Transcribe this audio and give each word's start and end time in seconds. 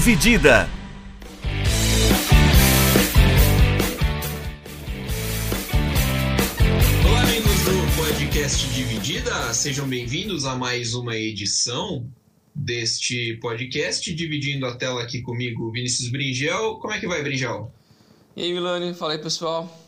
Dividida. 0.00 0.66
Olá, 7.06 7.20
amigos 7.20 7.64
do 7.64 8.02
podcast 8.02 8.66
Dividida, 8.70 9.52
sejam 9.52 9.86
bem-vindos 9.86 10.46
a 10.46 10.56
mais 10.56 10.94
uma 10.94 11.14
edição 11.14 12.10
deste 12.54 13.36
podcast. 13.42 14.14
Dividindo 14.14 14.64
a 14.64 14.74
tela 14.74 15.02
aqui 15.02 15.20
comigo, 15.20 15.70
Vinícius 15.70 16.08
Bringel. 16.08 16.76
Como 16.76 16.94
é 16.94 16.98
que 16.98 17.06
vai, 17.06 17.22
Bringel? 17.22 17.70
E 18.34 18.44
aí, 18.44 18.54
Milani, 18.54 18.94
fala 18.94 19.12
aí, 19.12 19.18
pessoal. 19.18 19.86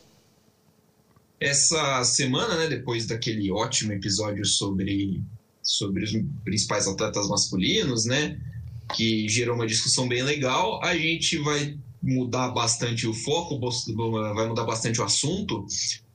Essa 1.41 2.05
semana, 2.05 2.59
né, 2.59 2.69
depois 2.69 3.07
daquele 3.07 3.51
ótimo 3.51 3.95
episódio 3.95 4.45
sobre, 4.45 5.23
sobre 5.63 6.05
os 6.05 6.13
principais 6.45 6.87
atletas 6.87 7.27
masculinos, 7.29 8.05
né, 8.05 8.39
que 8.95 9.29
gerou 9.29 9.55
uma 9.55 9.67
discussão 9.67 10.09
bem 10.09 10.23
legal, 10.23 10.83
a 10.83 10.97
gente 10.97 11.39
vai 11.39 11.77
mudar 12.03 12.49
bastante 12.49 13.07
o 13.07 13.15
foco, 13.15 13.61
vai 14.35 14.49
mudar 14.49 14.65
bastante 14.65 15.01
o 15.01 15.05
assunto. 15.05 15.65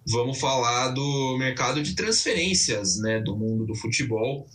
Vamos 0.05 0.39
falar 0.39 0.89
do 0.89 1.37
mercado 1.37 1.81
de 1.81 1.93
transferências, 1.93 2.97
né, 2.97 3.19
do 3.19 3.35
mundo 3.35 3.65
do 3.65 3.75
futebol, 3.75 4.47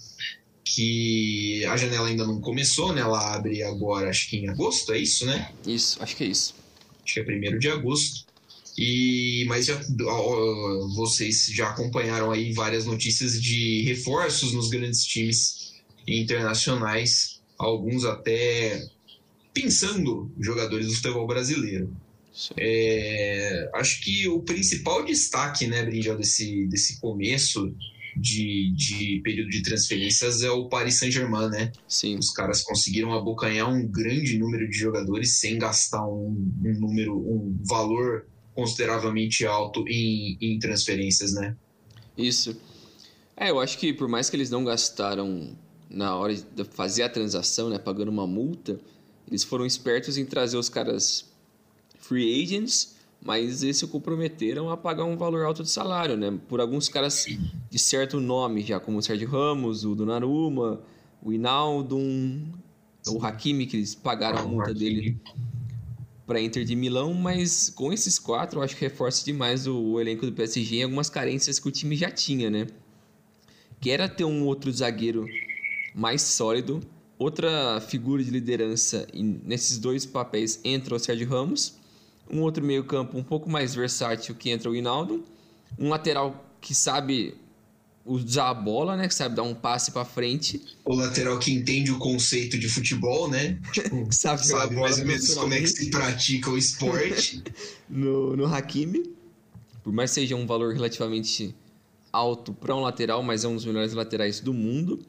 que 0.65 1.65
a 1.67 1.77
janela 1.77 2.09
ainda 2.09 2.27
não 2.27 2.41
começou, 2.41 2.93
né? 2.93 3.03
Ela 3.03 3.35
abre 3.35 3.63
agora, 3.63 4.09
acho 4.09 4.31
que 4.31 4.39
em 4.39 4.49
agosto, 4.49 4.93
é 4.93 4.99
isso, 4.99 5.27
né? 5.27 5.51
Isso, 5.67 6.03
acho 6.03 6.17
que 6.17 6.25
é 6.25 6.27
isso. 6.29 6.55
Acho 7.05 7.15
que 7.15 7.21
é 7.21 7.25
primeiro 7.25 7.59
de 7.59 7.69
agosto. 7.69 8.25
E, 8.79 9.45
mas 9.49 9.67
já, 9.67 9.79
vocês 10.95 11.47
já 11.47 11.69
acompanharam 11.69 12.31
aí 12.31 12.53
várias 12.53 12.87
notícias 12.87 13.41
de 13.41 13.83
reforços 13.83 14.55
nos 14.55 14.71
grandes 14.71 15.05
times 15.05 15.73
internacionais, 16.07 17.32
alguns 17.63 18.05
até 18.05 18.83
pensando 19.55 20.31
jogadores 20.39 20.89
do 20.89 20.95
futebol 20.95 21.27
brasileiro. 21.27 21.95
É, 22.57 23.71
acho 23.75 24.03
que 24.03 24.27
o 24.29 24.41
principal 24.41 25.05
destaque, 25.05 25.67
né, 25.67 25.85
Brinjal, 25.85 26.17
desse, 26.17 26.67
desse 26.67 26.99
começo 26.99 27.75
de, 28.17 28.73
de 28.75 29.21
período 29.23 29.51
de 29.51 29.63
transferências 29.63 30.43
é 30.43 30.51
o 30.51 30.69
Paris 30.69 30.99
Saint-Germain, 30.99 31.49
né? 31.51 31.73
Sim. 31.87 32.19
Os 32.19 32.31
caras 32.31 32.63
conseguiram 32.63 33.13
abocanhar 33.13 33.71
um 33.71 33.87
grande 33.87 34.39
número 34.39 34.69
de 34.69 34.77
jogadores 34.77 35.39
sem 35.39 35.59
gastar 35.59 36.07
um, 36.07 36.51
um 36.65 36.81
número, 36.81 37.17
um 37.17 37.59
valor 37.63 38.27
consideravelmente 38.55 39.47
alto 39.47 39.85
em, 39.89 40.37
em 40.41 40.59
transferências, 40.59 41.33
né? 41.33 41.57
Isso. 42.17 42.57
É, 43.37 43.51
eu 43.51 43.61
acho 43.61 43.79
que 43.79 43.93
por 43.93 44.09
mais 44.09 44.29
que 44.29 44.37
eles 44.37 44.51
não 44.51 44.65
gastaram 44.65 45.57
na 45.93 46.17
hora 46.17 46.35
de 46.35 46.65
fazer 46.65 47.03
a 47.03 47.09
transação, 47.09 47.69
né, 47.69 47.79
pagando 47.79 48.11
uma 48.11 48.27
multa, 48.27 48.81
eles 49.29 49.45
foram 49.45 49.67
espertos 49.67 50.17
em 50.17 50.25
trazer 50.25 50.57
os 50.57 50.69
caras 50.69 51.31
free 51.99 52.43
agents, 52.43 52.97
mas 53.25 53.63
eles 53.63 53.77
se 53.77 53.87
comprometeram 53.87 54.71
a 54.71 54.77
pagar 54.77 55.05
um 55.05 55.17
valor 55.17 55.45
alto 55.45 55.63
de 55.63 55.71
salário, 55.71 56.17
né? 56.17 56.39
Por 56.49 56.61
alguns 56.61 56.89
caras 56.89 57.27
de 57.71 57.79
certo 57.79 58.21
nome, 58.21 58.63
já 58.63 58.81
como 58.81 58.99
o 58.99 59.03
Sérgio 59.03 59.29
Ramos, 59.29 59.85
o 59.85 59.95
Donnarumma, 59.95 60.81
o 61.23 61.33
Inaldo, 61.33 61.97
o 63.07 63.25
Hakimi, 63.25 63.67
que 63.67 63.77
eles 63.77 63.95
pagaram 63.95 64.39
a 64.39 64.43
multa 64.43 64.75
dele 64.75 65.21
para 66.27 66.41
Inter 66.41 66.65
de 66.65 66.75
Milão, 66.75 67.15
mas 67.15 67.71
com 67.71 67.93
esses 67.93 68.19
quatro 68.19 68.59
eu 68.59 68.65
acho 68.65 68.77
que 68.77 68.83
reforça 68.83 69.25
demais 69.25 69.67
o, 69.67 69.77
o, 69.77 70.01
elenco 70.01 70.27
do 70.27 70.33
PSG 70.33 70.77
em 70.77 70.83
algumas 70.85 71.09
carências 71.09 71.59
que 71.61 71.69
o 71.69 71.71
time 71.71 71.95
já 71.95 72.11
tinha, 72.11 72.51
né? 72.51 72.67
Que 73.81 73.91
era 73.91 74.09
ter 74.09 74.25
um 74.25 74.45
outro 74.47 74.73
zagueiro 74.73 75.27
mais 75.95 76.23
sólido, 76.23 76.81
outra 77.19 77.81
figura 77.81 78.23
de 78.23 78.31
liderança 78.31 79.07
nesses 79.15 79.79
dois 79.79 80.07
papéis 80.07 80.61
entra 80.65 80.95
o 80.95 80.99
Sérgio 80.99 81.29
Ramos, 81.29 81.75
um 82.31 82.41
outro 82.41 82.65
meio-campo 82.65 83.17
um 83.19 83.23
pouco 83.23 83.49
mais 83.51 83.75
versátil 83.75 84.35
que 84.35 84.51
entra 84.51 84.71
o 84.71 84.77
Hinaldo, 84.77 85.25
um 85.79 85.89
lateral 85.89 86.45
que 86.61 86.75
sabe 86.75 87.35
usar 88.05 88.51
a 88.51 88.55
bola, 88.55 88.97
né? 88.97 89.07
Que 89.07 89.15
sabe 89.15 89.35
dar 89.35 89.43
um 89.43 89.55
passe 89.55 89.91
para 89.91 90.05
frente. 90.05 90.61
O 90.85 90.95
lateral 90.95 91.39
que 91.39 91.53
entende 91.53 91.91
o 91.91 91.99
conceito 91.99 92.59
de 92.59 92.69
futebol, 92.69 93.29
né? 93.29 93.59
Tipo, 93.73 94.09
sabe, 94.11 94.47
sabe 94.47 94.77
mais 94.77 94.99
ou 94.99 95.07
menos 95.07 95.35
como 95.35 95.55
é 95.55 95.61
que 95.61 95.67
se 95.69 95.91
pratica 95.91 96.51
o 96.51 96.59
esporte. 96.59 97.43
no, 97.89 98.37
no 98.37 98.47
Hakimi. 98.47 99.13
Por 99.83 99.93
mais 99.93 100.11
seja 100.11 100.37
um 100.37 100.47
valor 100.47 100.73
relativamente 100.73 101.55
alto 102.13 102.53
para 102.53 102.75
um 102.75 102.81
lateral, 102.81 103.23
mas 103.23 103.45
é 103.45 103.49
um 103.49 103.55
dos 103.55 103.65
melhores 103.65 103.93
laterais 103.93 104.41
do 104.41 104.53
mundo. 104.53 105.01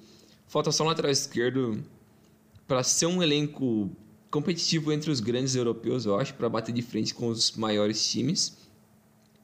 Falta 0.48 0.72
só 0.72 0.84
um 0.84 0.88
lateral 0.88 1.12
esquerdo 1.12 1.84
para 2.68 2.84
ser 2.84 3.06
um 3.06 3.22
elenco 3.22 3.90
competitivo 4.30 4.92
entre 4.92 5.12
os 5.12 5.20
grandes 5.20 5.56
europeus, 5.56 6.06
eu 6.06 6.18
acho, 6.18 6.34
para 6.34 6.50
bater 6.50 6.74
de 6.74 6.82
frente 6.82 7.14
com 7.14 7.28
os 7.28 7.52
maiores 7.54 8.10
times. 8.10 8.58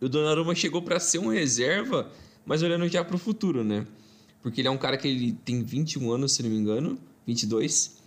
O 0.01 0.07
Donnarumma 0.07 0.55
chegou 0.55 0.81
para 0.81 0.99
ser 0.99 1.19
um 1.19 1.27
reserva 1.27 2.09
mas 2.49 2.63
olhando 2.63 2.87
já 2.87 3.05
para 3.05 3.15
o 3.15 3.19
futuro, 3.19 3.63
né? 3.63 3.85
Porque 4.41 4.59
ele 4.59 4.67
é 4.67 4.71
um 4.71 4.77
cara 4.77 4.97
que 4.97 5.07
ele 5.07 5.33
tem 5.33 5.61
21 5.61 6.11
anos, 6.11 6.31
se 6.31 6.41
não 6.41 6.49
me 6.49 6.57
engano, 6.57 6.97
22. 7.27 7.99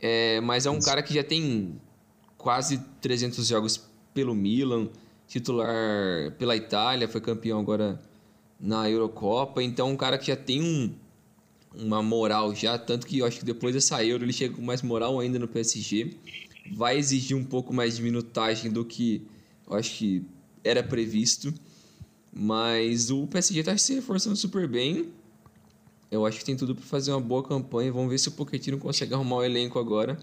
É, 0.00 0.40
mas 0.40 0.64
é 0.64 0.70
um 0.70 0.80
cara 0.80 1.02
que 1.02 1.12
já 1.12 1.22
tem 1.22 1.78
quase 2.38 2.78
300 3.02 3.46
jogos 3.46 3.84
pelo 4.14 4.34
Milan, 4.34 4.88
titular 5.28 6.32
pela 6.38 6.56
Itália, 6.56 7.06
foi 7.06 7.20
campeão 7.20 7.60
agora 7.60 8.00
na 8.58 8.88
Eurocopa. 8.88 9.62
Então, 9.62 9.90
um 9.90 9.96
cara 9.98 10.16
que 10.16 10.28
já 10.28 10.36
tem 10.36 10.62
um, 10.62 10.94
uma 11.76 12.02
moral 12.02 12.54
já, 12.54 12.78
tanto 12.78 13.06
que 13.06 13.18
eu 13.18 13.26
acho 13.26 13.38
que 13.38 13.44
depois 13.44 13.74
dessa 13.74 14.04
Euro 14.04 14.24
ele 14.24 14.32
chega 14.32 14.54
com 14.54 14.62
mais 14.62 14.82
moral 14.82 15.18
ainda 15.20 15.38
no 15.38 15.48
PSG. 15.48 16.16
Vai 16.74 16.98
exigir 16.98 17.36
um 17.36 17.44
pouco 17.44 17.72
mais 17.74 17.96
de 17.96 18.02
minutagem 18.02 18.70
do 18.70 18.84
que 18.84 19.26
eu 19.66 19.76
acho 19.76 19.96
que 19.96 20.24
era 20.62 20.82
previsto. 20.82 21.52
Mas 22.32 23.10
o 23.10 23.26
PSG 23.26 23.60
está 23.60 23.76
se 23.76 23.94
reforçando 23.94 24.36
super 24.36 24.66
bem. 24.66 25.10
Eu 26.10 26.26
acho 26.26 26.38
que 26.38 26.44
tem 26.44 26.56
tudo 26.56 26.74
para 26.74 26.84
fazer 26.84 27.12
uma 27.12 27.20
boa 27.20 27.42
campanha. 27.42 27.92
Vamos 27.92 28.10
ver 28.10 28.18
se 28.18 28.28
o 28.28 28.32
Pochettino 28.32 28.78
consegue 28.78 29.14
arrumar 29.14 29.36
o 29.36 29.44
elenco 29.44 29.78
agora 29.78 30.18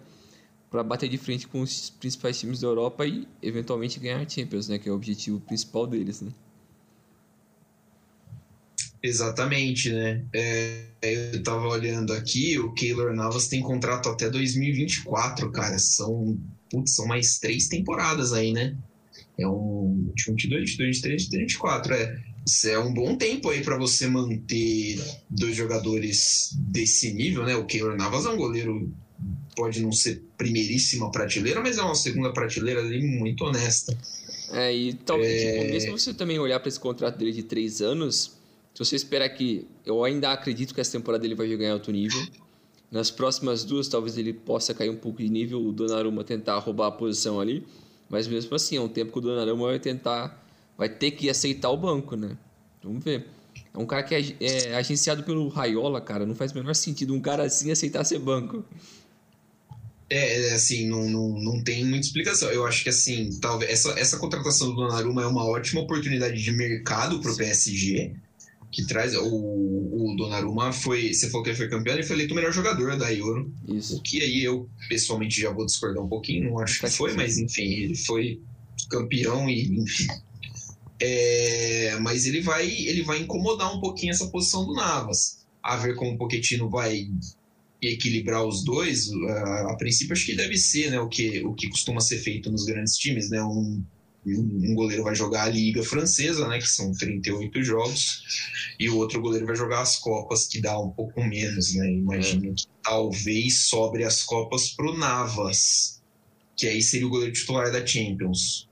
para 0.70 0.84
bater 0.84 1.10
de 1.10 1.18
frente 1.18 1.48
com 1.48 1.62
os 1.62 1.90
principais 1.90 2.40
times 2.40 2.62
da 2.62 2.68
Europa 2.68 3.06
e 3.06 3.28
eventualmente 3.42 4.00
ganhar 4.00 4.20
a 4.20 4.28
Champions, 4.28 4.70
né, 4.70 4.80
que 4.80 4.88
é 4.88 4.92
o 4.92 4.96
objetivo 4.96 5.40
principal 5.42 5.86
deles, 5.86 6.22
né? 6.22 6.32
Exatamente, 9.04 9.92
né? 9.92 10.24
É, 10.32 10.84
eu 11.02 11.40
estava 11.40 11.68
olhando 11.68 12.14
aqui, 12.14 12.60
o 12.60 12.72
Keylor 12.74 13.14
Navas 13.16 13.48
tem 13.48 13.62
contrato 13.62 14.10
até 14.10 14.30
2024, 14.30 15.52
cara. 15.52 15.80
São, 15.80 16.38
putz, 16.70 16.96
são 16.96 17.08
mais 17.08 17.40
três 17.40 17.68
temporadas 17.68 18.32
aí, 18.32 18.54
né? 18.54 18.78
É 19.40 19.48
um 19.48 20.12
22, 20.16 20.72
22, 20.72 21.02
23, 21.02 21.30
24. 21.30 21.94
É, 21.96 22.24
isso 22.46 22.68
é 22.68 22.78
um 22.78 22.94
bom 22.94 23.16
tempo 23.16 23.50
aí 23.50 23.64
para 23.64 23.78
você 23.78 24.08
manter 24.08 25.00
dois 25.28 25.56
jogadores 25.56 26.52
desse 26.54 27.12
nível, 27.12 27.44
né? 27.44 27.56
O 27.56 27.66
Keylor 27.66 27.98
Navas 27.98 28.26
é 28.26 28.30
um 28.30 28.38
goleiro, 28.38 28.92
pode 29.56 29.82
não 29.82 29.92
ser 29.92 30.24
primeiríssima 30.38 31.10
prateleira, 31.10 31.60
mas 31.60 31.80
é 31.80 31.82
uma 31.82 31.96
segunda 31.96 32.32
prateleira 32.32 32.82
ali 32.82 33.02
muito 33.02 33.44
honesta. 33.46 33.98
É, 34.54 34.76
e 34.76 34.94
talvez, 34.94 35.42
é... 35.42 35.60
tipo, 35.60 35.72
mesmo 35.72 35.98
você 35.98 36.14
também 36.14 36.38
olhar 36.38 36.60
para 36.60 36.70
esse 36.70 36.80
contrato 36.80 37.18
dele 37.18 37.32
de 37.32 37.44
três 37.44 37.82
anos, 37.82 38.41
se 38.74 38.86
você 38.86 38.96
esperar 38.96 39.30
que. 39.30 39.68
Eu 39.86 40.04
ainda 40.04 40.32
acredito 40.32 40.74
que 40.74 40.82
essa 40.82 40.92
temporada 40.94 41.26
ele 41.26 41.36
vai 41.36 41.48
em 41.48 41.70
alto 41.70 41.92
nível. 41.92 42.22
Nas 42.90 43.10
próximas 43.10 43.64
duas, 43.64 43.88
talvez 43.88 44.18
ele 44.18 44.34
possa 44.34 44.74
cair 44.74 44.90
um 44.90 44.98
pouco 44.98 45.22
de 45.22 45.30
nível, 45.30 45.66
o 45.66 45.72
Donnarumma 45.72 46.24
tentar 46.24 46.58
roubar 46.60 46.88
a 46.88 46.92
posição 46.92 47.40
ali. 47.40 47.66
Mas 48.10 48.28
mesmo 48.28 48.54
assim, 48.56 48.76
é 48.76 48.82
um 48.82 48.90
tempo 48.90 49.12
que 49.14 49.18
o 49.20 49.22
Donnarumma 49.22 49.68
vai 49.68 49.80
tentar, 49.80 50.46
vai 50.78 50.90
ter 50.90 51.12
que 51.12 51.30
aceitar 51.30 51.70
o 51.70 51.78
banco, 51.78 52.16
né? 52.16 52.38
Vamos 52.84 53.04
ver. 53.04 53.28
É 53.74 53.78
um 53.78 53.86
cara 53.86 54.04
que 54.04 54.16
é, 54.16 54.36
é 54.42 54.76
agenciado 54.76 55.24
pelo 55.24 55.48
Raiola, 55.48 56.02
cara. 56.02 56.26
Não 56.26 56.36
faz 56.36 56.52
o 56.52 56.56
menor 56.56 56.76
sentido 56.76 57.14
um 57.14 57.22
cara 57.22 57.44
assim 57.44 57.72
aceitar 57.72 58.04
ser 58.04 58.20
banco. 58.20 58.66
É, 60.10 60.50
é, 60.50 60.54
assim, 60.54 60.90
não, 60.90 61.10
não, 61.10 61.30
não 61.40 61.64
tem 61.64 61.86
muita 61.86 62.06
explicação. 62.06 62.50
Eu 62.50 62.66
acho 62.66 62.84
que, 62.84 62.90
assim, 62.90 63.30
talvez 63.40 63.72
essa, 63.72 63.98
essa 63.98 64.18
contratação 64.18 64.70
do 64.70 64.76
Donnarumma 64.76 65.24
é 65.24 65.26
uma 65.26 65.46
ótima 65.46 65.80
oportunidade 65.80 66.42
de 66.42 66.52
mercado 66.52 67.22
para 67.22 67.32
o 67.32 67.38
PSG 67.38 68.14
que 68.72 68.86
traz. 68.86 69.16
O, 69.16 69.26
o 69.26 70.16
Donnarumma 70.18 70.72
foi. 70.72 71.14
Você 71.14 71.30
falou 71.30 71.44
que 71.44 71.50
ele 71.50 71.58
foi 71.58 71.70
campeão, 71.70 71.96
ele 71.96 72.04
foi 72.04 72.16
eleito 72.16 72.34
o 72.34 72.36
melhor 72.36 72.54
jogador 72.54 72.98
da 72.98 73.14
Euro. 73.14 73.54
Isso. 73.68 73.98
O 73.98 74.02
que 74.02 74.22
aí 74.22 74.44
eu, 74.44 74.70
pessoalmente, 74.88 75.42
já 75.42 75.52
vou 75.52 75.66
discordar 75.66 76.04
um 76.04 76.10
pouquinho, 76.10 76.50
não 76.50 76.60
acho 76.60 76.80
que 76.80 76.90
foi, 76.90 77.14
mas 77.14 77.38
enfim, 77.38 77.64
ele 77.64 77.96
foi 77.96 78.40
campeão 78.90 79.50
e 79.50 79.64
enfim. 79.80 80.08
É, 81.00 81.98
mas 82.00 82.26
ele 82.26 82.42
vai, 82.42 82.70
ele 82.70 83.02
vai 83.02 83.20
incomodar 83.20 83.76
um 83.76 83.82
pouquinho 83.82 84.12
essa 84.12 84.28
posição 84.28 84.66
do 84.66 84.74
Navas. 84.74 85.42
A 85.62 85.76
ver 85.76 85.96
como 85.96 86.12
o 86.12 86.18
Pochettino 86.18 86.70
vai 86.70 87.08
equilibrar 87.82 88.46
os 88.46 88.64
dois, 88.64 89.12
a, 89.12 89.72
a 89.72 89.76
princípio 89.76 90.14
acho 90.14 90.26
que 90.26 90.36
deve 90.36 90.56
ser 90.56 90.92
né, 90.92 91.00
o, 91.00 91.10
que, 91.10 91.44
o 91.44 91.54
que 91.54 91.68
costuma 91.70 92.00
ser 92.00 92.20
feito 92.20 92.52
nos 92.52 92.64
grandes 92.66 92.96
times, 92.96 93.30
né? 93.30 93.44
Um, 93.44 93.84
um 94.26 94.76
goleiro 94.76 95.04
vai 95.04 95.16
jogar 95.16 95.44
a 95.44 95.50
Liga 95.50 95.84
Francesa, 95.84 96.48
né, 96.48 96.60
que 96.60 96.68
são 96.68 96.92
38 96.94 97.64
jogos, 97.64 98.24
e 98.80 98.90
o 98.90 98.98
outro 98.98 99.22
goleiro 99.22 99.46
vai 99.46 99.56
jogar 99.56 99.82
as 99.82 99.98
Copas, 99.98 100.48
que 100.48 100.62
dá 100.62 100.80
um 100.80 100.90
pouco 100.90 101.24
menos, 101.24 101.74
né? 101.74 101.92
Imagino 101.92 102.52
é. 102.52 102.54
que 102.54 102.66
talvez 102.84 103.68
sobre 103.68 104.04
as 104.04 104.24
Copas 104.24 104.70
pro 104.70 104.96
Navas, 104.96 106.02
que 106.56 106.68
aí 106.68 106.82
seria 106.82 107.08
o 107.08 107.10
goleiro 107.10 107.34
titular 107.34 107.72
da 107.72 107.86
Champions. 107.86 108.68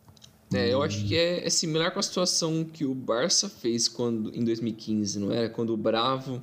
É, 0.53 0.73
eu 0.73 0.81
acho 0.81 1.05
que 1.05 1.15
é, 1.15 1.45
é, 1.45 1.49
similar 1.49 1.91
com 1.91 1.99
a 1.99 2.03
situação 2.03 2.63
que 2.63 2.83
o 2.83 2.93
Barça 2.93 3.47
fez 3.47 3.87
quando 3.87 4.35
em 4.35 4.43
2015, 4.43 5.19
não 5.19 5.31
era? 5.31 5.47
Quando 5.47 5.73
o 5.73 5.77
Bravo 5.77 6.41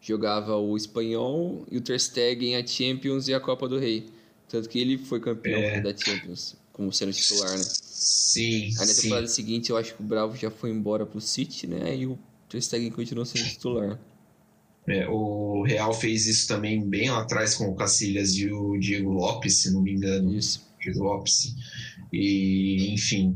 jogava 0.00 0.56
o 0.56 0.76
Espanhol 0.76 1.64
e 1.70 1.78
o 1.78 1.80
Ter 1.80 1.98
Stegen 1.98 2.56
a 2.56 2.66
Champions 2.66 3.28
e 3.28 3.34
a 3.34 3.40
Copa 3.40 3.68
do 3.68 3.78
Rei. 3.78 4.06
Tanto 4.48 4.68
que 4.68 4.78
ele 4.78 4.98
foi 4.98 5.20
campeão 5.20 5.60
é. 5.60 5.80
da 5.80 5.96
Champions, 5.96 6.56
como 6.72 6.92
sendo 6.92 7.12
titular, 7.12 7.56
né? 7.56 7.64
Sim, 8.04 8.64
Aí 8.78 8.86
na 8.86 8.94
temporada 8.94 9.26
seguinte 9.26 9.70
eu 9.70 9.78
acho 9.78 9.94
que 9.94 10.02
o 10.02 10.04
Bravo 10.04 10.36
já 10.36 10.50
foi 10.50 10.70
embora 10.70 11.06
pro 11.06 11.22
City, 11.22 11.66
né? 11.66 11.96
E 11.96 12.06
o 12.06 12.18
Ter 12.50 12.60
Stegen 12.60 12.90
continuou 12.90 13.24
sendo 13.24 13.48
titular. 13.48 13.98
É, 14.86 15.08
o 15.08 15.62
Real 15.62 15.94
fez 15.94 16.26
isso 16.26 16.46
também 16.46 16.86
bem 16.86 17.10
lá 17.10 17.22
atrás 17.22 17.54
com 17.54 17.64
o 17.64 17.74
Cacilhas 17.74 18.34
e 18.34 18.52
o 18.52 18.76
Diego 18.76 19.10
Lopes, 19.10 19.62
se 19.62 19.72
não 19.72 19.80
me 19.80 19.92
engano. 19.92 20.36
Isso. 20.36 20.62
Diego 20.78 21.02
Lopes. 21.02 21.54
E, 22.12 22.92
enfim. 22.92 23.34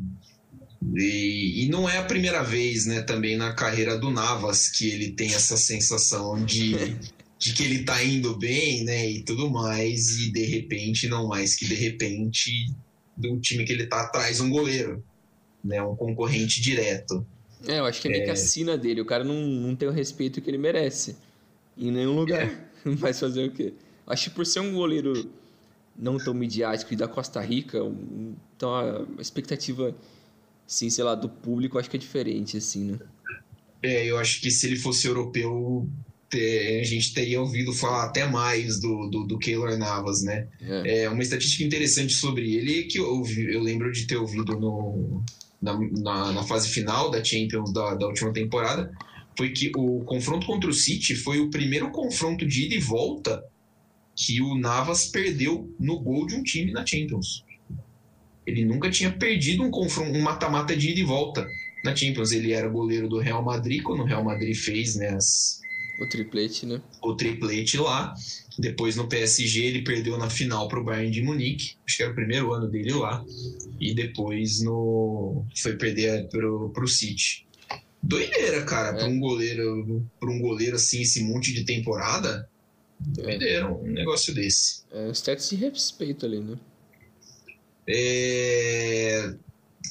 E, 0.94 1.64
e, 1.64 1.68
não 1.70 1.88
é 1.88 1.96
a 1.96 2.04
primeira 2.04 2.42
vez, 2.42 2.84
né, 2.84 3.00
também 3.00 3.38
na 3.38 3.54
carreira 3.54 3.96
do 3.96 4.10
Navas 4.10 4.68
que 4.68 4.86
ele 4.90 5.12
tem 5.12 5.32
essa 5.32 5.56
sensação 5.56 6.44
de, 6.44 6.74
de 7.40 7.54
que 7.54 7.62
ele 7.62 7.84
tá 7.84 8.04
indo 8.04 8.36
bem, 8.36 8.84
né, 8.84 9.10
e 9.10 9.24
tudo 9.24 9.50
mais, 9.50 10.18
e 10.18 10.30
de 10.30 10.44
repente, 10.44 11.08
não 11.08 11.26
mais 11.26 11.56
que 11.56 11.66
de 11.66 11.74
repente, 11.74 12.50
do 13.18 13.38
time 13.40 13.64
que 13.64 13.72
ele 13.72 13.86
tá 13.86 14.02
atrás 14.02 14.40
um 14.40 14.48
goleiro, 14.48 15.04
né, 15.62 15.82
um 15.82 15.96
concorrente 15.96 16.60
direto. 16.60 17.26
É, 17.66 17.80
eu 17.80 17.84
acho 17.84 18.00
que 18.00 18.06
é 18.06 18.10
meio 18.12 18.22
é... 18.22 18.24
que 18.26 18.30
a 18.30 18.36
sina 18.36 18.78
dele, 18.78 19.00
o 19.00 19.04
cara 19.04 19.24
não, 19.24 19.34
não 19.34 19.74
tem 19.74 19.88
o 19.88 19.92
respeito 19.92 20.40
que 20.40 20.48
ele 20.48 20.58
merece 20.58 21.16
em 21.76 21.90
nenhum 21.90 22.14
lugar. 22.14 22.44
É. 22.44 22.68
Mas 23.00 23.18
fazer 23.18 23.48
o 23.48 23.50
quê? 23.50 23.74
Acho 24.06 24.30
que 24.30 24.36
por 24.36 24.46
ser 24.46 24.60
um 24.60 24.72
goleiro 24.72 25.30
não 25.98 26.16
tão 26.16 26.32
midiático 26.32 26.94
e 26.94 26.96
da 26.96 27.08
Costa 27.08 27.40
Rica, 27.40 27.78
então 28.56 28.74
a 28.74 29.20
expectativa, 29.20 29.94
sim, 30.64 30.88
sei 30.88 31.02
lá, 31.02 31.16
do 31.16 31.28
público 31.28 31.76
acho 31.76 31.90
que 31.90 31.96
é 31.96 32.00
diferente, 32.00 32.56
assim, 32.56 32.92
né? 32.92 32.98
É, 33.82 34.06
eu 34.06 34.16
acho 34.16 34.40
que 34.40 34.50
se 34.50 34.66
ele 34.66 34.76
fosse 34.76 35.08
europeu, 35.08 35.88
a 36.32 36.84
gente 36.84 37.14
teria 37.14 37.40
ouvido 37.40 37.72
falar 37.72 38.04
até 38.04 38.26
mais 38.26 38.78
do, 38.80 39.08
do, 39.08 39.24
do 39.24 39.38
Keylor 39.38 39.78
Navas, 39.78 40.22
né? 40.22 40.46
É. 40.60 41.02
é. 41.02 41.10
uma 41.10 41.22
estatística 41.22 41.64
interessante 41.64 42.12
sobre 42.12 42.54
ele 42.54 42.84
que 42.84 42.98
eu, 42.98 43.24
eu 43.48 43.62
lembro 43.62 43.90
de 43.90 44.06
ter 44.06 44.16
ouvido 44.16 44.58
no, 44.58 45.22
na, 45.60 45.78
na, 45.78 46.32
na 46.32 46.42
fase 46.42 46.68
final 46.68 47.10
da 47.10 47.24
Champions 47.24 47.72
da, 47.72 47.94
da 47.94 48.06
última 48.06 48.32
temporada, 48.32 48.92
foi 49.36 49.50
que 49.50 49.70
o 49.76 50.00
confronto 50.00 50.46
contra 50.46 50.68
o 50.68 50.74
City 50.74 51.14
foi 51.14 51.40
o 51.40 51.50
primeiro 51.50 51.90
confronto 51.90 52.46
de 52.46 52.66
ida 52.66 52.74
e 52.74 52.78
volta 52.78 53.42
que 54.14 54.42
o 54.42 54.56
Navas 54.56 55.06
perdeu 55.06 55.72
no 55.78 56.00
gol 56.00 56.26
de 56.26 56.34
um 56.34 56.42
time 56.42 56.72
na 56.72 56.84
Champions. 56.84 57.44
Ele 58.44 58.64
nunca 58.64 58.90
tinha 58.90 59.12
perdido 59.12 59.62
um 59.62 59.70
confronto, 59.70 60.16
um 60.16 60.22
mata-mata 60.22 60.76
de 60.76 60.90
ida 60.90 61.00
e 61.00 61.04
volta 61.04 61.46
na 61.84 61.94
Champions. 61.94 62.32
Ele 62.32 62.52
era 62.52 62.68
goleiro 62.68 63.08
do 63.08 63.18
Real 63.18 63.44
Madrid 63.44 63.82
quando 63.82 64.00
o 64.00 64.04
Real 64.04 64.24
Madrid 64.24 64.56
fez 64.56 64.96
né, 64.96 65.10
as, 65.10 65.57
o 66.00 66.08
triplete, 66.08 66.66
né? 66.66 66.80
O 67.02 67.14
triplete 67.14 67.76
lá. 67.78 68.14
Depois 68.58 68.96
no 68.96 69.08
PSG 69.08 69.64
ele 69.64 69.82
perdeu 69.82 70.18
na 70.18 70.30
final 70.30 70.68
para 70.68 70.80
o 70.80 70.84
Bayern 70.84 71.10
de 71.10 71.22
Munique. 71.22 71.76
Acho 71.86 71.96
que 71.96 72.02
era 72.02 72.12
o 72.12 72.14
primeiro 72.14 72.52
ano 72.52 72.68
dele 72.68 72.92
lá. 72.92 73.24
E 73.80 73.94
depois 73.94 74.60
no 74.60 75.44
foi 75.56 75.76
perder 75.76 76.28
pro, 76.28 76.70
pro 76.70 76.88
City. 76.88 77.46
Doideira, 78.02 78.64
cara, 78.64 78.96
é. 78.96 78.98
para 79.00 79.08
um 79.08 79.18
goleiro, 79.18 80.06
para 80.20 80.30
um 80.30 80.40
goleiro 80.40 80.76
assim 80.76 81.02
esse 81.02 81.22
monte 81.22 81.52
de 81.52 81.64
temporada. 81.64 82.48
Doideira, 83.00 83.70
um 83.70 83.82
negócio 83.82 84.34
desse. 84.34 84.82
É 84.92 85.08
um 85.08 85.12
status 85.12 85.50
de 85.50 85.56
respeito 85.56 86.26
ali, 86.26 86.40
né? 86.40 86.56
É... 87.86 89.34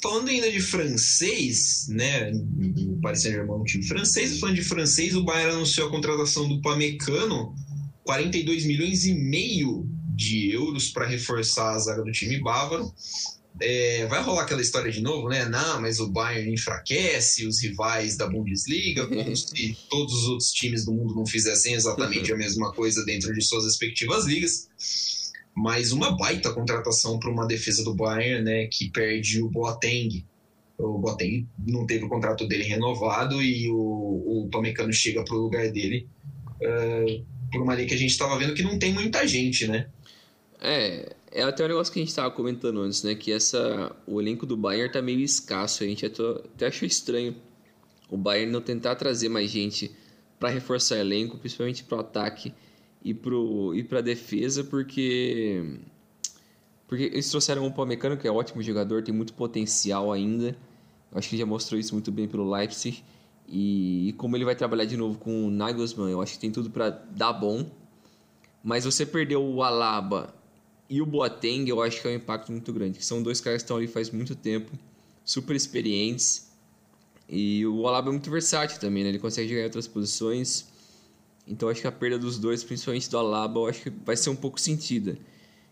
Falando 0.02 0.30
ainda 0.30 0.52
de 0.52 0.60
francês, 0.60 1.88
né? 1.90 2.32
O 2.32 3.00
Paris 3.02 3.22
Saint-Germain 3.22 3.58
é 3.58 3.62
um 3.62 3.64
time 3.64 3.86
francês. 3.86 4.40
Falando 4.40 4.56
de 4.56 4.64
francês, 4.64 5.16
o 5.16 5.24
Bayern 5.24 5.56
anunciou 5.56 5.88
a 5.88 5.92
contratação 5.92 6.48
do 6.48 6.62
Pamecano, 6.62 7.56
42 8.04 8.66
milhões 8.66 9.06
e 9.06 9.14
meio 9.14 9.90
de 10.16 10.52
euros 10.52 10.90
para 10.90 11.06
reforçar 11.06 11.74
a 11.74 11.80
zaga 11.80 12.04
do 12.04 12.12
time 12.12 12.40
bávaro. 12.40 12.92
É, 13.60 14.06
vai 14.06 14.22
rolar 14.22 14.44
aquela 14.44 14.62
história 14.62 14.92
de 14.92 15.02
novo, 15.02 15.30
né? 15.30 15.46
Não, 15.46 15.82
mas 15.82 16.00
o 16.00 16.08
Bayern 16.08 16.54
enfraquece 16.54 17.46
os 17.48 17.62
rivais 17.62 18.16
da 18.16 18.28
Bundesliga, 18.28 19.08
como 19.08 19.36
se 19.36 19.76
todos 19.90 20.14
os 20.14 20.28
outros 20.30 20.52
times 20.52 20.86
do 20.86 20.94
mundo 20.94 21.16
não 21.16 21.26
fizessem 21.26 21.74
exatamente 21.74 22.32
a 22.32 22.38
mesma 22.38 22.72
coisa 22.72 23.04
dentro 23.04 23.34
de 23.34 23.44
suas 23.44 23.66
respectivas 23.66 24.26
ligas. 24.26 24.68
Mas 25.60 25.92
uma 25.92 26.16
baita 26.16 26.54
contratação 26.54 27.20
para 27.20 27.32
uma 27.32 27.48
defesa 27.48 27.84
do 27.84 27.96
Bayern, 27.96 28.44
né? 28.44 28.68
Que 28.68 28.92
perde 28.92 29.42
o 29.42 29.50
Boateng. 29.50 30.24
O 30.78 31.00
Boateng 31.00 31.48
não 31.58 31.88
teve 31.88 32.06
o 32.06 32.08
contrato 32.08 32.48
dele 32.48 32.64
renovado 32.64 33.42
e 33.42 33.68
o, 33.68 34.44
o 34.44 34.50
Pamecano 34.52 34.94
chega 34.94 35.24
para 35.24 35.34
o 35.34 35.40
lugar 35.40 35.68
dele 35.72 36.08
uh, 36.62 37.26
por 37.52 37.64
uma 37.64 37.74
liga 37.74 37.90
que 37.90 37.96
a 37.96 37.98
gente 37.98 38.12
estava 38.12 38.38
vendo 38.38 38.54
que 38.54 38.62
não 38.62 38.78
tem 38.78 38.94
muita 38.94 39.26
gente, 39.28 39.68
né? 39.68 39.88
É, 40.62 41.16
é 41.32 41.42
até 41.42 41.66
um 41.66 41.70
negócio 41.70 41.92
que 41.92 41.98
a 41.98 42.04
gente 42.04 42.10
estava 42.10 42.30
comentando 42.30 42.80
antes, 42.80 43.02
né? 43.02 43.16
Que 43.16 43.32
essa, 43.32 43.96
o 44.06 44.22
elenco 44.22 44.46
do 44.46 44.56
Bayern 44.56 44.94
tá 44.94 45.02
meio 45.02 45.22
escasso. 45.22 45.84
A 45.84 45.88
gente 45.88 46.06
até, 46.06 46.22
até 46.22 46.68
achou 46.68 46.88
estranho 46.88 47.36
o 48.12 48.16
Bayern 48.16 48.52
não 48.52 48.62
tentar 48.62 48.94
trazer 48.94 49.28
mais 49.28 49.50
gente 49.50 49.90
para 50.40 50.50
reforçar 50.50 50.98
o 50.98 51.00
elenco, 51.00 51.40
principalmente 51.40 51.84
para 51.84 51.98
o 51.98 52.02
ataque 52.02 52.54
e 53.04 53.84
para 53.84 54.02
defesa, 54.02 54.64
porque 54.64 55.80
porque 56.88 57.04
eles 57.04 57.30
trouxeram 57.30 57.66
um 57.66 57.72
Pamecano 57.72 58.18
que 58.18 58.28
é 58.28 58.32
um 58.32 58.36
ótimo 58.36 58.62
jogador, 58.62 59.04
tem 59.04 59.14
muito 59.14 59.34
potencial 59.34 60.12
ainda. 60.12 60.58
acho 61.12 61.30
que 61.30 61.38
já 61.38 61.46
mostrou 61.46 61.80
isso 61.80 61.94
muito 61.94 62.12
bem 62.12 62.28
pelo 62.28 62.50
Leipzig. 62.50 63.04
E, 63.48 64.10
e 64.10 64.14
como 64.14 64.36
ele 64.36 64.46
vai 64.46 64.56
trabalhar 64.56 64.86
de 64.86 64.98
novo 64.98 65.18
com 65.18 65.48
o 65.48 65.52
Nagelsmann, 65.52 66.12
eu 66.12 66.22
acho 66.22 66.34
que 66.34 66.40
tem 66.40 66.52
tudo 66.52 66.70
para 66.70 66.90
dar 66.90 67.34
bom. 67.34 67.70
Mas 68.64 68.86
você 68.86 69.06
perdeu 69.06 69.44
o 69.44 69.64
Alaba 69.64 70.34
e 70.90 71.02
o 71.02 71.06
Boateng, 71.06 71.68
eu 71.70 71.82
acho 71.82 72.02
que 72.02 72.08
é 72.08 72.12
um 72.12 72.16
impacto 72.16 72.52
muito 72.52 72.72
grande. 72.72 72.98
Que 73.00 73.06
são 73.06 73.22
dois 73.22 73.42
caras 73.42 73.62
que 73.62 73.66
estão 73.66 73.78
ali 73.78 73.88
faz 73.88 74.10
muito 74.10 74.36
tempo, 74.36 74.72
super 75.26 75.56
experientes. 75.56 76.50
E 77.30 77.66
o 77.66 77.86
Alaba 77.86 78.10
é 78.10 78.12
muito 78.12 78.32
versátil 78.32 78.80
também, 78.80 79.04
né? 79.04 79.10
Ele 79.10 79.20
consegue 79.20 79.50
jogar 79.50 79.62
em 79.62 79.66
outras 79.66 79.88
posições. 79.88 80.68
Então 81.48 81.70
acho 81.70 81.82
que 81.82 81.88
a 81.88 81.92
perda 81.92 82.20
dos 82.20 82.38
dois, 82.38 82.64
principalmente 82.64 83.10
do 83.10 83.18
Alaba, 83.18 83.60
eu 83.62 83.68
acho 83.68 83.84
que 83.84 83.90
vai 83.90 84.18
ser 84.18 84.30
um 84.30 84.36
pouco 84.36 84.60
sentida. 84.60 85.18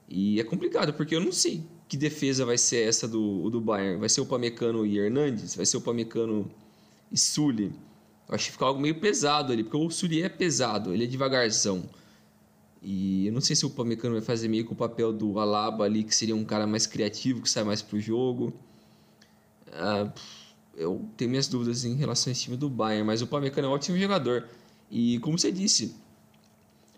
E 0.08 0.40
é 0.40 0.44
complicado, 0.44 0.94
porque 0.94 1.16
eu 1.16 1.20
não 1.20 1.32
sei 1.32 1.64
que 1.88 1.98
defesa 1.98 2.46
vai 2.46 2.58
ser 2.58 2.88
essa 2.88 3.08
do, 3.08 3.50
do 3.50 3.60
Bayern. 3.60 4.00
Vai 4.00 4.10
ser 4.10 4.22
o 4.22 4.26
Pamecano 4.26 4.86
e 4.86 4.98
Hernandes? 4.98 5.56
Vai 5.56 5.66
ser 5.66 5.78
o 5.78 5.82
Pamecano 5.82 6.50
e 7.12 7.18
Sully? 7.18 7.74
Eu 8.28 8.36
acho 8.36 8.46
que 8.46 8.52
fica 8.54 8.66
algo 8.66 8.80
meio 8.80 9.00
pesado 9.00 9.52
ali, 9.52 9.64
porque 9.64 9.78
o 9.78 9.90
Sully 9.90 10.22
é 10.24 10.30
pesado, 10.30 10.94
ele 10.94 11.04
é 11.04 11.08
devagarzão. 11.08 11.84
E 12.82 13.28
eu 13.28 13.34
não 13.34 13.42
sei 13.42 13.56
se 13.56 13.66
o 13.66 13.70
Pamecano 13.70 14.14
vai 14.14 14.24
fazer 14.24 14.48
meio 14.48 14.66
com 14.66 14.74
o 14.74 14.78
papel 14.78 15.12
do 15.12 15.40
Alaba 15.40 15.86
ali, 15.86 16.04
que 16.04 16.16
seria 16.16 16.36
um 16.36 16.46
cara 16.46 16.66
mais 16.66 16.86
criativo, 16.88 17.42
que 17.42 17.50
sai 17.50 17.64
mais 17.64 17.82
pro 17.82 18.00
jogo. 18.00 18.54
Uh, 19.70 20.12
eu 20.76 21.04
tenho 21.18 21.30
minhas 21.30 21.48
dúvidas 21.48 21.84
em 21.84 21.96
relação 21.96 22.30
a 22.30 22.32
esse 22.32 22.42
time 22.42 22.58
do 22.58 22.70
Bayern, 22.70 23.06
mas 23.06 23.22
o 23.22 23.28
Pamecano 23.28 23.68
é 23.68 23.70
um 23.70 23.74
ótimo 23.74 23.98
jogador. 23.98 24.48
E 24.90 25.20
como 25.20 25.38
você 25.38 25.52
disse, 25.52 25.96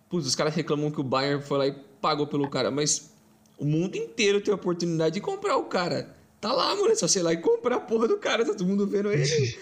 putz, 0.10 0.28
os 0.28 0.36
caras 0.36 0.54
reclamam 0.54 0.92
que 0.92 1.00
o 1.00 1.04
Bayern 1.04 1.44
foi 1.44 1.58
lá 1.58 1.68
e 1.68 1.76
pagou 2.02 2.28
pelo 2.28 2.50
cara, 2.50 2.70
mas 2.70 3.12
o 3.58 3.66
mundo 3.66 3.96
inteiro 3.96 4.42
tem 4.42 4.52
a 4.52 4.56
oportunidade 4.56 5.16
de 5.16 5.22
comprar 5.22 5.58
o 5.58 5.66
cara. 5.66 6.16
Tá 6.40 6.54
lá, 6.54 6.76
mano, 6.76 6.92
é 6.92 6.96
só 6.96 7.08
sei 7.08 7.24
lá 7.24 7.34
e 7.34 7.38
comprar 7.38 7.78
a 7.78 7.80
porra 7.80 8.08
do 8.08 8.18
cara, 8.18 8.46
tá 8.46 8.54
todo 8.54 8.68
mundo 8.68 8.86
vendo 8.86 9.12
ele. 9.12 9.24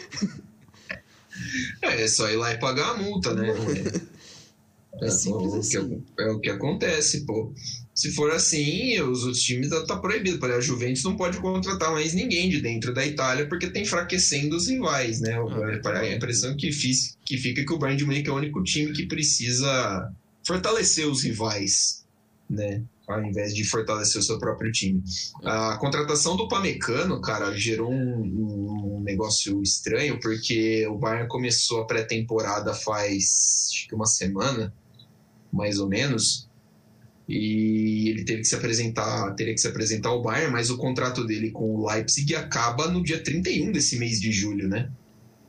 é, 1.82 2.02
é 2.02 2.08
só 2.08 2.30
ir 2.30 2.36
lá 2.36 2.54
e 2.54 2.60
pagar 2.60 2.92
a 2.92 2.98
multa, 2.98 3.34
né? 3.34 3.54
É, 5.02 5.10
simples 5.10 5.54
o 5.54 5.60
assim. 5.60 6.04
Que, 6.16 6.22
é 6.22 6.32
o 6.32 6.40
que 6.40 6.50
acontece, 6.50 7.26
pô. 7.26 7.52
Se 7.96 8.12
for 8.12 8.30
assim, 8.32 9.00
os 9.00 9.24
outros 9.24 9.42
times 9.42 9.70
tá 9.88 9.96
proibido. 9.96 10.46
A 10.46 10.60
Juventus 10.60 11.02
não 11.04 11.16
pode 11.16 11.38
contratar 11.38 11.94
mais 11.94 12.14
ninguém 12.14 12.50
de 12.50 12.60
dentro 12.60 12.94
da 12.94 13.06
Itália 13.06 13.48
porque 13.48 13.70
tá 13.70 13.80
enfraquecendo 13.80 14.58
os 14.58 14.68
rivais, 14.68 15.22
né? 15.22 15.34
Ah, 15.86 16.00
a 16.00 16.14
impressão 16.14 16.58
que, 16.58 16.74
fiz, 16.74 17.18
que 17.26 17.38
fica 17.38 17.64
que 17.64 17.72
o 17.72 17.78
Bayern 17.78 17.98
de 17.98 18.06
Munique 18.06 18.30
é 18.30 18.34
o 18.34 18.36
único 18.36 18.62
time 18.64 18.92
que 18.92 19.06
precisa 19.06 20.12
fortalecer 20.44 21.08
os 21.08 21.24
rivais, 21.24 22.06
né? 22.50 22.84
Ao 23.08 23.24
invés 23.24 23.56
de 23.56 23.64
fortalecer 23.64 24.20
o 24.20 24.24
seu 24.24 24.38
próprio 24.40 24.74
time. 24.74 25.02
A 25.44 25.78
contratação 25.78 26.36
do 26.36 26.50
Pamecano, 26.50 27.22
cara, 27.22 27.58
gerou 27.58 27.94
um, 27.94 28.98
um 28.98 29.02
negócio 29.04 29.64
estranho 29.64 30.20
porque 30.20 30.86
o 30.88 30.98
Bayern 30.98 31.30
começou 31.30 31.80
a 31.82 31.86
pré-temporada 31.86 32.74
faz 32.74 33.70
acho 33.72 33.88
que 33.88 33.96
uma 33.96 34.08
semana 34.08 34.74
mais 35.54 35.80
ou 35.80 35.88
menos. 35.88 36.50
E 37.28 38.10
ele 38.10 38.24
teve 38.24 38.42
que 38.42 38.48
se 38.48 38.56
apresentar, 38.56 39.34
teria 39.34 39.54
que 39.54 39.62
se 39.62 39.68
apresentar 39.68 40.10
ao 40.10 40.22
Bayern, 40.22 40.52
mas 40.52 40.70
o 40.70 40.78
contrato 40.78 41.26
dele 41.26 41.50
com 41.50 41.76
o 41.76 41.90
Leipzig 41.90 42.36
acaba 42.36 42.88
no 42.88 43.04
dia 43.04 43.20
31 43.20 43.72
desse 43.72 43.98
mês 43.98 44.22
de 44.22 44.32
julho, 44.32 44.68
né? 44.68 44.92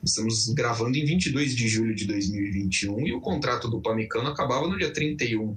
Estamos 0.02 0.48
gravando 0.50 0.96
em 0.96 1.04
22 1.04 1.54
de 1.54 1.68
julho 1.68 1.94
de 1.94 2.06
2021 2.06 3.06
e 3.06 3.12
o 3.12 3.20
contrato 3.20 3.68
do 3.68 3.80
Pamecano 3.80 4.28
acabava 4.28 4.66
no 4.66 4.78
dia 4.78 4.90
31. 4.90 5.56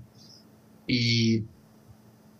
E 0.87 1.43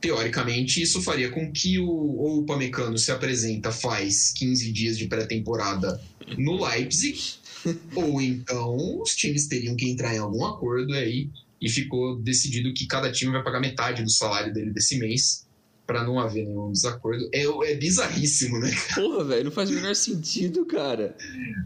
teoricamente 0.02 0.82
isso 0.82 1.02
faria 1.02 1.30
com 1.30 1.52
que 1.52 1.78
o, 1.80 1.88
ou 1.88 2.40
o 2.40 2.46
Pamecano 2.46 2.98
se 2.98 3.12
apresenta 3.12 3.72
faz 3.72 4.34
15 4.34 4.72
dias 4.72 4.98
de 4.98 5.08
pré-temporada 5.08 6.02
no 6.38 6.66
Leipzig, 6.66 7.18
ou 7.96 8.22
então 8.22 9.02
os 9.02 9.16
times 9.16 9.48
teriam 9.48 9.76
que 9.76 9.90
entrar 9.90 10.14
em 10.14 10.20
algum 10.20 10.46
acordo 10.46 10.94
aí 10.94 11.30
e 11.62 11.70
ficou 11.70 12.20
decidido 12.20 12.74
que 12.74 12.88
cada 12.88 13.12
time 13.12 13.32
vai 13.32 13.44
pagar 13.44 13.60
metade 13.60 14.04
do 14.04 14.10
salário 14.10 14.54
dele 14.54 14.72
desse 14.72 14.98
mês 14.98 15.48
para 15.90 16.04
não 16.04 16.20
haver 16.20 16.46
nenhum 16.46 16.72
desacordo. 16.72 17.28
É, 17.34 17.46
é 17.72 17.76
bizarríssimo, 17.76 18.60
né? 18.60 18.70
Porra, 18.94 19.24
velho, 19.24 19.46
não 19.46 19.52
faz 19.52 19.72
o 19.72 19.74
menor 19.74 19.96
sentido, 19.96 20.64
cara. 20.64 21.18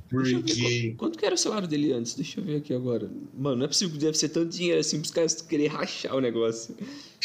Porque. 0.09 0.95
Quanto, 0.97 1.19
que 1.19 1.25
era 1.25 1.35
o 1.35 1.37
salário 1.37 1.67
dele 1.67 1.91
antes? 1.91 2.15
Deixa 2.15 2.39
eu 2.39 2.45
ver 2.45 2.55
aqui 2.55 2.73
agora. 2.73 3.11
Mano, 3.37 3.57
não 3.57 3.65
é 3.65 3.67
possível 3.67 3.93
que 3.93 3.99
deve 3.99 4.17
ser 4.17 4.29
tanto 4.29 4.55
dinheiro 4.55 4.79
assim 4.79 4.97
pros 4.97 5.11
caras 5.11 5.41
querer 5.41 5.67
rachar 5.67 6.15
o 6.15 6.21
negócio. 6.21 6.73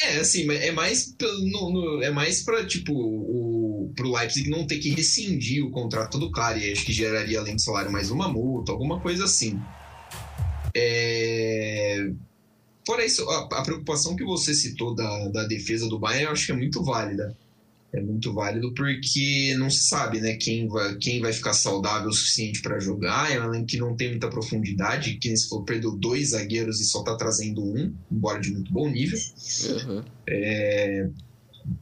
É, 0.03 0.17
assim, 0.17 0.51
é 0.51 0.73
mais, 0.73 1.15
no, 1.21 1.71
no, 1.71 2.03
é 2.03 2.11
mais 2.11 2.43
pra, 2.43 2.67
tipo, 2.67 2.93
o, 2.93 3.93
pro 3.95 4.13
Leipzig 4.13 4.51
não 4.51 4.67
ter 4.67 4.79
que 4.79 4.91
rescindir 4.91 5.65
o 5.65 5.71
contrato 5.71 6.19
do 6.19 6.33
cara, 6.33 6.59
e 6.59 6.73
acho 6.73 6.85
que 6.85 6.93
geraria, 6.93 7.39
além 7.39 7.55
do 7.55 7.63
salário, 7.63 7.93
mais 7.93 8.11
uma 8.11 8.29
multa, 8.29 8.73
alguma 8.73 8.99
coisa 8.99 9.25
assim. 9.25 9.57
É 10.75 12.11
Fora 12.89 13.05
isso, 13.05 13.29
a, 13.29 13.41
a, 13.53 13.63
preocupação 13.63 14.17
que 14.17 14.25
você 14.25 14.55
citou 14.55 14.95
da, 14.95 15.29
da 15.29 15.45
defesa 15.45 15.87
do 15.87 15.99
Bayern, 15.99 16.25
eu 16.25 16.31
acho 16.31 16.47
que 16.47 16.53
é 16.53 16.57
muito 16.57 16.83
válida. 16.83 17.37
É 17.93 18.01
muito 18.01 18.33
válido 18.33 18.73
porque 18.73 19.55
não 19.59 19.69
se 19.69 19.89
sabe 19.89 20.23
né, 20.23 20.37
quem, 20.37 20.67
vai, 20.67 20.97
quem 20.97 21.21
vai 21.21 21.35
ficar 21.35 21.53
saudável 21.53 22.09
o 22.09 22.13
suficiente 22.15 22.63
para 22.63 22.81
jogar. 22.81 23.31
É 23.31 23.39
um 23.39 23.45
elenco 23.45 23.67
que 23.67 23.77
não 23.77 23.95
tem 23.95 24.09
muita 24.09 24.31
profundidade. 24.31 25.19
Que 25.19 25.37
se 25.37 25.51
for 25.51 25.65
perdeu 25.65 25.95
dois 25.97 26.31
zagueiros 26.31 26.81
e 26.81 26.85
só 26.85 27.01
está 27.01 27.15
trazendo 27.15 27.63
um, 27.63 27.93
embora 28.11 28.41
de 28.41 28.53
muito 28.53 28.73
bom 28.73 28.89
nível. 28.89 29.19
Uhum. 29.69 30.03
É, 30.27 31.11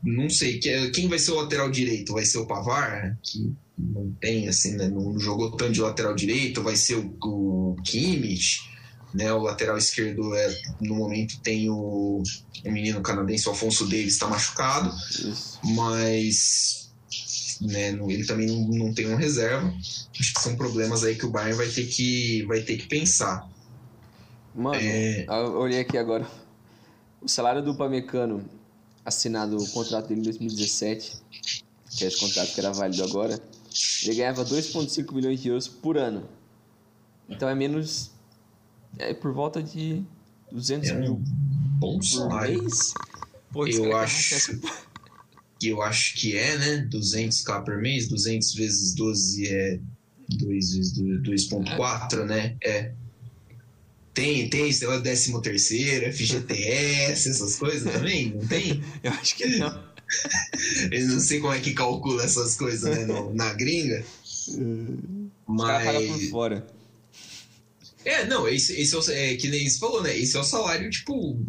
não 0.02 0.28
sei, 0.28 0.58
quem 0.92 1.06
vai 1.06 1.20
ser 1.20 1.30
o 1.30 1.36
lateral 1.36 1.70
direito? 1.70 2.14
Vai 2.14 2.25
ser 2.25 2.38
o 2.38 2.46
Pavar, 2.46 3.16
que 3.22 3.54
não 3.78 4.10
tem, 4.20 4.48
assim, 4.48 4.75
né, 4.75 4.88
não 4.88 5.16
jogou 5.20 5.52
tanto 5.52 5.70
de 5.70 5.80
lateral 5.80 6.16
direito, 6.16 6.64
vai 6.64 6.75
ser 6.75 6.96
o, 6.96 7.16
o 7.22 7.76
Kimmich 7.84 8.75
né? 9.14 9.32
O 9.32 9.42
lateral 9.42 9.76
esquerdo 9.76 10.34
é, 10.34 10.62
no 10.80 10.94
momento 10.94 11.40
tem 11.40 11.70
o, 11.70 12.22
o 12.64 12.70
menino 12.70 13.00
canadense, 13.00 13.46
o 13.46 13.50
Alfonso 13.50 13.84
Davis, 13.86 14.14
está 14.14 14.26
machucado, 14.26 14.94
Isso. 15.10 15.58
mas 15.64 16.90
né, 17.60 17.90
ele 18.08 18.25
também 18.25 18.46
não, 18.46 18.86
não 18.86 18.94
tem 18.94 19.06
uma 19.06 19.18
reserva. 19.18 19.72
Acho 20.18 20.34
que 20.34 20.40
são 20.40 20.56
problemas 20.56 21.04
aí 21.04 21.14
que 21.14 21.26
o 21.26 21.30
Bayern 21.30 21.56
vai 21.56 21.68
ter 21.68 21.86
que, 21.86 22.42
vai 22.44 22.60
ter 22.60 22.76
que 22.76 22.86
pensar. 22.86 23.48
Mano, 24.54 24.76
é... 24.80 25.25
eu 25.28 25.58
olhei 25.58 25.80
aqui 25.80 25.98
agora. 25.98 26.26
O 27.20 27.28
salário 27.28 27.62
do 27.62 27.75
Pamecano, 27.75 28.44
assinado 29.04 29.56
o 29.56 29.68
contrato 29.70 30.08
dele 30.08 30.20
em 30.20 30.25
2017, 30.25 31.16
que 31.90 32.04
é 32.04 32.08
esse 32.08 32.18
contrato 32.18 32.52
que 32.52 32.60
era 32.60 32.72
válido 32.72 33.04
agora, 33.04 33.40
ele 34.04 34.14
ganhava 34.14 34.44
2,5 34.44 35.12
milhões 35.12 35.40
de 35.40 35.48
euros 35.48 35.68
por 35.68 35.96
ano. 35.96 36.28
Então 37.28 37.48
é 37.48 37.54
menos 37.54 38.10
é 38.98 39.14
por 39.14 39.32
volta 39.32 39.62
de 39.62 40.02
200 40.50 40.88
é 40.88 40.94
um 40.94 41.00
mil 41.00 41.22
bom 41.78 42.00
salário. 42.02 42.62
mês? 42.62 42.92
Pô, 43.52 43.66
eu 43.66 43.96
acho 43.96 44.60
que 45.58 45.68
eu 45.68 45.82
acho 45.82 46.14
que 46.16 46.36
é, 46.36 46.58
né? 46.58 46.88
200k 46.92 47.64
por 47.64 47.78
mês, 47.78 48.08
200 48.08 48.54
vezes 48.54 48.94
12 48.94 49.48
é 49.48 49.80
2.4, 50.30 52.20
é. 52.20 52.24
né? 52.24 52.56
É. 52.62 52.92
Tem, 54.12 54.48
tem, 54.48 54.72
sei 54.72 54.88
lá, 54.88 55.00
13 55.00 55.42
terceiro, 55.42 56.12
FGTS, 56.12 57.28
essas 57.28 57.56
coisas 57.56 57.92
também, 57.92 58.34
não 58.34 58.46
tem? 58.46 58.82
eu 59.02 59.12
acho 59.12 59.36
que 59.36 59.46
não. 59.58 59.86
Eu 60.92 61.08
não 61.08 61.18
sei 61.18 61.40
como 61.40 61.52
é 61.52 61.58
que 61.58 61.74
calcula 61.74 62.22
essas 62.22 62.54
coisas, 62.54 62.84
né, 62.84 63.06
na 63.34 63.52
gringa. 63.54 64.04
Mas... 65.46 66.10
Os 66.10 66.30
fora. 66.30 66.64
É, 68.06 68.25
não, 68.25 68.46
esse, 68.46 68.80
esse 68.80 69.12
é, 69.12 69.32
é, 69.32 69.36
que 69.36 69.48
nem 69.48 69.68
você 69.68 69.80
falou, 69.80 70.00
né? 70.00 70.16
Esse 70.16 70.36
é 70.36 70.40
o 70.40 70.44
salário, 70.44 70.88
tipo, 70.88 71.44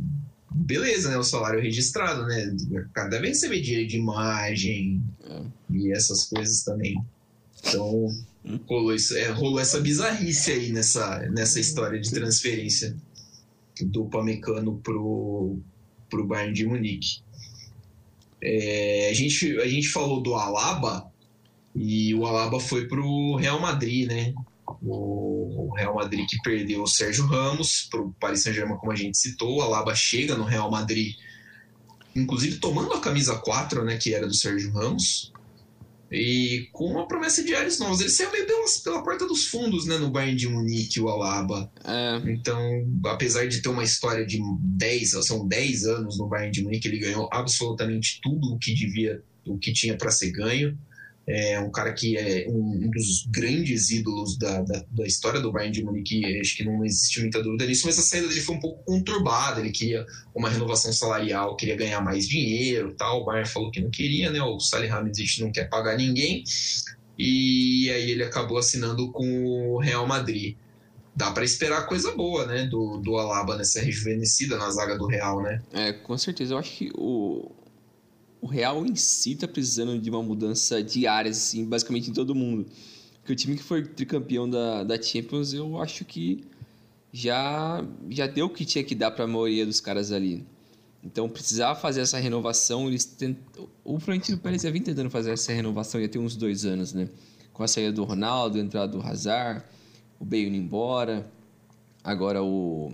beleza, 0.52 1.12
né? 1.12 1.16
O 1.16 1.24
salário 1.24 1.62
registrado, 1.62 2.26
né? 2.26 2.52
Cada 2.96 3.10
deve 3.10 3.28
receber 3.28 3.62
dinheiro 3.62 3.88
de 3.88 3.98
imagem 3.98 5.04
é. 5.24 5.42
e 5.70 5.92
essas 5.92 6.24
coisas 6.24 6.64
também. 6.64 7.00
Então, 7.60 8.08
rolou, 8.68 8.92
isso, 8.92 9.16
é, 9.16 9.30
rolou 9.30 9.60
essa 9.60 9.80
bizarrice 9.80 10.52
aí 10.52 10.72
nessa, 10.72 11.20
nessa 11.30 11.60
história 11.60 12.00
de 12.00 12.10
transferência 12.10 12.98
do 13.80 14.06
Pamecano 14.06 14.80
pro, 14.80 15.60
pro 16.10 16.26
Bayern 16.26 16.56
de 16.56 16.66
Munique. 16.66 17.20
É, 18.42 19.10
a, 19.12 19.14
gente, 19.14 19.60
a 19.60 19.68
gente 19.68 19.90
falou 19.90 20.22
do 20.22 20.34
Alaba 20.34 21.12
e 21.76 22.16
o 22.16 22.26
Alaba 22.26 22.60
foi 22.60 22.88
pro 22.88 23.36
Real 23.36 23.60
Madrid, 23.60 24.08
né? 24.08 24.34
O 24.82 25.74
Real 25.76 25.96
Madrid 25.96 26.26
que 26.28 26.42
perdeu 26.42 26.84
o 26.84 26.88
Sérgio 26.88 27.26
Ramos 27.26 27.88
para 27.90 28.02
o 28.02 28.14
Paris 28.20 28.44
Saint-Germain, 28.44 28.78
como 28.78 28.92
a 28.92 28.96
gente 28.96 29.18
citou. 29.18 29.58
O 29.58 29.62
Alaba 29.62 29.96
chega 29.96 30.36
no 30.36 30.44
Real 30.44 30.70
Madrid, 30.70 31.16
inclusive 32.16 32.58
tomando 32.58 32.94
a 32.94 33.02
camisa 33.02 33.36
4, 33.36 33.84
né, 33.84 33.98
que 33.98 34.14
era 34.14 34.28
do 34.28 34.34
Sérgio 34.34 34.72
Ramos, 34.72 35.32
e 36.12 36.70
com 36.72 36.86
uma 36.86 37.08
promessa 37.08 37.44
de 37.44 37.54
áreas 37.54 37.80
novas. 37.80 38.00
Ele 38.00 38.10
saiu 38.10 38.32
meio 38.32 38.46
pela, 38.46 38.66
pela 38.84 39.04
porta 39.04 39.28
dos 39.28 39.48
fundos 39.48 39.86
né, 39.86 39.98
no 39.98 40.10
Bayern 40.10 40.38
de 40.38 40.48
Munique, 40.48 41.00
o 41.00 41.10
Alaba. 41.10 41.72
É. 41.84 42.32
Então, 42.32 42.60
apesar 43.06 43.48
de 43.48 43.62
ter 43.62 43.70
uma 43.70 43.84
história 43.84 44.26
de 44.26 44.40
10, 44.60 45.26
são 45.26 45.48
10 45.48 45.86
anos 45.86 46.18
no 46.18 46.28
Bayern 46.28 46.52
de 46.52 46.64
Munique, 46.64 46.88
ele 46.88 47.00
ganhou 47.00 47.30
absolutamente 47.32 48.20
tudo 48.22 48.54
o 48.54 48.58
que 48.58 48.74
devia, 48.74 49.22
o 49.46 49.58
que 49.58 49.74
tinha 49.74 49.98
para 49.98 50.12
ser 50.12 50.32
ganho 50.32 50.78
é 51.28 51.60
um 51.60 51.70
cara 51.70 51.92
que 51.92 52.18
é 52.18 52.46
um, 52.48 52.90
dos 52.90 53.28
grandes 53.30 53.92
ídolos 53.92 54.38
da, 54.38 54.62
da, 54.62 54.82
da, 54.90 55.06
história 55.06 55.42
do 55.42 55.52
Bayern 55.52 55.74
de 55.74 55.84
Munique, 55.84 56.40
acho 56.40 56.56
que 56.56 56.64
não 56.64 56.86
existe 56.86 57.20
muita 57.20 57.44
dúvida 57.44 57.66
nisso, 57.66 57.86
mas 57.86 58.00
a 58.00 58.02
saída 58.02 58.30
dele 58.30 58.40
foi 58.40 58.56
um 58.56 58.60
pouco 58.62 58.82
conturbada, 58.86 59.60
ele 59.60 59.72
queria 59.72 60.06
uma 60.34 60.50
renovação 60.50 60.94
salarial, 60.94 61.58
queria 61.58 61.76
ganhar 61.76 62.00
mais 62.00 62.26
dinheiro 62.30 62.96
tal, 62.98 63.22
o 63.22 63.26
Bayern 63.26 63.50
falou 63.50 63.70
que 63.70 63.82
não 63.82 63.90
queria, 63.90 64.32
né, 64.32 64.42
o 64.42 64.58
Salihamidzic 64.58 65.42
não 65.42 65.52
quer 65.52 65.70
pagar 65.70 65.98
ninguém, 65.98 66.46
e 67.18 67.92
aí 67.92 68.10
ele 68.12 68.24
acabou 68.24 68.58
assinando 68.58 69.12
com 69.12 69.46
o 69.46 69.80
Real 69.80 70.08
Madrid. 70.08 70.56
Dá 71.14 71.32
para 71.32 71.44
esperar 71.44 71.88
coisa 71.88 72.16
boa, 72.16 72.46
né, 72.46 72.68
do, 72.68 72.98
do 72.98 73.18
Alaba 73.18 73.58
nessa 73.58 73.82
rejuvenescida 73.82 74.56
na 74.56 74.70
zaga 74.70 74.98
do 74.98 75.08
Real, 75.08 75.42
né? 75.42 75.62
É, 75.74 75.92
com 75.92 76.16
certeza. 76.16 76.54
Eu 76.54 76.60
acho 76.60 76.72
que 76.72 76.92
o, 76.94 77.52
o 78.42 78.48
Real 78.48 78.86
em 78.86 78.96
si 78.96 79.34
está 79.34 79.48
precisando 79.48 80.00
de 80.00 80.10
uma 80.10 80.22
mudança 80.22 80.82
de 80.84 81.08
áreas, 81.08 81.38
assim, 81.38 81.66
basicamente 81.66 82.10
em 82.10 82.14
todo 82.14 82.36
mundo. 82.36 82.66
Porque 83.20 83.34
o 83.34 83.36
time 83.36 83.58
que 83.58 83.64
foi 83.64 83.84
tricampeão 83.84 84.50
da, 84.50 84.84
da 84.84 85.02
Champions, 85.02 85.54
eu 85.54 85.82
acho 85.82 86.06
que 86.06 86.46
já, 87.12 87.84
já 88.10 88.28
deu 88.28 88.46
o 88.46 88.50
que 88.50 88.66
tinha 88.66 88.84
que 88.84 88.96
dar 88.96 89.12
para 89.12 89.26
a 89.26 89.28
maioria 89.28 89.66
dos 89.66 89.82
caras 89.82 90.12
ali. 90.12 90.46
Então 91.04 91.30
precisava 91.30 91.80
fazer 91.80 92.02
essa 92.02 92.18
renovação. 92.18 92.88
Eles 92.88 93.06
tent... 93.06 93.38
O 93.84 94.00
Florentino 94.00 94.38
Pérez 94.38 94.62
já 94.62 94.70
vinha 94.70 94.84
tentando 94.84 95.10
fazer 95.10 95.32
essa 95.32 95.52
renovação 95.54 96.02
já 96.02 96.08
tem 96.08 96.22
uns 96.22 96.36
dois 96.36 96.66
anos, 96.66 96.94
né? 96.94 97.10
Com 97.54 97.64
a 97.64 97.68
saída 97.68 97.92
do 97.92 98.04
Ronaldo, 98.04 98.58
a 98.58 98.62
entrada 98.62 98.92
do 98.92 99.02
Hazard, 99.02 99.64
o 100.20 100.26
Bale 100.26 100.48
indo 100.48 100.58
embora, 100.58 101.30
agora 102.04 102.44
o 102.44 102.92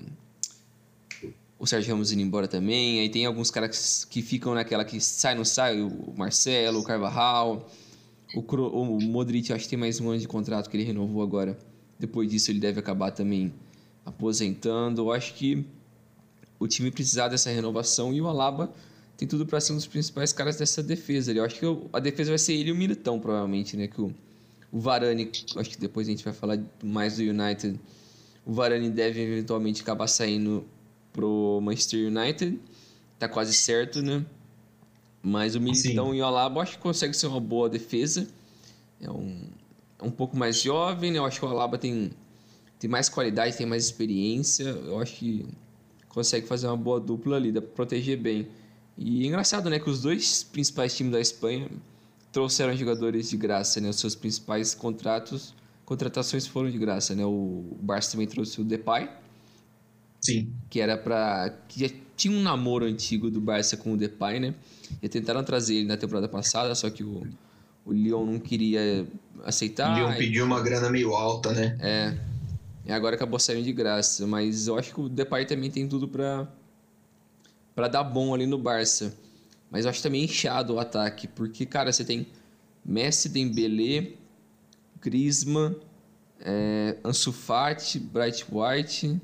o 1.64 1.66
Sérgio 1.66 1.94
Ramos 1.94 2.12
indo 2.12 2.22
embora 2.22 2.46
também. 2.46 3.00
Aí 3.00 3.08
tem 3.08 3.26
alguns 3.26 3.50
caras 3.50 4.04
que 4.04 4.22
ficam 4.22 4.54
naquela 4.54 4.84
que 4.84 5.00
sai, 5.00 5.34
não 5.34 5.46
sai, 5.46 5.82
o 5.82 6.14
Marcelo, 6.18 6.82
o 6.82 6.84
Carvajal. 6.84 7.72
O, 8.36 8.44
Cro, 8.44 8.68
o 8.68 9.02
Modric, 9.02 9.54
acho 9.54 9.64
que 9.64 9.70
tem 9.70 9.80
mais 9.80 9.98
um 10.02 10.10
ano 10.10 10.20
de 10.20 10.28
contrato 10.28 10.70
que 10.70 10.76
ele 10.76 10.84
renovou 10.84 11.24
agora. 11.24 11.58
Depois 11.98 12.30
disso, 12.30 12.52
ele 12.52 12.60
deve 12.60 12.82
acabar 12.82 13.12
também 13.12 13.54
aposentando. 14.06 15.04
Eu 15.04 15.14
acho 15.14 15.36
que 15.36 15.66
o 16.60 16.68
time 16.68 16.92
precisar 16.92 17.30
dessa 17.30 17.50
renovação 17.50 18.14
e 18.14 18.20
o 18.20 18.28
Alaba 18.28 18.74
tem 19.16 19.26
tudo 19.26 19.46
para 19.46 19.62
ser 19.62 19.72
um 19.72 19.78
dos 19.78 19.88
principais 19.88 20.34
caras 20.34 20.58
dessa 20.58 20.84
defesa. 20.84 21.32
Eu 21.32 21.46
acho 21.46 21.58
que 21.58 21.66
a 21.94 22.00
defesa 22.02 22.32
vai 22.32 22.40
ser 22.40 22.56
ele 22.56 22.72
e 22.72 22.74
o 22.74 22.76
Militão, 22.76 23.22
provavelmente, 23.22 23.78
né? 23.78 23.88
Que 23.88 24.02
o, 24.02 24.14
o 24.70 24.82
Varane, 24.82 25.32
acho 25.56 25.70
que 25.70 25.80
depois 25.80 26.10
a 26.10 26.12
gente 26.12 26.26
vai 26.26 26.34
falar 26.34 26.60
mais 26.84 27.16
do 27.16 27.24
United. 27.24 27.80
O 28.46 28.52
Varane 28.52 28.90
deve 28.90 29.22
eventualmente 29.22 29.82
acabar 29.82 30.08
saindo 30.08 30.66
pro 31.14 31.62
Manchester 31.62 32.08
United. 32.08 32.60
Tá 33.18 33.30
quase 33.30 33.54
certo, 33.54 34.02
né? 34.02 34.26
Mas 35.22 35.56
o 35.56 35.62
Militão 35.62 36.12
Sim. 36.12 36.18
e 36.18 36.22
o 36.22 36.26
Alaba 36.26 36.62
acho 36.62 36.74
que 36.74 36.84
consegue 36.84 37.14
ser 37.14 37.28
uma 37.28 37.40
boa 37.40 37.70
defesa. 37.70 38.28
É 39.00 39.10
um, 39.10 39.48
é 40.00 40.04
um 40.04 40.12
pouco 40.12 40.36
mais 40.36 40.62
jovem, 40.62 41.12
né? 41.12 41.20
Eu 41.20 41.26
acho 41.26 41.40
que 41.40 41.46
o 41.46 41.50
Alaba 41.50 41.78
tem, 41.78 42.12
tem 42.78 42.90
mais 42.90 43.08
qualidade, 43.08 43.56
tem 43.56 43.66
mais 43.66 43.86
experiência. 43.86 44.64
Eu 44.64 45.00
acho 45.00 45.16
que 45.16 45.46
consegue 46.10 46.46
fazer 46.46 46.68
uma 46.68 46.76
boa 46.76 47.00
dupla 47.00 47.38
ali, 47.38 47.52
dá 47.52 47.62
pra 47.62 47.72
proteger 47.72 48.18
bem. 48.18 48.50
E 48.98 49.24
é 49.24 49.28
engraçado, 49.28 49.70
né, 49.70 49.80
que 49.80 49.90
os 49.90 50.02
dois 50.02 50.44
principais 50.44 50.96
times 50.96 51.14
da 51.14 51.20
Espanha 51.20 51.70
trouxeram 52.32 52.76
jogadores 52.76 53.30
de 53.30 53.38
graça, 53.38 53.80
né? 53.80 53.90
Os 53.90 54.00
seus 54.00 54.16
principais 54.16 54.76
contratos, 54.76 55.54
contratações 55.86 56.46
foram 56.46 56.70
de 56.70 56.78
graça, 56.78 57.16
né? 57.16 57.26
O 57.26 57.64
Barça 57.80 58.12
também 58.12 58.28
trouxe 58.28 58.60
o 58.60 58.64
Depay. 58.64 59.10
Sim. 60.24 60.54
Que 60.70 60.80
era 60.80 60.98
para 60.98 61.54
que 61.68 61.82
já 61.82 61.94
tinha 62.16 62.36
um 62.36 62.42
namoro 62.42 62.86
antigo 62.86 63.30
do 63.30 63.42
Barça 63.42 63.76
com 63.76 63.94
o 63.94 63.98
Depay, 63.98 64.40
né? 64.40 64.56
E 65.02 65.10
tentaram 65.10 65.44
trazer 65.44 65.76
ele 65.76 65.88
na 65.88 65.98
temporada 65.98 66.30
passada, 66.30 66.74
só 66.76 66.90
que 66.90 67.04
o, 67.04 67.28
o 67.86 67.92
Lyon 67.92 68.26
não 68.26 68.40
queria 68.40 69.06
aceitar. 69.44 69.92
O 69.92 69.96
Lyon 69.98 70.18
pediu 70.18 70.46
uma 70.46 70.62
grana 70.62 70.90
meio 70.90 71.14
alta, 71.14 71.52
né? 71.52 71.78
É. 71.82 72.18
E 72.86 72.92
agora 72.92 73.16
acabou 73.16 73.38
saindo 73.38 73.64
de 73.64 73.74
graça, 73.74 74.26
mas 74.26 74.68
eu 74.68 74.78
acho 74.78 74.94
que 74.94 75.02
o 75.02 75.10
Depay 75.10 75.46
também 75.46 75.70
tem 75.70 75.88
tudo 75.88 76.08
para 76.08 76.48
para 77.76 77.88
dar 77.88 78.04
bom 78.04 78.34
ali 78.34 78.46
no 78.46 78.58
Barça. 78.58 79.18
Mas 79.70 79.86
eu 79.86 79.90
acho 79.90 80.04
também 80.04 80.24
inchado 80.24 80.76
o 80.76 80.80
ataque, 80.80 81.28
porque, 81.28 81.66
cara, 81.66 81.92
você 81.92 82.06
tem 82.06 82.28
Messi, 82.86 83.28
Dembélé, 83.28 84.12
Griezmann, 85.02 85.76
é, 86.40 86.96
Ansu 87.04 87.34
Fati, 87.34 88.00
Bright 88.00 88.46
White... 88.50 89.20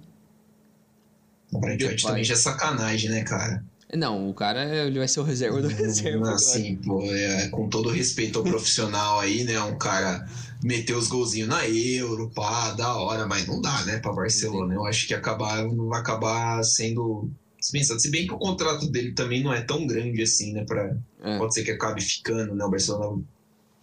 O 1.51 1.59
Bright 1.59 1.85
White 1.85 2.03
também 2.03 2.23
já 2.23 2.33
é 2.33 2.37
sacanagem, 2.37 3.09
né, 3.09 3.23
cara? 3.23 3.63
Não, 3.95 4.29
o 4.29 4.33
cara 4.35 4.63
ele 4.85 4.99
vai 4.99 5.07
ser 5.07 5.19
o 5.19 5.23
reserva 5.23 5.61
do 5.61 5.67
reserva. 5.67 6.31
Assim, 6.31 6.75
pô, 6.75 7.01
é, 7.03 7.47
com 7.49 7.67
todo 7.67 7.89
respeito 7.89 8.37
ao 8.37 8.45
profissional 8.45 9.19
aí, 9.19 9.43
né? 9.43 9.59
Um 9.61 9.77
cara 9.79 10.27
meteu 10.63 10.97
os 10.97 11.07
golzinhos 11.07 11.49
na 11.49 11.67
Euro, 11.67 12.29
pá, 12.29 12.71
da 12.73 12.95
hora, 12.95 13.25
mas 13.25 13.47
não 13.47 13.59
dá, 13.59 13.83
né, 13.85 13.97
pra 13.97 14.13
Barcelona. 14.13 14.75
Eu 14.75 14.85
acho 14.85 15.07
que 15.07 15.13
acabar, 15.13 15.67
vai 15.67 15.99
acabar 15.99 16.63
sendo 16.63 17.31
dispensado. 17.57 17.99
Se 17.99 18.11
bem 18.11 18.27
que 18.27 18.33
o 18.33 18.37
contrato 18.37 18.87
dele 18.91 19.13
também 19.13 19.43
não 19.43 19.51
é 19.51 19.61
tão 19.61 19.87
grande 19.87 20.21
assim, 20.21 20.53
né? 20.53 20.63
Pra, 20.65 20.95
é. 21.23 21.37
Pode 21.39 21.55
ser 21.55 21.63
que 21.63 21.71
acabe 21.71 22.01
ficando, 22.01 22.53
né? 22.53 22.63
O 22.63 22.69
Barcelona 22.69 23.23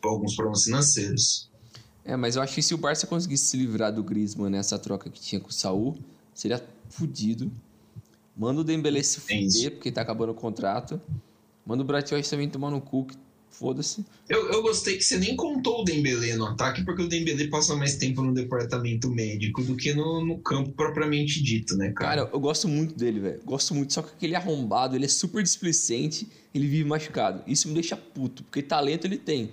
por 0.01 0.11
alguns 0.11 0.37
problemas 0.37 0.63
financeiros. 0.63 1.51
É, 2.05 2.15
mas 2.15 2.37
eu 2.37 2.43
acho 2.43 2.55
que 2.55 2.63
se 2.63 2.73
o 2.73 2.79
Barça 2.79 3.09
conseguisse 3.09 3.47
se 3.47 3.57
livrar 3.57 3.93
do 3.93 4.05
Griezmann 4.05 4.51
nessa 4.51 4.79
troca 4.79 5.11
que 5.11 5.21
tinha 5.21 5.41
com 5.41 5.49
o 5.49 5.53
Saul, 5.53 5.99
seria 6.33 6.63
fudido. 6.91 7.51
Manda 8.37 8.61
o 8.61 8.65
Dembélé 8.65 9.03
se 9.03 9.21
fuder, 9.21 9.73
porque 9.73 9.91
tá 9.91 10.03
acabando 10.03 10.33
o 10.33 10.35
contrato. 10.35 11.01
Manda 11.65 11.83
o 11.83 11.87
Bratislava 11.87 12.23
também 12.29 12.49
tomar 12.49 12.71
no 12.71 12.81
cu, 12.81 13.07
que 13.07 13.17
foda-se. 13.51 14.05
Eu, 14.29 14.53
eu 14.53 14.63
gostei 14.63 14.97
que 14.97 15.03
você 15.03 15.19
nem 15.19 15.35
contou 15.35 15.81
o 15.81 15.85
Dembélé 15.85 16.37
no 16.37 16.45
ataque, 16.45 16.85
porque 16.85 17.03
o 17.03 17.09
Dembélé 17.09 17.49
passa 17.49 17.75
mais 17.75 17.97
tempo 17.97 18.23
no 18.23 18.35
departamento 18.35 19.11
médico 19.11 19.63
do 19.63 19.75
que 19.75 19.95
no, 19.95 20.25
no 20.25 20.39
campo 20.39 20.71
propriamente 20.73 21.43
dito, 21.43 21.77
né, 21.77 21.93
cara? 21.93 22.23
Cara, 22.23 22.31
eu 22.33 22.39
gosto 22.39 22.69
muito 22.69 22.95
dele, 22.95 23.21
velho. 23.21 23.41
Gosto 23.45 23.75
muito, 23.75 23.93
só 23.93 24.03
que 24.03 24.11
aquele 24.11 24.35
arrombado, 24.35 24.95
ele 24.95 25.07
é 25.07 25.09
super 25.09 25.43
displicente, 25.43 26.29
ele 26.55 26.67
vive 26.67 26.89
machucado. 26.89 27.43
Isso 27.47 27.69
me 27.69 27.75
deixa 27.75 27.97
puto, 27.97 28.45
porque 28.45 28.63
talento 28.63 29.07
ele 29.07 29.19
tem. 29.19 29.51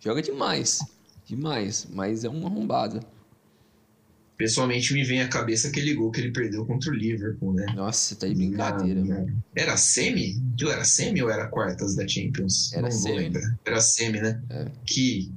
Joga 0.00 0.22
demais. 0.22 0.80
Demais, 1.26 1.86
mas 1.92 2.24
é 2.24 2.30
um 2.30 2.46
arrombado. 2.46 3.00
Pessoalmente 4.36 4.92
me 4.92 5.04
vem 5.04 5.20
à 5.20 5.28
cabeça 5.28 5.68
aquele 5.68 5.94
gol 5.94 6.10
que 6.10 6.20
ele 6.20 6.32
perdeu 6.32 6.64
contra 6.66 6.90
o 6.90 6.94
Liverpool, 6.94 7.54
né? 7.54 7.66
Nossa, 7.76 8.16
tá 8.16 8.26
de 8.26 8.34
brincadeira, 8.34 9.04
na, 9.04 9.14
mano. 9.14 9.44
Era 9.54 9.76
semi? 9.76 10.42
Era 10.60 10.84
semi 10.84 11.22
ou 11.22 11.30
era 11.30 11.46
quartas 11.46 11.94
da 11.94 12.06
Champions? 12.08 12.72
Era 12.72 12.82
Não 12.82 12.90
semi. 12.90 13.32
Era 13.64 13.80
semi, 13.80 14.20
né? 14.20 14.42
É. 14.50 14.66
Que 14.86 15.32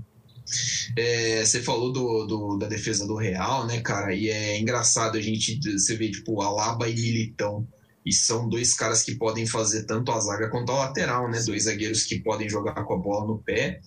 é, 0.96 1.44
você 1.44 1.62
falou 1.62 1.92
do, 1.92 2.26
do, 2.26 2.58
da 2.58 2.68
defesa 2.68 3.06
do 3.06 3.16
Real, 3.16 3.66
né, 3.68 3.82
cara? 3.82 4.14
E 4.14 4.30
é 4.30 4.60
engraçado 4.60 5.18
a 5.18 5.22
gente 5.22 5.60
você 5.60 5.96
vê 5.96 6.10
tipo 6.10 6.42
Alaba 6.42 6.88
e 6.88 6.96
Militão 6.96 7.68
e 8.06 8.14
são 8.14 8.48
dois 8.48 8.76
caras 8.76 9.04
que 9.04 9.16
podem 9.16 9.48
fazer 9.48 9.84
tanto 9.84 10.12
a 10.12 10.20
zaga 10.20 10.50
quanto 10.50 10.72
a 10.72 10.86
lateral, 10.86 11.30
né? 11.30 11.40
Sim. 11.40 11.48
Dois 11.48 11.64
zagueiros 11.64 12.04
que 12.04 12.20
podem 12.20 12.48
jogar 12.48 12.84
com 12.84 12.94
a 12.94 12.98
bola 12.98 13.26
no 13.26 13.40
pé. 13.40 13.82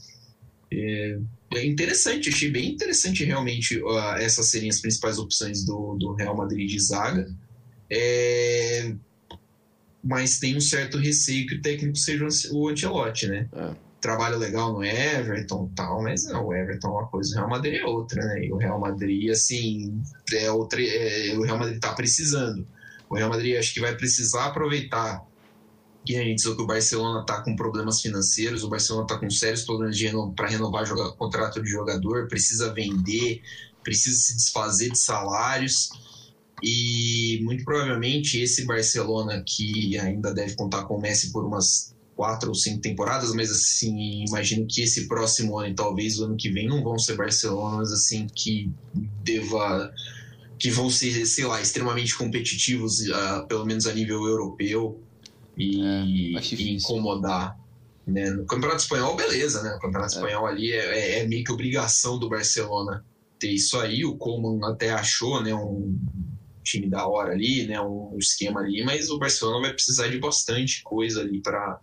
É, 0.73 1.19
é 1.55 1.65
interessante, 1.65 2.29
achei 2.29 2.51
bem 2.51 2.73
interessante 2.73 3.25
realmente 3.25 3.81
uh, 3.83 4.17
essas 4.19 4.51
serem 4.51 4.69
as 4.69 4.81
principais 4.81 5.19
opções 5.19 5.65
do, 5.65 5.97
do 5.97 6.13
Real 6.13 6.37
Madrid 6.37 6.69
de 6.69 6.79
zaga. 6.79 7.29
É, 7.91 8.93
mas 10.05 10.39
tem 10.39 10.57
um 10.57 10.61
certo 10.61 10.99
receio 10.99 11.47
que 11.47 11.55
o 11.55 11.63
técnico 11.63 11.97
seja 11.97 12.27
o 12.53 12.69
Ancelotti, 12.69 13.27
né? 13.27 13.49
É. 13.53 13.75
Trabalho 14.01 14.39
legal 14.39 14.73
no 14.73 14.85
Everton 14.85 15.73
tal, 15.75 16.03
mas 16.03 16.25
não, 16.25 16.47
o 16.47 16.55
Everton 16.55 16.89
é 16.89 16.91
uma 16.91 17.07
coisa, 17.09 17.33
o 17.33 17.39
Real 17.39 17.51
Madrid 17.51 17.81
é 17.81 17.85
outra, 17.85 18.25
né? 18.25 18.45
E 18.45 18.53
o 18.53 18.57
Real 18.57 18.79
Madrid, 18.79 19.31
assim, 19.31 20.01
é 20.33 20.51
outra, 20.53 20.81
é, 20.83 21.35
o 21.37 21.43
Real 21.43 21.59
Madrid 21.59 21.81
tá 21.81 21.95
precisando. 21.95 22.67
O 23.09 23.17
Real 23.17 23.31
Madrid 23.31 23.57
acho 23.57 23.73
que 23.73 23.81
vai 23.81 23.97
precisar 23.97 24.47
aproveitar 24.47 25.27
que 26.09 26.17
a 26.17 26.25
gente 26.25 26.43
viu 26.43 26.57
que 26.57 26.63
o 26.63 26.67
Barcelona 26.67 27.21
está 27.21 27.43
com 27.43 27.55
problemas 27.55 28.01
financeiros, 28.01 28.65
o 28.65 28.69
Barcelona 28.71 29.05
está 29.05 29.19
com 29.19 29.29
sérios 29.29 29.63
problemas 29.65 29.95
para 30.35 30.49
renovar 30.49 30.91
o 30.91 31.13
contrato 31.17 31.63
de 31.63 31.69
jogador, 31.69 32.27
precisa 32.29 32.73
vender, 32.73 33.43
precisa 33.85 34.17
se 34.17 34.35
desfazer 34.35 34.91
de 34.91 34.99
salários. 34.99 35.91
E 36.63 37.41
muito 37.43 37.63
provavelmente 37.63 38.41
esse 38.41 38.65
Barcelona, 38.65 39.45
que 39.47 39.99
ainda 39.99 40.33
deve 40.33 40.55
contar 40.55 40.85
com 40.85 40.97
o 40.97 41.01
Messi 41.01 41.31
por 41.31 41.45
umas 41.45 41.95
quatro 42.17 42.49
ou 42.49 42.55
cinco 42.55 42.81
temporadas, 42.81 43.35
mas 43.35 43.51
assim, 43.51 44.25
imagino 44.27 44.67
que 44.67 44.81
esse 44.81 45.07
próximo 45.09 45.59
ano 45.59 45.69
e 45.69 45.75
talvez 45.75 46.19
o 46.19 46.25
ano 46.25 46.39
que 46.39 46.51
vem 46.51 46.67
não 46.67 46.83
vão 46.83 46.99
ser 46.99 47.17
Barcelonas 47.17 47.93
assim 47.93 48.27
que 48.35 48.73
deva 49.23 49.93
que 50.59 50.71
vão 50.71 50.91
ser, 50.91 51.25
sei 51.27 51.45
lá, 51.45 51.61
extremamente 51.61 52.17
competitivos, 52.17 52.99
uh, 53.01 53.47
pelo 53.47 53.65
menos 53.65 53.87
a 53.87 53.93
nível 53.93 54.27
europeu 54.27 55.01
e, 55.59 55.83
é, 55.85 56.05
e 56.05 56.77
incomodar. 56.77 57.59
Né? 58.07 58.31
No 58.31 58.47
Campeonato 58.47 58.83
Espanhol, 58.83 59.17
beleza, 59.17 59.63
né? 59.63 59.75
No 59.75 59.81
Campeonato 59.81 60.15
é. 60.15 60.17
Espanhol 60.17 60.47
ali 60.47 60.73
é, 60.73 60.99
é, 60.99 61.19
é, 61.19 61.27
meio 61.27 61.45
que 61.45 61.53
obrigação 61.53 62.19
do 62.19 62.29
Barcelona 62.29 63.05
ter 63.39 63.51
isso 63.51 63.79
aí. 63.79 64.05
O 64.05 64.17
Coman 64.17 64.67
até 64.71 64.91
achou, 64.91 65.43
né? 65.43 65.55
Um 65.55 65.99
time 66.63 66.89
da 66.89 67.07
hora 67.07 67.33
ali, 67.33 67.67
né? 67.67 67.81
Um 67.81 68.17
esquema 68.19 68.61
ali, 68.61 68.83
mas 68.85 69.11
o 69.11 69.19
Barcelona 69.19 69.61
vai 69.61 69.75
precisar 69.75 70.09
de 70.09 70.19
bastante 70.19 70.83
coisa 70.83 71.21
ali 71.21 71.41
para 71.43 71.81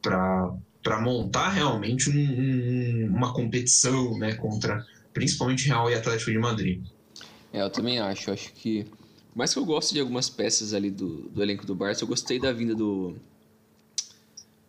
para 0.00 1.00
montar 1.00 1.50
realmente 1.50 2.08
um, 2.08 2.14
um, 2.14 3.06
uma 3.14 3.32
competição, 3.32 4.16
né? 4.18 4.34
Contra 4.34 4.84
principalmente 5.12 5.66
Real 5.66 5.90
e 5.90 5.94
Atlético 5.94 6.30
de 6.30 6.38
Madrid. 6.38 6.82
É, 7.52 7.62
eu 7.62 7.70
também 7.70 7.98
acho. 7.98 8.30
Acho 8.30 8.52
que 8.52 8.86
mais 9.38 9.52
que 9.52 9.58
eu 9.60 9.64
gosto 9.64 9.94
de 9.94 10.00
algumas 10.00 10.28
peças 10.28 10.74
ali 10.74 10.90
do, 10.90 11.28
do 11.28 11.40
elenco 11.40 11.64
do 11.64 11.72
Barça, 11.72 12.02
eu 12.02 12.08
gostei 12.08 12.40
da 12.40 12.52
vinda 12.52 12.74
do. 12.74 13.14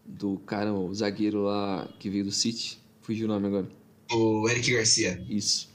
Do 0.05 0.37
cara, 0.45 0.71
o 0.71 0.93
zagueiro 0.93 1.43
lá 1.43 1.89
que 1.97 2.07
veio 2.07 2.23
do 2.23 2.31
City. 2.31 2.77
Fugiu 3.01 3.25
o 3.25 3.27
nome 3.27 3.47
agora. 3.47 3.67
O 4.11 4.47
Eric 4.47 4.71
Garcia. 4.71 5.25
Isso. 5.27 5.69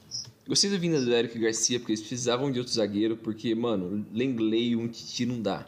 Gostei 0.46 0.70
da 0.70 0.78
vinda 0.78 1.00
do 1.00 1.12
Eric 1.12 1.36
Garcia, 1.36 1.80
porque 1.80 1.90
eles 1.90 2.02
precisavam 2.02 2.52
de 2.52 2.60
outro 2.60 2.72
zagueiro, 2.72 3.16
porque, 3.16 3.52
mano, 3.52 4.06
Lengley 4.12 4.70
e 4.70 4.76
um 4.76 4.86
Titi 4.86 5.26
não 5.26 5.42
dá. 5.42 5.66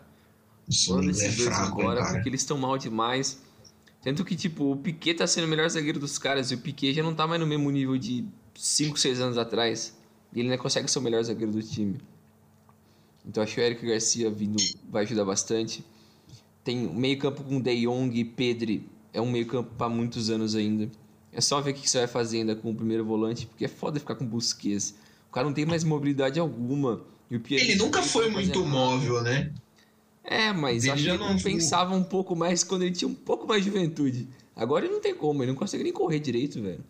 Manda 0.89 1.11
esses 1.11 1.23
é 1.23 1.29
dois 1.29 1.49
fraco, 1.49 1.81
agora, 1.81 2.01
hein, 2.01 2.07
porque 2.13 2.29
eles 2.29 2.43
estão 2.43 2.57
mal 2.57 2.79
demais. 2.79 3.41
Tanto 4.03 4.25
que, 4.25 4.37
tipo, 4.37 4.71
o 4.71 4.77
Piquet 4.77 5.15
tá 5.15 5.27
sendo 5.27 5.45
o 5.45 5.49
melhor 5.49 5.69
zagueiro 5.69 5.99
dos 5.99 6.17
caras, 6.17 6.53
e 6.53 6.55
o 6.55 6.59
Piquet 6.59 6.93
já 6.93 7.03
não 7.03 7.15
tá 7.15 7.27
mais 7.27 7.41
no 7.41 7.47
mesmo 7.47 7.69
nível 7.71 7.99
de 7.99 8.25
5, 8.55 8.97
6 8.97 9.21
anos 9.21 9.39
atrás. 9.39 9.97
E 10.33 10.39
ele 10.39 10.49
ainda 10.49 10.63
consegue 10.63 10.89
ser 10.89 11.01
o 11.01 11.03
melhor 11.03 11.25
zagueiro 11.25 11.51
do 11.51 11.63
time. 11.63 11.99
Então 13.27 13.43
acho 13.43 13.55
que 13.55 13.61
o 13.61 13.65
Eric 13.65 13.87
Garcia 13.87 14.31
vindo 14.31 14.57
vai 14.89 15.03
ajudar 15.03 15.25
bastante. 15.25 15.85
Tem 16.63 16.77
meio 16.77 17.19
campo 17.19 17.43
com 17.43 17.61
De 17.61 17.83
Jong 17.83 18.19
e 18.19 18.25
Pedri. 18.25 18.89
É 19.13 19.21
um 19.21 19.31
meio 19.31 19.47
campo 19.47 19.71
para 19.77 19.89
muitos 19.89 20.31
anos 20.31 20.55
ainda. 20.55 20.91
É 21.33 21.41
só 21.41 21.61
ver 21.61 21.73
o 21.73 21.75
que 21.75 21.89
você 21.89 21.99
vai 21.99 22.07
fazer 22.07 22.39
ainda 22.39 22.55
com 22.55 22.71
o 22.71 22.75
primeiro 22.75 23.05
volante, 23.05 23.47
porque 23.47 23.65
é 23.65 23.69
foda 23.69 23.99
ficar 23.99 24.15
com 24.15 24.25
Busquets. 24.25 24.95
O 25.29 25.33
cara 25.33 25.47
não 25.47 25.53
tem 25.53 25.67
mais 25.67 25.85
mobilidade 25.85 26.39
alguma. 26.39 27.03
E 27.31 27.37
o 27.37 27.43
Ele 27.51 27.75
nunca 27.75 28.03
foi 28.03 28.31
muito 28.31 28.65
móvel, 28.65 29.23
né? 29.23 29.53
É, 30.23 30.53
mas 30.53 30.85
ele 30.85 30.93
acho 30.93 31.03
que 31.05 31.09
ele 31.11 31.19
não 31.19 31.39
pensava 31.39 31.95
um 31.95 32.03
pouco 32.03 32.35
mais 32.35 32.65
quando 32.65 32.83
ele 32.83 32.95
tinha 32.95 33.09
um 33.09 33.15
pouco 33.15 33.47
mais 33.47 33.65
de 33.65 33.71
juventude. 33.71 34.29
Agora 34.55 34.85
ele 34.85 34.95
não 34.95 35.01
tem 35.01 35.15
como, 35.15 35.43
ele 35.43 35.53
não 35.53 35.59
consegue 35.59 35.85
nem 35.85 35.93
correr 35.93 36.19
direito, 36.19 36.61
velho 36.61 36.83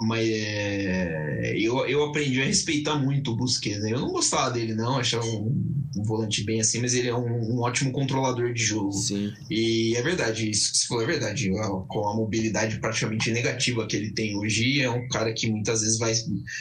mas 0.00 0.28
é, 0.30 1.54
eu, 1.58 1.84
eu 1.86 2.04
aprendi 2.04 2.40
a 2.40 2.44
respeitar 2.44 2.96
muito 2.96 3.32
o 3.32 3.36
Busquets. 3.36 3.80
Né? 3.80 3.92
Eu 3.92 4.00
não 4.00 4.12
gostava 4.12 4.50
dele, 4.50 4.74
não, 4.74 4.96
achava 4.96 5.26
um, 5.26 5.84
um, 5.96 6.02
volante 6.04 6.44
bem 6.44 6.60
assim, 6.60 6.80
mas 6.80 6.94
ele 6.94 7.08
é 7.08 7.14
um, 7.14 7.26
um, 7.26 7.60
ótimo 7.60 7.90
controlador 7.90 8.52
de 8.52 8.62
jogo. 8.62 8.92
Sim. 8.92 9.32
E 9.50 9.96
é 9.96 10.02
verdade, 10.02 10.48
isso 10.48 10.70
que 10.70 10.78
você 10.78 10.86
falou 10.86 11.02
é 11.02 11.06
verdade. 11.06 11.50
Com 11.88 12.08
a 12.08 12.14
mobilidade 12.14 12.78
praticamente 12.78 13.30
negativa 13.32 13.86
que 13.86 13.96
ele 13.96 14.12
tem 14.12 14.36
hoje, 14.36 14.80
é 14.80 14.90
um 14.90 15.08
cara 15.08 15.32
que 15.32 15.50
muitas 15.50 15.80
vezes 15.80 15.98
vai, 15.98 16.12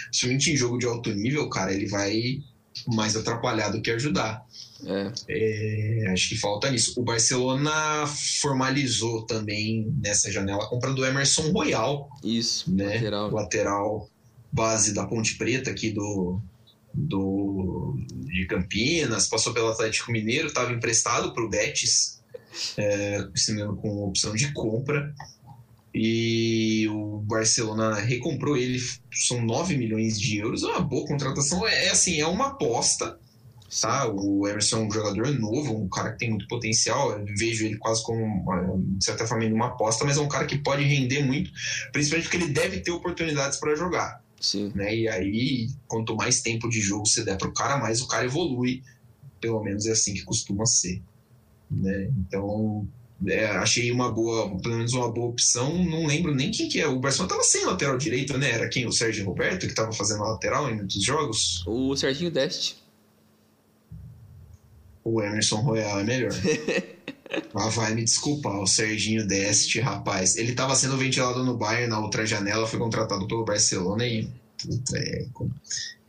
principalmente 0.06 0.52
em 0.52 0.58
jogo 0.58 0.80
de 0.80 0.88
alto 0.88 1.14
nível, 1.14 1.48
cara, 1.50 1.74
ele 1.74 1.88
vai 1.88 2.40
mais 2.88 3.16
atrapalhar 3.16 3.70
do 3.70 3.82
que 3.82 3.92
ajudar. 3.92 4.44
É. 4.86 5.12
É, 5.28 6.12
acho 6.12 6.30
que 6.30 6.38
falta 6.38 6.70
nisso. 6.70 7.00
O 7.00 7.04
Barcelona 7.04 8.06
formalizou 8.42 9.26
também 9.26 9.92
nessa 10.02 10.32
janela 10.32 10.64
a 10.64 10.68
compra 10.68 10.94
do 10.94 11.06
Emerson 11.06 11.52
Royal. 11.52 12.10
Isso, 12.24 12.74
né? 12.74 12.96
lateral. 12.96 13.32
lateral 13.32 14.10
base 14.52 14.94
da 14.94 15.06
Ponte 15.06 15.36
Preta 15.36 15.70
aqui 15.72 15.92
do, 15.92 16.40
do, 16.94 17.96
de 18.26 18.46
Campinas, 18.48 19.28
passou 19.28 19.54
pelo 19.54 19.70
Atlético 19.70 20.12
Mineiro, 20.12 20.48
estava 20.48 20.72
emprestado 20.72 21.34
para 21.34 21.44
o 21.44 21.50
Betis, 21.50 22.22
é, 22.78 23.28
com 23.82 24.04
opção 24.04 24.34
de 24.34 24.52
compra. 24.54 25.14
E 25.94 26.88
o 26.90 27.20
Barcelona 27.22 27.96
recomprou 27.96 28.56
ele, 28.56 28.80
são 29.12 29.42
9 29.42 29.76
milhões 29.76 30.20
de 30.20 30.38
euros, 30.38 30.62
é 30.62 30.68
uma 30.68 30.82
boa 30.82 31.08
contratação. 31.08 31.68
É, 31.68 31.86
é 31.86 31.90
assim, 31.90 32.20
é 32.20 32.28
uma 32.28 32.48
aposta. 32.48 33.18
Tá? 33.82 34.08
O 34.08 34.48
Emerson 34.48 34.78
é 34.78 34.80
um 34.86 34.92
jogador 34.92 35.28
novo, 35.38 35.76
um 35.76 35.90
cara 35.90 36.14
que 36.14 36.20
tem 36.20 36.30
muito 36.30 36.48
potencial. 36.48 37.12
Eu 37.12 37.26
vejo 37.38 37.66
ele 37.66 37.78
quase 37.78 38.02
como, 38.04 38.82
de 38.98 39.04
certa 39.04 39.28
forma, 39.28 39.46
uma 39.46 39.68
aposta, 39.68 40.06
mas 40.06 40.18
é 40.18 40.22
um 40.22 40.30
cara 40.30 40.46
que 40.46 40.58
pode 40.58 40.84
render 40.84 41.24
muito, 41.24 41.52
principalmente 41.92 42.30
porque 42.30 42.44
ele 42.44 42.54
deve 42.54 42.80
ter 42.80 42.92
oportunidades 42.92 43.60
para 43.60 43.76
jogar. 43.76 44.24
Sim. 44.40 44.72
Né? 44.74 44.96
E 44.96 45.08
aí, 45.10 45.70
quanto 45.88 46.16
mais 46.16 46.42
tempo 46.42 46.70
de 46.70 46.80
jogo 46.80 47.06
você 47.06 47.24
der 47.24 47.38
para 47.38 47.50
o 47.50 47.54
cara, 47.54 47.78
mais 47.78 48.02
o 48.02 48.08
cara 48.08 48.26
evolui. 48.26 48.84
Pelo 49.42 49.62
menos 49.64 49.86
é 49.86 49.92
assim 49.92 50.14
que 50.14 50.24
costuma 50.24 50.66
ser. 50.66 51.02
Né? 51.70 52.10
Então, 52.20 52.88
é, 53.26 53.48
achei 53.48 53.92
uma 53.92 54.12
boa, 54.12 54.58
pelo 54.60 54.78
menos 54.78 54.94
uma 54.94 55.12
boa 55.12 55.28
opção. 55.28 55.84
Não 55.84 56.06
lembro 56.06 56.34
nem 56.34 56.52
quem 56.52 56.70
que 56.70 56.80
é. 56.80 56.88
O 56.88 57.00
Barcelona 57.00 57.34
estava 57.34 57.44
sem 57.44 57.66
lateral 57.66 57.98
direito, 57.98 58.38
né? 58.38 58.52
Era 58.52 58.70
quem? 58.70 58.86
O 58.86 58.92
Sérgio 58.92 59.26
Roberto, 59.26 59.62
que 59.62 59.68
estava 59.68 59.92
fazendo 59.92 60.24
a 60.24 60.32
lateral 60.32 60.70
em 60.70 60.76
muitos 60.76 61.04
jogos? 61.04 61.64
O 61.68 61.96
Serginho 61.96 62.32
Deste. 62.32 62.87
O 65.08 65.22
Emerson 65.22 65.62
Royal 65.62 66.02
é 66.02 66.04
melhor. 66.04 66.34
ah, 67.56 67.70
vai 67.70 67.96
me 67.96 68.04
desculpar, 68.04 68.60
o 68.60 68.68
Serginho 68.68 69.26
Deste, 69.26 69.80
rapaz. 69.80 70.36
Ele 70.36 70.52
estava 70.52 70.76
sendo 70.76 70.98
ventilado 70.98 71.46
no 71.46 71.56
Bayern 71.56 71.88
na 71.88 71.98
outra 71.98 72.26
janela, 72.26 72.68
foi 72.68 72.78
contratado 72.78 73.26
pelo 73.26 73.46
Barcelona 73.46 74.06
e 74.06 74.30
puta, 74.62 74.98
é, 74.98 75.26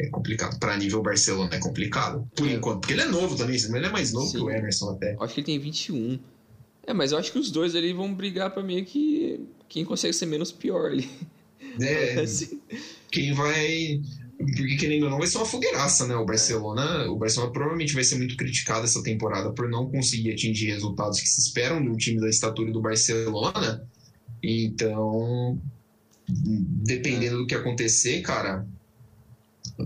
é 0.01 0.09
complicado. 0.09 0.59
Para 0.59 0.77
nível 0.77 1.01
Barcelona 1.01 1.55
é 1.55 1.59
complicado. 1.61 2.29
Por 2.35 2.49
é. 2.49 2.55
enquanto, 2.55 2.81
porque 2.81 2.95
ele 2.95 3.03
é 3.03 3.07
novo 3.07 3.37
também, 3.37 3.55
ele 3.57 3.87
é 3.87 3.91
mais 3.91 4.13
novo 4.13 4.27
Sim. 4.27 4.39
que 4.39 4.43
o 4.43 4.51
Emerson 4.51 4.91
até. 4.91 5.17
Acho 5.21 5.35
que 5.35 5.41
ele 5.41 5.47
tem 5.47 5.59
21. 5.61 6.19
É, 6.85 6.93
mas 6.93 7.13
eu 7.13 7.19
acho 7.19 7.31
que 7.31 7.39
os 7.39 7.53
dois 7.53 7.77
ali 7.77 7.93
vão 7.93 8.13
brigar 8.13 8.51
para 8.51 8.65
meio 8.65 8.85
que 8.85 9.47
quem 9.69 9.85
consegue 9.85 10.13
ser 10.13 10.27
menos 10.27 10.51
pior 10.51 10.91
ali. 10.91 11.09
É, 11.81 12.19
assim. 12.21 12.61
quem 13.13 13.33
vai 13.33 14.01
porque 14.39 14.77
querendo 14.77 15.05
ou 15.05 15.11
não 15.11 15.19
vai 15.19 15.27
ser 15.27 15.39
uma 15.39 15.47
fogueiraça, 15.47 16.07
né? 16.07 16.15
O 16.15 16.25
Barcelona, 16.25 17.11
o 17.11 17.17
Barcelona 17.17 17.53
provavelmente 17.53 17.93
vai 17.93 18.05
ser 18.05 18.17
muito 18.17 18.37
criticado 18.37 18.85
essa 18.85 19.03
temporada 19.03 19.53
por 19.53 19.69
não 19.69 19.91
conseguir 19.91 20.33
atingir 20.33 20.71
resultados 20.71 21.21
que 21.21 21.29
se 21.29 21.41
esperam 21.41 21.83
de 21.83 21.89
um 21.89 21.97
time 21.97 22.21
da 22.21 22.29
estatura 22.29 22.71
do 22.71 22.81
Barcelona. 22.81 23.85
Então, 24.41 25.61
dependendo 26.29 27.39
do 27.39 27.47
que 27.47 27.55
acontecer, 27.55 28.21
cara, 28.23 28.65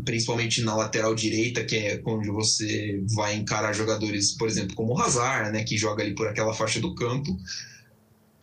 principalmente 0.04 0.62
na 0.62 0.76
lateral 0.76 1.14
direita, 1.14 1.64
que 1.64 1.76
é 1.76 2.02
onde 2.04 2.28
você 2.28 3.02
vai 3.14 3.36
encarar 3.36 3.72
jogadores, 3.72 4.32
por 4.32 4.48
exemplo, 4.48 4.76
como 4.76 4.92
o 4.92 5.00
Hazard, 5.00 5.50
né, 5.50 5.64
que 5.64 5.78
joga 5.78 6.02
ali 6.02 6.14
por 6.14 6.28
aquela 6.28 6.52
faixa 6.52 6.78
do 6.78 6.94
campo, 6.94 7.34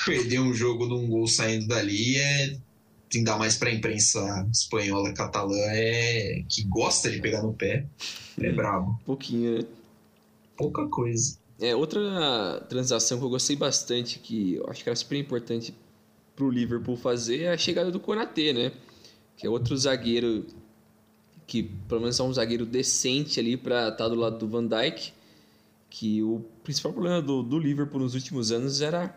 perder 0.04 0.40
um 0.40 0.54
jogo 0.56 0.88
de 0.88 0.94
um 0.94 1.08
gol 1.08 1.28
saindo 1.28 1.68
dali 1.68 2.18
é 2.18 2.58
ainda 3.18 3.38
mais 3.38 3.58
para 3.58 3.70
a 3.70 3.74
imprensa 3.74 4.48
espanhola 4.52 5.14
catalã, 5.14 5.58
é 5.72 6.44
que 6.48 6.64
gosta 6.64 7.10
de 7.10 7.20
pegar 7.20 7.42
no 7.42 7.54
pé, 7.54 7.86
é 8.40 8.52
brabo. 8.52 9.00
Pouquinho, 9.06 9.60
né? 9.60 9.66
Pouca 10.56 10.88
coisa. 10.88 11.38
É, 11.60 11.76
outra 11.76 12.66
transação 12.70 13.18
que 13.20 13.26
eu 13.26 13.30
gostei 13.30 13.56
bastante, 13.56 14.20
que 14.20 14.56
eu 14.56 14.70
acho 14.70 14.84
que 14.84 14.90
era 14.90 14.96
super 14.96 15.18
importante 15.18 15.74
para 16.36 16.46
o 16.46 16.50
Liverpool 16.50 16.96
fazer, 16.96 17.44
é 17.44 17.52
a 17.52 17.58
chegada 17.58 17.92
do 17.92 18.00
Konaté, 18.00 18.54
né? 18.54 18.72
Que 19.36 19.46
é 19.46 19.50
outro 19.50 19.76
zagueiro 19.76 20.46
que, 21.50 21.64
pelo 21.64 22.02
menos, 22.02 22.20
é 22.20 22.24
um 22.24 22.32
zagueiro 22.32 22.66
decente 22.66 23.40
ali 23.40 23.58
para 23.58 23.90
estar 23.90 24.04
tá 24.04 24.08
do 24.08 24.16
lado 24.16 24.38
do 24.38 24.48
Van 24.48 24.66
Dijk. 24.66 25.12
Que 25.90 26.22
o 26.22 26.46
principal 26.64 26.94
problema 26.94 27.22
do, 27.22 27.42
do 27.42 27.58
Liverpool 27.58 28.00
nos 28.00 28.14
últimos 28.14 28.52
anos 28.52 28.80
era 28.80 29.14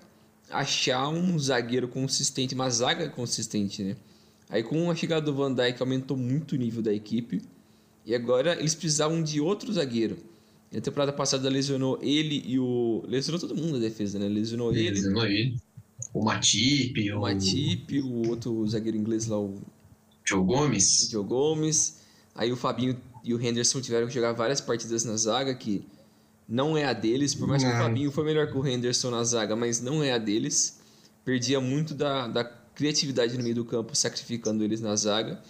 achar 0.53 1.09
um 1.09 1.39
zagueiro 1.39 1.89
consistente, 1.89 2.55
uma 2.55 2.69
zaga 2.71 3.09
consistente, 3.09 3.83
né? 3.83 3.97
Aí 4.49 4.63
com 4.63 4.91
a 4.91 4.95
chegada 4.95 5.25
do 5.25 5.35
Van 5.35 5.53
Dijk 5.53 5.81
aumentou 5.81 6.17
muito 6.17 6.53
o 6.53 6.59
nível 6.59 6.83
da 6.83 6.93
equipe 6.93 7.41
e 8.05 8.15
agora 8.15 8.59
eles 8.59 8.75
precisavam 8.75 9.23
de 9.23 9.41
outro 9.41 9.73
zagueiro. 9.73 10.19
Na 10.71 10.81
temporada 10.81 11.13
passada 11.13 11.49
lesionou 11.49 11.99
ele 12.03 12.43
e 12.47 12.59
o 12.59 13.03
lesionou 13.07 13.41
todo 13.41 13.57
mundo 13.57 13.73
na 13.73 13.79
defesa, 13.79 14.19
né? 14.19 14.29
Lesionou 14.29 14.73
ele. 14.73 14.91
Lesionou 14.91 15.27
ele. 15.27 15.57
O 16.13 16.25
Matip, 16.25 17.11
o, 17.13 17.19
o 17.19 17.21
Matip, 17.23 18.01
o 18.01 18.29
outro 18.29 18.67
zagueiro 18.67 18.97
inglês 18.97 19.27
lá, 19.27 19.39
o 19.39 19.61
Joe 20.25 20.45
Gomes. 20.45 21.09
Joe 21.11 21.25
Gomes. 21.25 22.01
Aí 22.35 22.51
o 22.53 22.57
Fabinho 22.57 22.97
e 23.25 23.35
o 23.35 23.41
Henderson 23.41 23.81
tiveram 23.81 24.07
que 24.07 24.15
jogar 24.15 24.33
várias 24.33 24.61
partidas 24.61 25.05
na 25.05 25.17
zaga 25.17 25.55
que 25.55 25.85
não 26.53 26.77
é 26.77 26.85
a 26.85 26.93
deles, 26.93 27.35
por 27.35 27.49
mais 27.49 27.63
não. 27.63 27.71
que 27.71 27.77
o 27.77 27.81
Fabinho 27.81 28.11
foi 28.11 28.25
melhor 28.25 28.47
que 28.47 28.59
o 28.59 28.67
Henderson 28.67 29.11
na 29.11 29.25
zaga, 29.25 29.57
mas 29.57 29.81
não 29.81 30.03
é 30.03 30.13
a 30.13 30.19
deles. 30.19 30.79
Perdia 31.25 31.59
muito 31.63 31.95
da, 31.95 32.29
da 32.29 32.45
criatividade 32.45 33.39
no 33.39 33.43
meio 33.43 33.55
do 33.55 33.65
campo, 33.65 33.97
sacrificando 33.97 34.63
eles 34.63 34.79
na 34.79 34.95
zaga. 34.95 35.43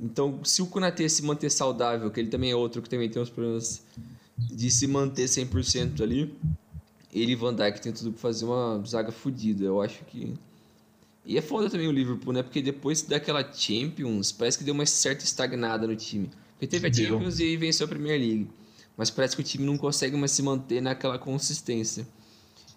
Então, 0.00 0.40
se 0.42 0.60
o 0.60 0.66
Konaté 0.66 1.08
se 1.08 1.22
manter 1.22 1.48
saudável, 1.48 2.10
que 2.10 2.18
ele 2.18 2.28
também 2.28 2.50
é 2.50 2.56
outro 2.56 2.82
que 2.82 2.90
também 2.90 3.08
tem 3.08 3.22
os 3.22 3.30
problemas 3.30 3.84
de 4.36 4.68
se 4.68 4.88
manter 4.88 5.26
100% 5.26 6.00
ali, 6.02 6.34
ele 7.12 7.32
e 7.32 7.36
Van 7.36 7.54
Dijk 7.54 7.80
tem 7.80 7.92
tudo 7.92 8.10
para 8.10 8.22
fazer 8.22 8.44
uma 8.44 8.82
zaga 8.84 9.12
fodida. 9.12 9.64
Eu 9.64 9.80
acho 9.80 10.02
que. 10.06 10.34
E 11.24 11.38
é 11.38 11.40
foda 11.40 11.70
também 11.70 11.86
o 11.86 11.92
Liverpool, 11.92 12.32
né? 12.32 12.42
Porque 12.42 12.60
depois 12.60 13.02
daquela 13.02 13.48
Champions, 13.52 14.32
parece 14.32 14.58
que 14.58 14.64
deu 14.64 14.74
uma 14.74 14.86
certa 14.86 15.24
estagnada 15.24 15.86
no 15.86 15.94
time. 15.94 16.28
Porque 16.54 16.66
teve 16.66 16.88
a 16.88 16.92
Champions 16.92 17.38
e 17.38 17.56
venceu 17.56 17.84
a 17.84 17.88
Premier 17.88 18.18
League 18.18 18.48
mas 18.96 19.10
parece 19.10 19.34
que 19.34 19.42
o 19.42 19.44
time 19.44 19.64
não 19.64 19.76
consegue 19.76 20.16
mais 20.16 20.32
se 20.32 20.42
manter 20.42 20.80
naquela 20.80 21.18
consistência. 21.18 22.06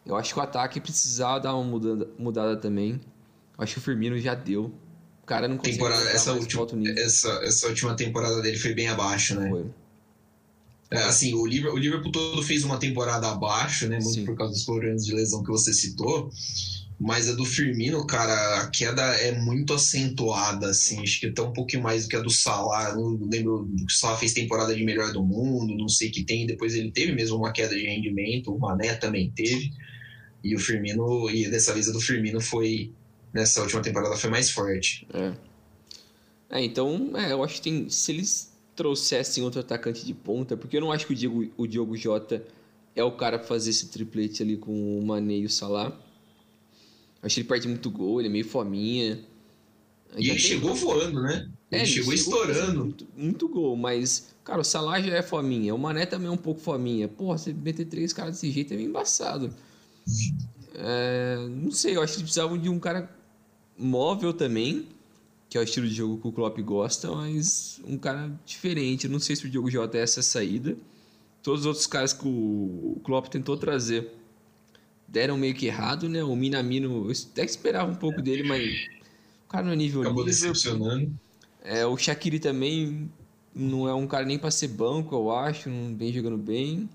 Eu 0.05 0.15
acho 0.15 0.33
que 0.33 0.39
o 0.39 0.43
ataque 0.43 0.79
precisava 0.79 1.39
dar 1.39 1.55
uma 1.55 1.63
mudada, 1.63 2.09
mudada 2.17 2.57
também. 2.57 3.01
Eu 3.57 3.63
acho 3.63 3.73
que 3.73 3.79
o 3.79 3.81
Firmino 3.81 4.17
já 4.19 4.35
deu. 4.35 4.71
O 5.23 5.25
cara 5.25 5.47
não 5.47 5.57
consegue 5.57 5.77
temporada, 5.77 6.09
essa, 6.11 6.33
última, 6.33 6.67
essa, 6.97 7.29
essa 7.43 7.67
última 7.67 7.95
temporada 7.95 8.41
dele 8.41 8.57
foi 8.57 8.75
bem 8.75 8.87
abaixo, 8.87 9.39
né? 9.39 9.49
Foi. 9.49 9.65
É, 10.91 11.03
assim, 11.03 11.33
o 11.33 11.45
Liverpool, 11.45 11.77
o 11.77 11.81
Liverpool 11.81 12.11
todo 12.11 12.43
fez 12.43 12.63
uma 12.63 12.77
temporada 12.77 13.31
abaixo, 13.31 13.87
né? 13.87 13.97
Muito 13.99 14.13
Sim. 14.13 14.25
por 14.25 14.35
causa 14.37 14.53
dos 14.53 14.63
problemas 14.63 15.03
de 15.03 15.15
lesão 15.15 15.43
que 15.43 15.49
você 15.49 15.73
citou. 15.73 16.29
Mas 16.99 17.29
a 17.29 17.33
do 17.33 17.43
Firmino, 17.43 18.07
cara, 18.07 18.61
a 18.61 18.69
queda 18.69 19.01
é 19.01 19.37
muito 19.37 19.73
acentuada, 19.73 20.69
assim. 20.69 21.01
Acho 21.01 21.19
que 21.19 21.27
até 21.27 21.41
um 21.41 21.51
pouquinho 21.51 21.83
mais 21.83 22.03
do 22.03 22.09
que 22.09 22.15
a 22.15 22.21
do 22.21 22.29
Salah. 22.29 22.95
Não 22.95 23.19
lembro 23.29 23.69
que 23.77 23.93
o 23.93 23.97
Salah 23.97 24.17
fez 24.17 24.33
temporada 24.33 24.73
de 24.73 24.83
melhor 24.83 25.11
do 25.11 25.21
mundo, 25.21 25.75
não 25.75 25.89
sei 25.89 26.07
o 26.07 26.11
que 26.11 26.23
tem. 26.23 26.47
Depois 26.47 26.73
ele 26.73 26.91
teve 26.91 27.11
mesmo 27.11 27.37
uma 27.37 27.51
queda 27.51 27.75
de 27.75 27.85
rendimento, 27.85 28.53
o 28.53 28.59
Mané 28.59 28.95
também 28.95 29.29
teve. 29.31 29.73
E 30.43 30.55
o 30.55 30.59
Firmino, 30.59 31.29
e 31.29 31.49
dessa 31.49 31.73
vez 31.73 31.89
a 31.89 31.91
do 31.91 31.99
Firmino 31.99 32.39
foi, 32.39 32.93
nessa 33.33 33.61
última 33.61 33.81
temporada, 33.81 34.15
foi 34.15 34.29
mais 34.29 34.49
forte. 34.49 35.05
É. 35.13 35.33
É, 36.49 36.63
então, 36.63 37.11
é, 37.15 37.31
eu 37.31 37.43
acho 37.43 37.55
que 37.55 37.61
tem. 37.61 37.89
Se 37.89 38.11
eles 38.11 38.55
trouxessem 38.75 39.43
outro 39.43 39.59
atacante 39.59 40.05
de 40.05 40.13
ponta, 40.13 40.55
porque 40.55 40.77
eu 40.77 40.81
não 40.81 40.91
acho 40.91 41.07
que 41.07 41.13
o 41.13 41.15
Diogo, 41.15 41.51
o 41.57 41.67
Diogo 41.67 41.97
Jota 41.97 42.45
é 42.95 43.03
o 43.03 43.11
cara 43.11 43.39
pra 43.39 43.47
fazer 43.47 43.71
esse 43.71 43.87
triplete 43.89 44.43
ali 44.43 44.57
com 44.57 44.99
o 44.99 45.05
Mané 45.05 45.37
e 45.37 45.45
o 45.45 45.49
Salah. 45.49 46.04
Acho 47.25 47.35
que 47.35 47.41
ele 47.41 47.47
perde 47.47 47.67
muito 47.67 47.89
gol, 47.89 48.21
ele 48.21 48.27
é 48.27 48.31
meio 48.31 48.45
fominha. 48.45 49.19
E 50.15 50.29
ele 50.29 50.37
chegou 50.37 50.75
voando, 50.75 51.23
né? 51.23 51.49
Ele, 51.71 51.81
é, 51.81 51.85
chegou, 51.85 52.15
chegou 52.15 52.37
estourando. 52.37 52.85
Muito, 52.85 53.07
muito, 53.17 53.49
gol, 53.49 53.75
mas, 53.75 54.35
cara, 54.43 54.61
o 54.61 54.63
Salah 54.63 55.01
já 55.01 55.15
é 55.15 55.23
fominha. 55.23 55.73
O 55.73 55.79
Mané 55.79 56.05
também 56.05 56.27
é 56.27 56.31
um 56.31 56.37
pouco 56.37 56.61
fominha. 56.61 57.07
Porra, 57.07 57.39
você 57.39 57.51
meter 57.51 57.85
três 57.85 58.13
caras 58.13 58.35
desse 58.35 58.51
jeito 58.51 58.73
é 58.73 58.77
meio 58.77 58.89
embaçado. 58.89 59.51
É, 60.75 61.37
não 61.49 61.71
sei, 61.71 61.97
eu 61.97 62.03
acho 62.03 62.13
que 62.13 62.19
eles 62.19 62.31
precisavam 62.31 62.59
de 62.59 62.69
um 62.69 62.79
cara 62.79 63.09
móvel 63.75 64.31
também, 64.31 64.87
que 65.49 65.57
é 65.57 65.61
o 65.61 65.63
estilo 65.63 65.87
de 65.87 65.95
jogo 65.95 66.21
que 66.21 66.27
o 66.27 66.31
Klopp 66.31 66.59
gosta, 66.59 67.09
mas 67.09 67.81
um 67.87 67.97
cara 67.97 68.31
diferente. 68.45 69.05
Eu 69.05 69.11
não 69.11 69.19
sei 69.19 69.35
se 69.35 69.47
o 69.47 69.49
Diogo 69.49 69.71
Jota 69.71 69.97
é 69.97 70.01
essa 70.01 70.21
saída. 70.21 70.77
Todos 71.41 71.61
os 71.61 71.65
outros 71.65 71.87
caras 71.87 72.13
que 72.13 72.27
o 72.27 73.01
Klopp 73.03 73.29
tentou 73.29 73.57
trazer 73.57 74.11
deram 75.07 75.37
meio 75.37 75.53
que 75.53 75.67
errado, 75.67 76.09
né? 76.09 76.23
O 76.23 76.35
Minamino, 76.35 77.09
eu 77.09 77.11
até 77.11 77.43
esperava 77.43 77.91
um 77.91 77.95
pouco 77.95 78.21
dele, 78.21 78.43
mas 78.43 78.87
o 79.45 79.49
cara 79.49 79.65
não 79.65 79.73
é 79.73 79.75
nível 79.75 80.01
Acabou 80.01 80.25
nível. 80.25 80.51
decepcionando. 80.51 81.11
É, 81.63 81.85
o 81.85 81.97
Shaqiri 81.97 82.39
também 82.39 83.09
não 83.53 83.87
é 83.87 83.93
um 83.93 84.07
cara 84.07 84.25
nem 84.25 84.37
para 84.37 84.51
ser 84.51 84.67
banco, 84.69 85.15
eu 85.15 85.31
acho, 85.31 85.69
não 85.69 85.95
vem 85.95 86.11
jogando 86.11 86.37
bem. 86.37 86.89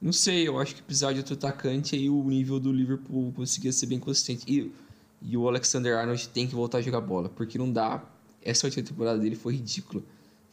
Não 0.00 0.12
sei, 0.12 0.48
eu 0.48 0.58
acho 0.58 0.74
que 0.74 0.82
precisava 0.82 1.12
de 1.12 1.20
outro 1.20 1.34
atacante 1.34 1.94
aí 1.94 2.08
o 2.08 2.22
nível 2.24 2.58
do 2.58 2.72
Liverpool 2.72 3.32
conseguia 3.32 3.72
ser 3.72 3.86
bem 3.86 3.98
consistente. 3.98 4.44
E, 4.48 4.72
e 5.20 5.36
o 5.36 5.46
Alexander 5.46 5.98
Arnold 5.98 6.28
tem 6.30 6.46
que 6.46 6.54
voltar 6.54 6.78
a 6.78 6.82
jogar 6.82 7.02
bola, 7.02 7.28
porque 7.28 7.58
não 7.58 7.70
dá. 7.70 8.02
Essa 8.42 8.66
última 8.66 8.82
temporada 8.82 9.18
dele 9.18 9.36
foi 9.36 9.54
ridícula. 9.54 10.02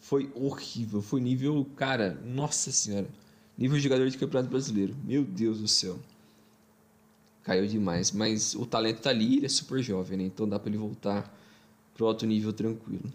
Foi 0.01 0.29
horrível. 0.36 1.01
Foi 1.01 1.21
nível, 1.21 1.65
cara, 1.77 2.19
nossa 2.25 2.71
senhora. 2.71 3.07
Nível 3.57 3.79
jogador 3.79 4.10
de 4.10 4.17
campeonato 4.17 4.49
brasileiro. 4.49 4.93
Meu 5.05 5.23
Deus 5.23 5.62
do 5.62 5.67
céu 5.67 5.97
caiu 7.47 7.65
demais. 7.65 8.12
Mas 8.12 8.53
o 8.53 8.65
talento 8.65 9.01
tá 9.01 9.10
ali, 9.10 9.38
ele 9.38 9.45
é 9.45 9.49
super 9.49 9.81
jovem, 9.81 10.17
né? 10.17 10.23
Então 10.25 10.47
dá 10.47 10.60
para 10.60 10.69
ele 10.69 10.77
voltar 10.77 11.33
pro 11.95 12.05
alto 12.05 12.25
nível 12.25 12.51
tranquilo. 12.51 13.12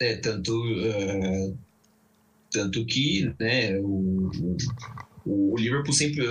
É, 0.00 0.14
tanto 0.16 0.52
uh, 0.54 1.58
Tanto 2.50 2.84
que, 2.86 3.30
né, 3.38 3.78
o, 3.78 4.30
o, 5.26 5.52
o, 5.52 5.56
Liverpool 5.58 5.92
sempre. 5.92 6.24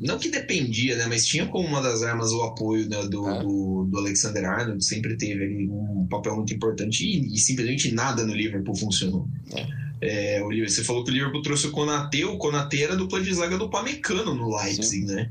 Não 0.00 0.18
que 0.18 0.30
dependia, 0.30 0.96
né? 0.96 1.06
Mas 1.06 1.26
tinha 1.26 1.46
como 1.46 1.68
uma 1.68 1.82
das 1.82 2.02
armas 2.02 2.32
o 2.32 2.42
apoio 2.42 2.88
né, 2.88 3.06
do, 3.08 3.28
é. 3.28 3.42
do, 3.42 3.84
do, 3.84 3.98
Alexander 3.98 4.46
Arnold, 4.46 4.82
sempre 4.82 5.18
teve 5.18 5.44
ali 5.44 5.68
um 5.68 6.06
papel 6.08 6.34
muito 6.36 6.54
importante 6.54 7.04
e, 7.04 7.34
e 7.34 7.38
simplesmente 7.38 7.92
nada 7.92 8.24
no 8.24 8.34
Liverpool 8.34 8.74
funcionou. 8.74 9.28
É. 9.54 9.80
É, 10.02 10.42
o, 10.42 10.48
você 10.66 10.82
falou 10.82 11.04
que 11.04 11.10
o 11.10 11.14
Liverpool 11.14 11.42
trouxe 11.42 11.66
o 11.66 11.72
Konate, 11.72 12.24
o 12.24 12.38
Konate 12.38 12.82
era 12.82 12.96
dupla 12.96 13.20
de 13.20 13.34
zaga 13.34 13.58
do 13.58 13.68
Pamecano 13.68 14.34
no 14.34 14.56
Leipzig, 14.56 15.06
Sim. 15.06 15.14
né? 15.14 15.30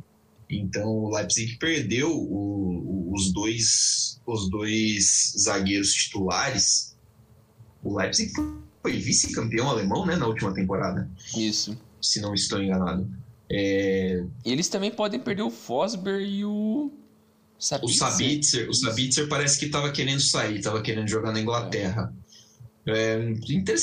Então 0.49 0.88
o 0.88 1.15
Leipzig 1.15 1.57
perdeu 1.57 2.12
o, 2.12 3.13
os, 3.13 3.31
dois, 3.31 4.19
os 4.25 4.49
dois 4.49 5.33
zagueiros 5.38 5.93
titulares. 5.93 6.97
O 7.83 7.97
Leipzig 7.97 8.31
foi 8.81 8.97
vice-campeão 8.97 9.69
alemão, 9.69 10.05
né, 10.05 10.15
na 10.15 10.27
última 10.27 10.53
temporada. 10.53 11.09
Isso. 11.38 11.77
Se 12.01 12.19
não 12.19 12.33
estou 12.33 12.62
enganado. 12.62 13.07
É... 13.51 14.23
Eles 14.43 14.69
também 14.69 14.91
podem 14.91 15.19
perder 15.19 15.43
o 15.43 15.51
Fosber 15.51 16.21
e 16.21 16.43
o 16.45 16.91
Sabitzer. 17.57 17.89
O 17.89 17.97
Sabitzer, 17.97 18.69
o 18.69 18.73
Sabitzer 18.73 19.27
parece 19.27 19.59
que 19.59 19.65
estava 19.65 19.91
querendo 19.91 20.21
sair, 20.21 20.57
estava 20.57 20.81
querendo 20.81 21.07
jogar 21.07 21.31
na 21.31 21.41
Inglaterra. 21.41 22.13
É. 22.15 22.29
É, 22.91 23.33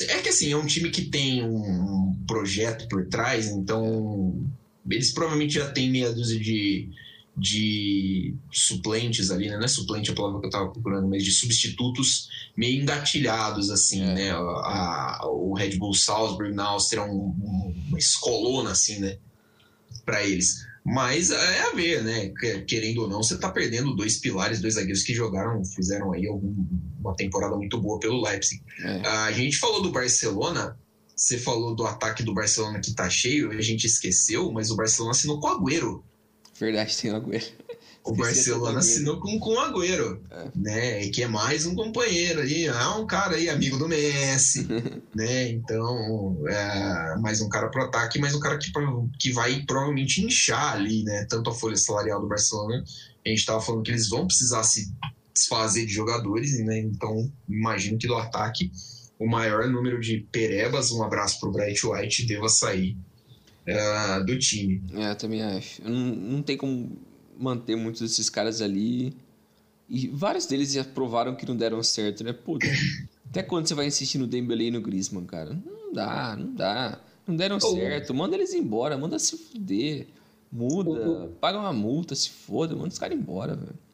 é 0.09 0.22
que 0.22 0.29
assim, 0.29 0.52
é 0.52 0.57
um 0.57 0.66
time 0.66 0.90
que 0.90 1.02
tem 1.02 1.44
um 1.44 2.16
projeto 2.26 2.88
por 2.88 3.07
trás, 3.07 3.46
então 3.48 4.44
eles 4.90 5.12
provavelmente 5.12 5.55
já 5.55 5.70
têm 5.70 5.90
meia 5.90 6.12
dúzia 6.12 6.38
de, 6.38 6.90
de 7.37 8.35
suplentes 8.51 9.31
ali, 9.31 9.49
né? 9.49 9.57
Não 9.57 9.64
é 9.64 9.68
suplente 9.68 10.11
a 10.11 10.14
palavra 10.14 10.40
que 10.40 10.46
eu 10.46 10.51
estava 10.51 10.70
procurando, 10.70 11.09
mas 11.09 11.25
de 11.25 11.33
substitutos 11.33 12.29
meio 12.57 12.81
engatilhados, 12.81 13.70
assim, 13.70 14.03
é. 14.03 14.14
né? 14.14 14.31
A, 14.31 14.37
a, 14.37 15.27
o 15.29 15.55
Red 15.55 15.77
Bull 15.77 15.94
Salzburg 15.94 16.55
na 16.55 16.64
Áustria 16.64 17.01
é 17.01 17.05
um, 17.05 17.35
uma 17.88 17.99
escolona, 17.99 18.70
assim, 18.70 18.99
né? 19.01 19.18
Para 20.05 20.25
eles. 20.25 20.64
Mas 20.88 21.31
é 21.31 21.62
a 21.62 21.72
ver, 21.72 22.05
né? 22.05 22.33
Querendo 22.64 23.03
ou 23.03 23.09
não, 23.09 23.20
você 23.20 23.35
está 23.35 23.51
perdendo 23.51 23.96
dois 23.96 24.18
pilares, 24.18 24.61
dois 24.61 24.75
zagueiros 24.75 25.03
que 25.03 25.12
jogaram, 25.12 25.64
fizeram 25.64 26.12
aí 26.12 26.29
algum, 26.29 26.55
uma 27.01 27.14
temporada 27.16 27.57
muito 27.57 27.77
boa 27.81 27.99
pelo 27.99 28.22
Leipzig. 28.22 28.62
É. 28.85 29.01
A 29.05 29.33
gente 29.33 29.59
falou 29.59 29.83
do 29.83 29.90
Barcelona, 29.90 30.79
você 31.16 31.38
falou 31.38 31.74
do 31.74 31.87
ataque 31.87 32.22
do 32.22 32.35
Barcelona 32.35 32.79
que 32.79 32.94
tá 32.94 33.09
cheio, 33.09 33.50
a 33.50 33.62
gente 33.62 33.87
esqueceu, 33.87 34.52
mas 34.52 34.70
o 34.70 34.76
Barcelona 34.76 35.12
assinou 35.12 35.40
com 35.40 35.48
o 35.48 35.50
Agüero. 35.50 36.05
Verdade, 36.61 36.96
tem 36.96 37.11
o 37.11 37.16
Agüero. 37.16 37.46
O 38.07 38.14
Barcelona 38.14 38.79
assinou 38.79 39.18
com, 39.18 39.37
com 39.40 39.55
o 39.55 39.59
Agüero, 39.59 40.22
é. 40.31 40.48
né? 40.55 41.09
Que 41.09 41.24
é 41.24 41.26
mais 41.26 41.66
um 41.66 41.74
companheiro 41.74 42.40
aí, 42.40 42.68
ah, 42.68 42.96
um 42.98 43.05
cara 43.05 43.35
aí, 43.35 43.50
amigo 43.50 43.76
do 43.76 43.88
Messi, 43.88 44.64
né? 45.12 45.48
Então, 45.48 46.37
é, 46.46 47.18
mais 47.18 47.40
um 47.40 47.48
cara 47.48 47.68
pro 47.68 47.83
ataque, 47.83 48.20
mais 48.20 48.33
um 48.33 48.38
cara 48.38 48.59
que, 48.59 48.70
que 49.18 49.33
vai 49.33 49.61
provavelmente 49.66 50.24
inchar 50.24 50.74
ali, 50.74 51.02
né? 51.02 51.26
Tanto 51.29 51.50
a 51.50 51.52
folha 51.52 51.76
salarial 51.76 52.20
do 52.20 52.29
Barcelona, 52.29 52.85
a 53.26 53.29
gente 53.29 53.44
tava 53.44 53.61
falando 53.61 53.83
que 53.83 53.90
eles 53.90 54.09
vão 54.09 54.24
precisar 54.24 54.62
se 54.62 54.88
desfazer 55.35 55.85
de 55.85 55.92
jogadores, 55.92 56.57
né? 56.61 56.79
Então, 56.79 57.29
imagino 57.48 57.98
que 57.98 58.07
do 58.07 58.14
ataque 58.14 58.70
o 59.18 59.26
maior 59.26 59.68
número 59.68 60.00
de 60.00 60.26
perebas, 60.31 60.90
um 60.92 61.02
abraço 61.02 61.40
pro 61.40 61.50
Bright 61.50 61.87
White, 61.87 62.26
deva 62.26 62.48
sair 62.48 62.96
uh, 63.66 64.24
do 64.24 64.38
time. 64.38 64.83
É, 64.92 65.11
eu 65.11 65.16
também 65.16 65.42
acho. 65.42 65.83
Não, 65.83 66.14
não 66.14 66.42
tem 66.42 66.57
como 66.57 66.96
manter 67.38 67.76
muitos 67.76 68.00
desses 68.00 68.29
caras 68.29 68.61
ali. 68.61 69.14
E 69.88 70.09
vários 70.09 70.46
deles 70.46 70.72
já 70.72 70.85
provaram 70.85 71.35
que 71.35 71.46
não 71.46 71.57
deram 71.57 71.83
certo, 71.83 72.24
né? 72.24 72.33
Puta, 72.33 72.66
até 73.31 73.42
quando 73.42 73.66
você 73.66 73.74
vai 73.74 73.87
insistir 73.87 74.18
no 74.18 74.26
Dembele 74.26 74.66
e 74.66 74.70
no 74.70 74.81
Griezmann, 74.81 75.24
cara? 75.24 75.57
Não 75.64 75.92
dá, 75.92 76.37
não 76.37 76.55
dá. 76.55 77.00
Não 77.26 77.37
deram 77.37 77.57
oh. 77.57 77.74
certo. 77.74 78.14
Manda 78.14 78.37
eles 78.37 78.52
embora, 78.52 78.98
manda 78.98 79.18
se 79.18 79.37
fuder. 79.37 80.09
Muda, 80.50 80.90
oh. 80.90 81.29
paga 81.40 81.59
uma 81.59 81.72
multa, 81.72 82.14
se 82.14 82.31
foda, 82.31 82.74
manda 82.74 82.88
os 82.88 82.98
caras 82.98 83.18
embora, 83.18 83.57
velho. 83.57 83.86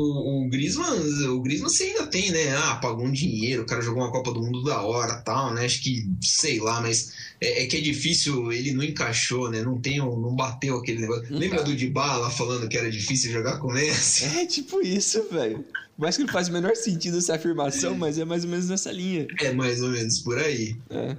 O, 0.00 0.44
o 0.44 0.48
Griezmann, 0.48 1.26
o 1.28 1.40
Griezmann 1.40 1.68
você 1.68 1.84
ainda 1.86 2.06
tem, 2.06 2.30
né? 2.30 2.54
Ah, 2.56 2.76
pagou 2.76 3.04
um 3.04 3.10
dinheiro, 3.10 3.62
o 3.62 3.66
cara 3.66 3.82
jogou 3.82 4.00
uma 4.00 4.12
Copa 4.12 4.32
do 4.32 4.40
Mundo 4.40 4.62
da 4.62 4.80
hora 4.80 5.16
tal, 5.22 5.52
né? 5.52 5.64
Acho 5.64 5.82
que, 5.82 6.08
sei 6.22 6.60
lá, 6.60 6.80
mas 6.80 7.12
é, 7.40 7.64
é 7.64 7.66
que 7.66 7.78
é 7.78 7.80
difícil, 7.80 8.52
ele 8.52 8.72
não 8.72 8.84
encaixou, 8.84 9.50
né? 9.50 9.60
Não 9.60 9.80
tem, 9.80 9.98
não 9.98 10.36
bateu 10.36 10.76
aquele 10.76 11.00
negócio. 11.00 11.26
Não 11.28 11.40
Lembra 11.40 11.58
tá. 11.58 11.64
do 11.64 11.74
Dybala 11.74 12.30
falando 12.30 12.68
que 12.68 12.78
era 12.78 12.88
difícil 12.88 13.32
jogar 13.32 13.58
com 13.58 13.66
o 13.66 13.72
Messi? 13.72 14.24
É 14.38 14.46
tipo 14.46 14.80
isso, 14.80 15.26
velho. 15.32 15.64
Mais 15.98 16.16
que 16.16 16.22
não 16.22 16.32
faz 16.32 16.46
o 16.46 16.52
menor 16.52 16.76
sentido 16.76 17.18
essa 17.18 17.34
afirmação, 17.34 17.94
é. 17.94 17.96
mas 17.96 18.18
é 18.18 18.24
mais 18.24 18.44
ou 18.44 18.50
menos 18.50 18.68
nessa 18.68 18.92
linha. 18.92 19.26
É 19.40 19.50
mais 19.52 19.82
ou 19.82 19.88
menos 19.88 20.20
por 20.20 20.38
aí. 20.38 20.76
É. 20.90 21.16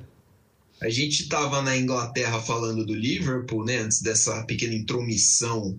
A 0.82 0.90
gente 0.90 1.28
tava 1.28 1.62
na 1.62 1.76
Inglaterra 1.76 2.42
falando 2.42 2.86
do 2.86 2.96
Liverpool, 2.96 3.66
né? 3.66 3.80
Antes 3.80 4.02
dessa 4.02 4.42
pequena 4.44 4.74
intromissão 4.74 5.78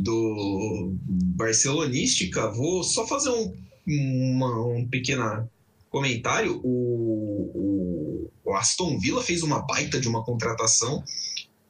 do 0.00 0.94
barcelonística, 1.04 2.50
vou 2.50 2.82
só 2.82 3.06
fazer 3.06 3.30
um, 3.30 3.52
uma, 3.86 4.66
um 4.66 4.88
pequeno 4.88 5.48
comentário. 5.90 6.60
O, 6.64 7.50
o, 7.54 8.30
o, 8.44 8.54
Aston 8.54 8.98
Villa 8.98 9.22
fez 9.22 9.42
uma 9.42 9.60
baita 9.60 10.00
de 10.00 10.08
uma 10.08 10.24
contratação, 10.24 11.02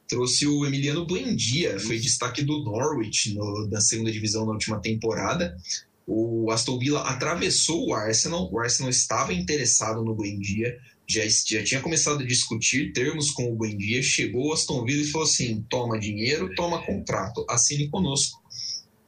trouxe 0.07 0.47
o 0.47 0.65
Emiliano 0.65 1.05
Buendia, 1.05 1.79
foi 1.79 1.99
destaque 1.99 2.43
do 2.43 2.63
Norwich 2.63 3.33
no, 3.33 3.67
na 3.69 3.81
segunda 3.81 4.11
divisão 4.11 4.45
na 4.45 4.53
última 4.53 4.79
temporada. 4.79 5.57
O 6.05 6.51
Aston 6.51 6.77
Villa 6.77 7.01
atravessou 7.01 7.87
o 7.87 7.93
Arsenal, 7.93 8.49
o 8.51 8.59
Arsenal 8.59 8.89
estava 8.89 9.33
interessado 9.33 10.03
no 10.03 10.13
Buendia, 10.13 10.77
já, 11.13 11.21
já 11.27 11.63
tinha 11.63 11.81
começado 11.81 12.21
a 12.21 12.25
discutir 12.25 12.91
termos 12.93 13.31
com 13.31 13.51
o 13.51 13.55
Buendia, 13.55 14.01
chegou 14.01 14.47
o 14.47 14.53
Aston 14.53 14.83
Villa 14.83 15.03
e 15.03 15.07
falou 15.07 15.27
assim: 15.27 15.65
toma 15.69 15.99
dinheiro, 15.99 16.53
toma 16.55 16.83
contrato, 16.83 17.45
assine 17.49 17.89
conosco. 17.89 18.41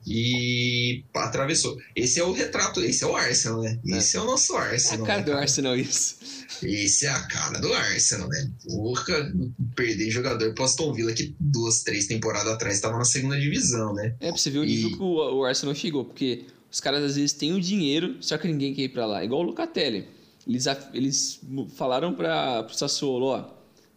E 0.08 1.04
atravessou. 1.15 1.76
Esse 1.96 2.20
é 2.20 2.24
o 2.24 2.32
retrato, 2.32 2.80
esse 2.80 3.04
é 3.04 3.08
o 3.08 3.15
Arsenal, 3.15 3.63
né? 3.63 3.80
É. 3.89 3.98
Esse 3.98 4.18
é, 4.18 4.22
o 4.22 4.26
nosso 4.26 4.56
Arsenal. 4.56 5.00
É 5.00 5.02
a 5.02 5.06
cara 5.08 5.20
né, 5.20 5.26
do 5.26 5.34
Arsenal, 5.34 5.76
isso. 5.76 6.18
Esse 6.62 7.08
é 7.08 7.10
a 7.10 7.22
cara 7.24 7.60
do 7.60 7.74
Arsenal, 7.74 8.30
né? 8.30 8.52
Porra, 8.68 9.34
perder 9.76 10.12
jogador 10.12 10.54
pro 10.54 10.63
Aston 10.63 10.94
Villa 10.94 11.12
que 11.12 11.36
duas, 11.39 11.82
três 11.82 12.06
temporadas 12.06 12.54
atrás 12.54 12.76
estava 12.76 13.00
na 13.00 13.04
segunda 13.04 13.39
divisão, 13.39 13.96
né? 13.96 14.15
É, 14.20 14.28
pra 14.28 14.38
você 14.38 14.52
ver 14.52 14.60
o 14.60 14.63
nível 14.63 14.91
que 14.91 15.02
o 15.02 15.44
Arsenal 15.44 15.74
chegou, 15.74 16.06
porque 16.06 16.46
os 16.72 16.80
caras 16.80 17.04
às 17.04 17.15
vezes 17.15 17.34
têm 17.34 17.54
o 17.54 17.60
dinheiro, 17.60 18.18
só 18.22 18.38
que 18.38 18.48
ninguém 18.48 18.76
quer 18.76 18.84
ir 18.84 18.89
pra 18.89 19.08
lá. 19.08 19.24
Igual 19.24 19.41
o 19.41 19.46
Lucatelli. 19.46 20.08
Eles, 20.48 20.66
eles 20.94 21.40
falaram 21.76 22.14
para 22.14 22.68
o 22.70 22.74
Sassuolo, 22.74 23.28
ó, 23.28 23.38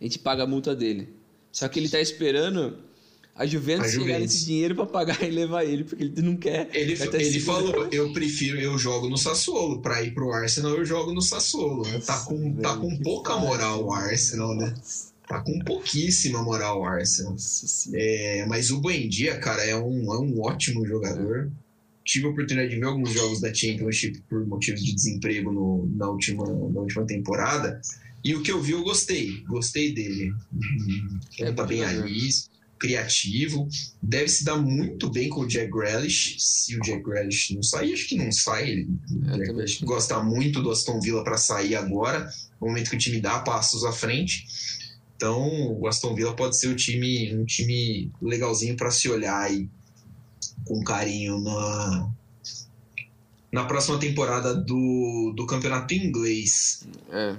a 0.01 0.05
gente 0.05 0.19
paga 0.19 0.45
a 0.45 0.47
multa 0.47 0.75
dele. 0.75 1.15
Só 1.53 1.69
que 1.69 1.79
ele 1.79 1.89
tá 1.89 2.01
esperando 2.01 2.79
a 3.39 3.47
Juventus, 3.47 3.87
a 3.87 3.89
Juventus. 3.89 4.07
chegar 4.07 4.19
nesse 4.19 4.45
dinheiro 4.45 4.75
para 4.75 4.87
pagar 4.87 5.23
e 5.23 5.31
levar 5.31 5.65
ele, 5.65 5.85
porque 5.85 6.05
ele 6.05 6.23
não 6.23 6.37
quer. 6.37 6.69
Ele, 6.73 6.97
ele 7.15 7.41
falou, 7.41 7.89
eu 7.93 8.13
prefiro, 8.13 8.59
eu 8.59 8.77
jogo 8.77 9.09
no 9.09 9.17
Sassuolo, 9.17 9.81
para 9.81 10.03
ir 10.03 10.13
pro 10.13 10.33
Arsenal 10.33 10.73
eu 10.73 10.85
jogo 10.85 11.13
no 11.13 11.23
Sassuolo. 11.23 11.85
Nossa, 11.85 12.01
tá 12.01 12.19
com, 12.25 12.37
velho, 12.37 12.63
tá 12.63 12.77
com 12.77 12.97
pouca 12.99 13.37
moral 13.37 13.85
o 13.85 13.93
Arsenal, 13.93 14.57
né? 14.57 14.75
Tá 15.29 15.41
com 15.41 15.59
pouquíssima 15.61 16.43
moral 16.43 16.81
o 16.81 16.85
Arsenal. 16.85 17.37
É, 17.95 18.47
mas 18.47 18.71
o 18.71 18.81
Buendia, 18.81 19.39
cara, 19.39 19.65
é 19.65 19.77
um, 19.77 20.13
é 20.13 20.19
um 20.19 20.41
ótimo 20.41 20.87
jogador. 20.87 21.51
É 21.65 21.68
tive 22.09 22.27
a 22.27 22.31
oportunidade 22.31 22.71
de 22.71 22.81
ver 22.81 22.87
alguns 22.87 23.13
jogos 23.13 23.41
da 23.41 23.53
Championship 23.53 24.23
por 24.31 24.47
motivos 24.47 24.83
de 24.83 24.95
desemprego 24.95 25.53
no, 25.53 25.87
na, 25.95 26.09
última, 26.09 26.47
na 26.47 26.81
última 26.81 27.07
temporada. 27.07 27.81
E 28.25 28.35
o 28.35 28.43
que 28.43 28.51
eu 28.51 28.63
vi, 28.63 28.73
eu 28.73 28.83
gostei. 28.83 29.43
Gostei 29.43 29.93
dele. 29.93 30.33
Ele 31.39 31.53
tá 31.53 31.65
bem 31.65 31.85
ali, 31.85 32.31
criativo. 32.79 33.69
Deve 34.03 34.29
se 34.29 34.43
dar 34.43 34.57
muito 34.57 35.11
bem 35.11 35.29
com 35.29 35.43
o 35.43 35.47
Jack 35.47 35.71
Grealish. 35.71 36.37
Se 36.39 36.77
o 36.77 36.81
Jack 36.81 37.03
Grealish 37.03 37.55
não 37.55 37.63
sair, 37.63 37.93
acho 37.93 38.09
que 38.09 38.17
não 38.17 38.33
sai. 38.33 38.71
Ele 38.71 38.89
é, 39.63 39.85
gosta 39.85 40.23
muito 40.23 40.63
do 40.63 40.71
Aston 40.71 41.01
Villa 41.01 41.23
para 41.23 41.37
sair 41.37 41.77
agora, 41.77 42.31
no 42.59 42.69
momento 42.69 42.89
que 42.89 42.97
o 42.97 42.99
time 42.99 43.21
dá 43.21 43.39
passos 43.41 43.85
à 43.85 43.93
frente. 43.93 44.47
Então, 45.15 45.79
o 45.79 45.87
Aston 45.87 46.15
Villa 46.15 46.35
pode 46.35 46.59
ser 46.59 46.69
um 46.69 46.77
time, 46.77 47.37
um 47.37 47.45
time 47.45 48.11
legalzinho 48.23 48.77
para 48.77 48.91
se 48.91 49.11
olhar 49.11 49.39
aí 49.39 49.69
com 50.65 50.83
carinho 50.83 51.41
na, 51.41 52.11
na 53.53 53.65
próxima 53.65 53.99
temporada 53.99 54.55
do, 54.55 55.33
do 55.37 55.47
campeonato 55.47 55.95
inglês. 55.95 56.87
É. 57.11 57.37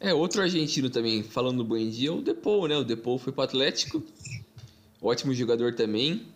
É, 0.00 0.12
outro 0.12 0.42
argentino 0.42 0.90
também, 0.90 1.22
falando 1.22 1.58
do 1.58 1.64
Buendia, 1.64 2.10
é 2.10 2.12
o 2.12 2.20
Depou, 2.20 2.68
né? 2.68 2.76
O 2.76 2.84
Depou 2.84 3.18
foi 3.18 3.32
pro 3.32 3.42
Atlético. 3.42 4.02
Ótimo 5.00 5.32
jogador 5.32 5.74
também. 5.74 6.26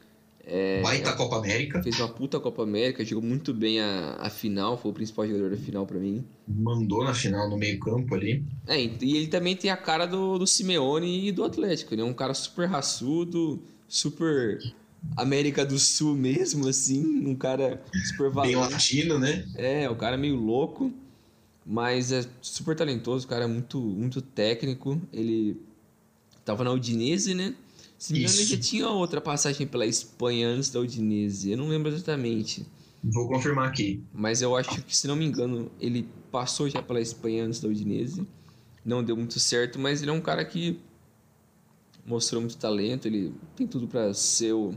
É, 0.50 0.80
Baita 0.80 1.12
Copa 1.12 1.36
América. 1.36 1.82
Fez 1.82 2.00
uma 2.00 2.08
puta 2.08 2.40
Copa 2.40 2.62
América, 2.62 3.04
jogou 3.04 3.22
muito 3.22 3.52
bem 3.52 3.80
a, 3.80 4.16
a 4.18 4.30
final, 4.30 4.78
foi 4.78 4.90
o 4.90 4.94
principal 4.94 5.26
jogador 5.26 5.50
da 5.50 5.58
final 5.58 5.86
para 5.86 5.98
mim. 5.98 6.24
Mandou 6.46 7.04
na 7.04 7.12
final 7.12 7.50
no 7.50 7.58
meio-campo 7.58 8.14
ali. 8.14 8.42
É, 8.66 8.80
e 8.82 9.16
ele 9.16 9.26
também 9.26 9.54
tem 9.54 9.70
a 9.70 9.76
cara 9.76 10.06
do, 10.06 10.38
do 10.38 10.46
Simeone 10.46 11.28
e 11.28 11.32
do 11.32 11.44
Atlético, 11.44 11.94
né? 11.94 12.02
Um 12.02 12.14
cara 12.14 12.32
super 12.32 12.66
raçudo, 12.66 13.62
super 13.86 14.58
América 15.16 15.64
do 15.64 15.78
Sul 15.78 16.14
mesmo, 16.14 16.68
assim, 16.68 17.26
um 17.26 17.34
cara 17.34 17.82
super 18.06 18.30
valente. 18.30 18.54
Bem 18.54 18.70
latino, 18.70 19.18
né? 19.18 19.46
É, 19.54 19.88
o 19.88 19.96
cara 19.96 20.16
meio 20.16 20.36
louco. 20.36 20.92
Mas 21.70 22.12
é 22.12 22.24
super 22.40 22.74
talentoso, 22.74 23.26
o 23.26 23.28
cara 23.28 23.44
é 23.44 23.46
muito, 23.46 23.78
muito 23.78 24.22
técnico. 24.22 24.98
Ele 25.12 25.60
tava 26.42 26.64
na 26.64 26.72
Udinese, 26.72 27.34
né? 27.34 27.54
Se 27.98 28.14
me 28.14 28.20
engano, 28.20 28.38
ele 28.38 28.44
já 28.46 28.56
tinha 28.56 28.88
outra 28.88 29.20
passagem 29.20 29.66
pela 29.66 29.84
Espanha 29.84 30.48
antes 30.48 30.70
da 30.70 30.80
Udinese. 30.80 31.50
Eu 31.50 31.58
não 31.58 31.68
lembro 31.68 31.92
exatamente. 31.92 32.64
Vou 33.04 33.28
confirmar 33.28 33.68
aqui. 33.68 34.02
Mas 34.14 34.40
eu 34.40 34.56
acho 34.56 34.82
que, 34.82 34.96
se 34.96 35.06
não 35.06 35.14
me 35.14 35.26
engano, 35.26 35.70
ele 35.78 36.08
passou 36.32 36.70
já 36.70 36.80
pela 36.80 37.00
Espanha 37.02 37.44
antes 37.44 37.60
da 37.60 37.68
Udinese. 37.68 38.26
Não 38.82 39.04
deu 39.04 39.16
muito 39.16 39.38
certo, 39.38 39.78
mas 39.78 40.00
ele 40.00 40.10
é 40.10 40.14
um 40.14 40.22
cara 40.22 40.44
que 40.44 40.80
mostrou 42.06 42.40
muito 42.40 42.56
talento. 42.56 43.06
Ele 43.06 43.34
tem 43.54 43.66
tudo 43.66 43.86
para 43.86 44.14
ser 44.14 44.54
um 44.54 44.74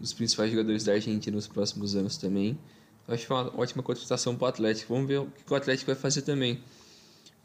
dos 0.00 0.12
principais 0.12 0.50
jogadores 0.50 0.84
da 0.84 0.92
Argentina 0.92 1.34
nos 1.34 1.46
próximos 1.46 1.94
anos 1.94 2.16
também. 2.16 2.58
Eu 3.06 3.14
acho 3.14 3.26
que 3.26 3.32
uma 3.32 3.60
ótima 3.60 3.82
contratação 3.82 4.34
para 4.34 4.46
o 4.46 4.48
Atlético. 4.48 4.94
Vamos 4.94 5.08
ver 5.08 5.20
o 5.20 5.26
que 5.26 5.52
o 5.52 5.56
Atlético 5.56 5.86
vai 5.90 6.00
fazer 6.00 6.22
também. 6.22 6.60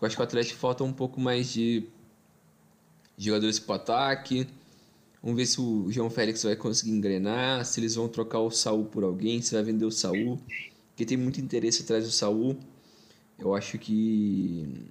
Eu 0.01 0.05
acho 0.05 0.15
que 0.15 0.21
o 0.21 0.23
Atlético 0.23 0.57
falta 0.57 0.83
um 0.83 0.93
pouco 0.93 1.19
mais 1.19 1.51
de 1.51 1.87
jogadores 3.17 3.59
para 3.59 3.73
o 3.73 3.75
ataque. 3.75 4.47
Vamos 5.21 5.37
ver 5.37 5.45
se 5.45 5.59
o 5.59 5.91
João 5.91 6.09
Félix 6.09 6.43
vai 6.43 6.55
conseguir 6.55 6.91
engrenar, 6.91 7.65
se 7.65 7.79
eles 7.81 7.95
vão 7.95 8.07
trocar 8.07 8.39
o 8.39 8.49
Saul 8.49 8.85
por 8.85 9.03
alguém, 9.03 9.41
se 9.41 9.53
vai 9.53 9.63
vender 9.63 9.83
o 9.83 9.91
Saul, 9.91 10.39
porque 10.89 11.05
tem 11.05 11.17
muito 11.17 11.41
interesse 11.41 11.83
atrás 11.83 12.05
do 12.05 12.11
Saul. 12.11 12.57
Eu 13.37 13.53
acho 13.53 13.77
que 13.77 14.89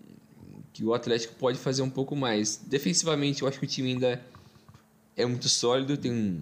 que 0.79 0.85
o 0.85 0.94
Atlético 0.94 1.35
pode 1.35 1.59
fazer 1.59 1.83
um 1.83 1.90
pouco 1.90 2.14
mais. 2.14 2.61
Defensivamente, 2.64 3.42
eu 3.42 3.49
acho 3.49 3.59
que 3.59 3.64
o 3.64 3.68
time 3.68 3.94
ainda 3.94 4.25
é 5.16 5.27
muito 5.27 5.49
sólido, 5.49 5.97
tem 5.97 6.40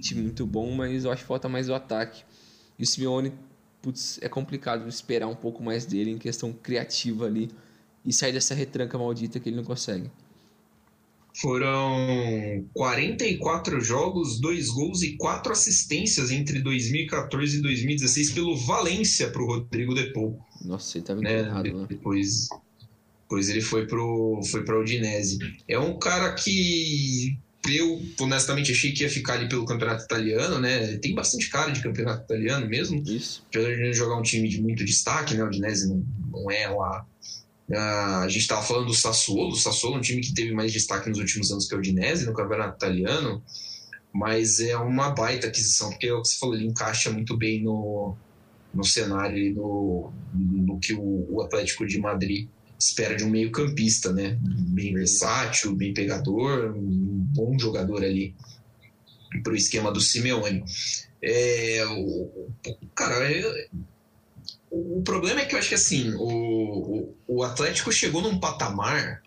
time 0.00 0.22
muito 0.22 0.46
bom, 0.46 0.72
mas 0.72 1.04
eu 1.04 1.12
acho 1.12 1.22
que 1.22 1.28
falta 1.28 1.48
mais 1.48 1.68
o 1.68 1.74
ataque. 1.74 2.24
E 2.78 2.82
o 2.82 2.86
Simeone 2.86 3.32
putz, 3.82 4.18
é 4.22 4.28
complicado 4.28 4.88
esperar 4.88 5.26
um 5.26 5.34
pouco 5.34 5.62
mais 5.62 5.84
dele 5.86 6.10
em 6.10 6.18
questão 6.18 6.52
criativa 6.52 7.26
ali 7.26 7.50
e 8.04 8.12
sair 8.12 8.32
dessa 8.32 8.54
retranca 8.54 8.98
maldita 8.98 9.38
que 9.38 9.48
ele 9.48 9.56
não 9.56 9.64
consegue. 9.64 10.10
Foram 11.40 12.66
44 12.74 13.80
jogos, 13.80 14.40
2 14.40 14.68
gols 14.70 15.02
e 15.02 15.16
4 15.16 15.52
assistências 15.52 16.30
entre 16.30 16.60
2014 16.60 17.58
e 17.58 17.62
2016 17.62 18.32
pelo 18.32 18.56
Valência 18.56 19.30
para 19.30 19.40
o 19.40 19.46
Rodrigo 19.46 19.94
Depou. 19.94 20.38
Nossa, 20.64 20.98
ele 20.98 21.04
estava 21.04 21.20
né? 21.20 21.38
errado, 21.38 21.72
né? 21.72 21.86
Depois, 21.88 22.48
depois 23.22 23.48
ele 23.48 23.60
foi 23.60 23.86
pro 23.86 24.40
foi 24.50 24.64
para 24.64 24.78
Udinese. 24.78 25.38
É 25.68 25.78
um 25.78 25.98
cara 25.98 26.34
que 26.34 27.38
eu 27.68 28.02
honestamente 28.20 28.72
achei 28.72 28.92
que 28.92 29.02
ia 29.02 29.10
ficar 29.10 29.34
ali 29.34 29.48
pelo 29.48 29.66
campeonato 29.66 30.04
italiano, 30.04 30.58
né? 30.58 30.96
Tem 30.98 31.14
bastante 31.14 31.50
cara 31.50 31.70
de 31.70 31.82
campeonato 31.82 32.24
italiano 32.24 32.66
mesmo. 32.66 33.02
Isso. 33.06 33.44
Apesar 33.48 33.76
de 33.76 33.92
jogar 33.92 34.16
um 34.16 34.22
time 34.22 34.48
de 34.48 34.62
muito 34.62 34.84
destaque, 34.84 35.34
né? 35.34 35.44
O 35.44 35.46
Udinese 35.46 35.88
não, 35.88 36.04
não 36.30 36.50
é 36.50 36.68
lá. 36.68 37.04
Uh, 37.68 38.24
a 38.24 38.28
gente 38.28 38.42
estava 38.42 38.62
falando 38.62 38.86
do 38.86 38.94
Sassuolo. 38.94 39.52
O 39.52 39.56
Sassuolo 39.56 39.96
é 39.96 39.98
um 39.98 40.02
time 40.02 40.22
que 40.22 40.32
teve 40.32 40.52
mais 40.52 40.72
destaque 40.72 41.08
nos 41.10 41.18
últimos 41.18 41.50
anos 41.50 41.68
que 41.68 41.74
o 41.74 41.78
Udinese 41.78 42.24
no 42.24 42.32
campeonato 42.32 42.76
italiano. 42.76 43.42
Mas 44.12 44.58
é 44.58 44.76
uma 44.76 45.10
baita 45.10 45.46
aquisição, 45.46 45.90
porque 45.90 46.06
é 46.06 46.14
o 46.14 46.22
que 46.22 46.28
você 46.28 46.38
falou, 46.38 46.56
ele 46.56 46.66
encaixa 46.66 47.10
muito 47.10 47.36
bem 47.36 47.62
no, 47.62 48.16
no 48.74 48.84
cenário 48.84 49.38
e 49.38 49.52
no, 49.52 50.12
no 50.34 50.80
que 50.80 50.94
o, 50.94 51.26
o 51.30 51.42
Atlético 51.42 51.86
de 51.86 52.00
Madrid 52.00 52.48
espera 52.80 53.14
de 53.14 53.24
um 53.24 53.28
meio-campista, 53.30 54.10
né? 54.10 54.38
Bem 54.40 54.94
versátil, 54.94 55.76
bem 55.76 55.92
pegador, 55.92 56.74
um 56.74 57.26
bom 57.34 57.58
jogador 57.58 58.02
ali 58.02 58.34
para 59.42 59.52
o 59.52 59.56
esquema 59.56 59.92
do 59.92 60.00
Simeone. 60.00 60.64
É, 61.22 61.84
o, 61.86 62.48
cara, 62.94 63.30
é, 63.30 63.68
o 64.70 65.02
problema 65.02 65.40
é 65.40 65.44
que 65.44 65.54
eu 65.54 65.58
acho 65.58 65.68
que 65.68 65.74
assim, 65.74 66.14
o, 66.14 67.14
o, 67.28 67.42
Atlético 67.42 67.92
chegou 67.92 68.22
num 68.22 68.40
patamar 68.40 69.22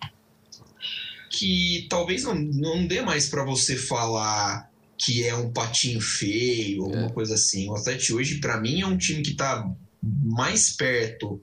que 1.29 1.85
talvez 1.89 2.23
não, 2.23 2.33
não 2.33 2.87
dê 2.87 3.01
mais 3.01 3.29
para 3.29 3.43
você 3.43 3.75
falar 3.75 4.71
que 4.97 5.23
é 5.23 5.35
um 5.35 5.51
patinho 5.51 6.01
feio, 6.01 6.85
alguma 6.85 7.07
é. 7.07 7.11
coisa 7.11 7.35
assim. 7.35 7.69
O 7.69 7.75
Atlético 7.75 8.17
hoje, 8.17 8.39
para 8.39 8.59
mim, 8.59 8.81
é 8.81 8.87
um 8.87 8.97
time 8.97 9.21
que 9.21 9.31
está 9.31 9.69
mais 10.01 10.71
perto 10.71 11.41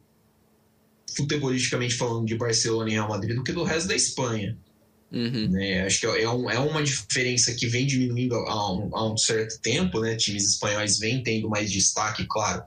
futebolisticamente 1.17 1.95
falando, 1.95 2.27
de 2.27 2.37
Barcelona 2.37 2.91
e 2.91 2.93
Real 2.93 3.09
Madrid 3.09 3.37
do 3.37 3.43
que 3.43 3.53
do 3.53 3.65
resto 3.65 3.89
da 3.89 3.95
Espanha. 3.95 4.57
Uhum. 5.13 5.49
Né? 5.49 5.85
Acho 5.85 6.01
que 6.01 6.07
é, 6.07 6.29
um, 6.31 6.49
é, 6.49 6.59
uma 6.59 6.83
diferença 6.83 7.53
que 7.53 7.67
vem 7.67 7.85
diminuindo 7.85 8.37
há 8.37 8.73
um, 8.73 8.97
há 8.97 9.13
um, 9.13 9.17
certo 9.17 9.61
tempo, 9.61 10.01
né? 10.01 10.15
Times 10.15 10.53
espanhóis 10.53 10.99
vêm 10.99 11.23
tendo 11.23 11.49
mais 11.49 11.71
destaque, 11.71 12.25
claro, 12.29 12.63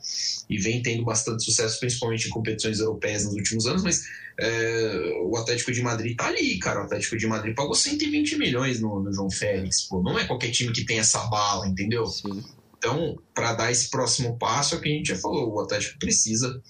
e 0.50 0.58
vêm 0.58 0.82
tendo 0.82 1.06
bastante 1.06 1.44
sucesso, 1.44 1.80
principalmente 1.80 2.28
em 2.28 2.30
competições 2.30 2.80
europeias 2.80 3.24
nos 3.24 3.34
últimos 3.34 3.66
anos, 3.66 3.82
mas 3.82 4.04
é, 4.38 5.22
o 5.24 5.38
Atlético 5.38 5.72
de 5.72 5.82
Madrid 5.82 6.18
tá 6.18 6.28
ali, 6.28 6.60
cara. 6.60 6.82
O 6.82 6.84
Atlético 6.84 7.18
de 7.18 7.28
Madrid 7.28 7.56
pagou 7.56 7.76
120 7.76 8.38
milhões 8.38 8.82
no, 8.82 9.02
no 9.02 9.14
João 9.14 9.32
Félix, 9.32 9.84
pô. 9.84 10.02
Não 10.02 10.20
é 10.20 10.26
qualquer 10.26 10.52
time 10.52 10.74
que 10.74 10.86
tem 10.86 11.00
essa 11.00 11.26
bala, 11.28 11.66
entendeu? 11.66 12.06
Sim. 12.08 12.44
Então, 12.78 13.18
para 13.34 13.54
dar 13.54 13.72
esse 13.72 13.90
próximo 13.90 14.38
passo, 14.38 14.76
é 14.76 14.78
o 14.78 14.82
que 14.82 14.90
a 14.90 14.92
gente 14.92 15.08
já 15.08 15.16
falou, 15.16 15.54
o 15.54 15.62
Atlético 15.62 15.98
precisa 15.98 16.62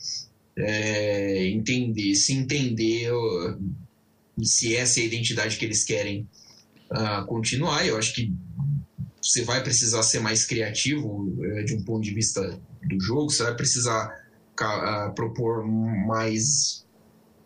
é, 0.58 1.48
entender, 1.48 2.16
se 2.16 2.34
entender 2.34 3.12
se 4.42 4.76
essa 4.76 5.00
é 5.00 5.04
a 5.04 5.06
identidade 5.06 5.58
que 5.58 5.66
eles 5.66 5.84
querem 5.84 6.28
uh, 6.92 7.26
continuar. 7.26 7.86
Eu 7.86 7.98
acho 7.98 8.14
que 8.14 8.34
você 9.22 9.44
vai 9.44 9.62
precisar 9.62 10.02
ser 10.04 10.20
mais 10.20 10.46
criativo 10.46 11.30
uh, 11.38 11.66
de 11.66 11.76
um 11.76 11.84
ponto 11.84 12.04
de 12.04 12.14
vista 12.14 12.60
do 12.84 13.00
jogo, 13.00 13.30
você 13.30 13.44
vai 13.44 13.56
precisar 13.56 14.08
uh, 14.08 15.14
propor 15.14 15.66
mais 15.66 16.84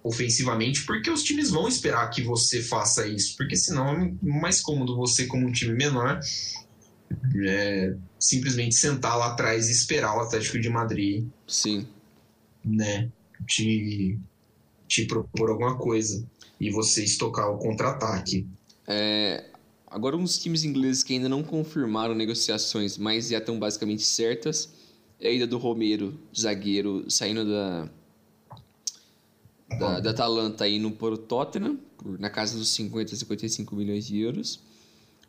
ofensivamente, 0.03 0.85
porque 0.85 1.09
os 1.11 1.21
times 1.21 1.49
vão 1.49 1.67
esperar 1.67 2.09
que 2.09 2.21
você 2.21 2.61
faça 2.61 3.05
isso, 3.05 3.35
porque 3.35 3.57
senão 3.57 3.89
é 3.91 4.11
mais 4.21 4.61
cômodo 4.61 4.95
você, 4.95 5.25
como 5.25 5.45
um 5.45 5.51
time 5.51 5.73
menor, 5.73 6.21
é, 7.45 7.93
simplesmente 8.17 8.75
sentar 8.75 9.17
lá 9.17 9.33
atrás 9.33 9.67
e 9.67 9.73
esperar 9.73 10.15
o 10.15 10.21
Atlético 10.21 10.61
de 10.61 10.69
Madrid. 10.69 11.25
Sim 11.45 11.85
né, 12.67 13.11
te, 13.47 14.19
te 14.87 15.05
propor 15.05 15.49
alguma 15.49 15.77
coisa 15.77 16.25
e 16.59 16.69
você 16.71 17.03
estocar 17.03 17.49
o 17.51 17.57
contra-ataque. 17.57 18.47
É, 18.87 19.45
agora, 19.85 20.15
uns 20.15 20.37
times 20.37 20.63
ingleses 20.63 21.03
que 21.03 21.13
ainda 21.13 21.29
não 21.29 21.43
confirmaram 21.43 22.15
negociações, 22.15 22.97
mas 22.97 23.29
já 23.29 23.37
estão 23.37 23.59
basicamente 23.59 24.03
certas, 24.03 24.69
é 25.19 25.29
a 25.29 25.31
ida 25.31 25.47
do 25.47 25.57
Romero, 25.57 26.17
zagueiro, 26.37 27.09
saindo 27.09 27.45
da, 27.45 27.89
da, 29.79 29.99
da 29.99 30.09
Atalanta 30.11 30.67
indo 30.67 30.91
para 30.91 31.13
o 31.13 31.17
Tottenham, 31.17 31.77
por, 31.97 32.19
na 32.19 32.29
casa 32.29 32.57
dos 32.57 32.69
50 32.69 33.13
a 33.13 33.17
55 33.17 33.75
milhões 33.75 34.05
de 34.05 34.19
euros. 34.19 34.61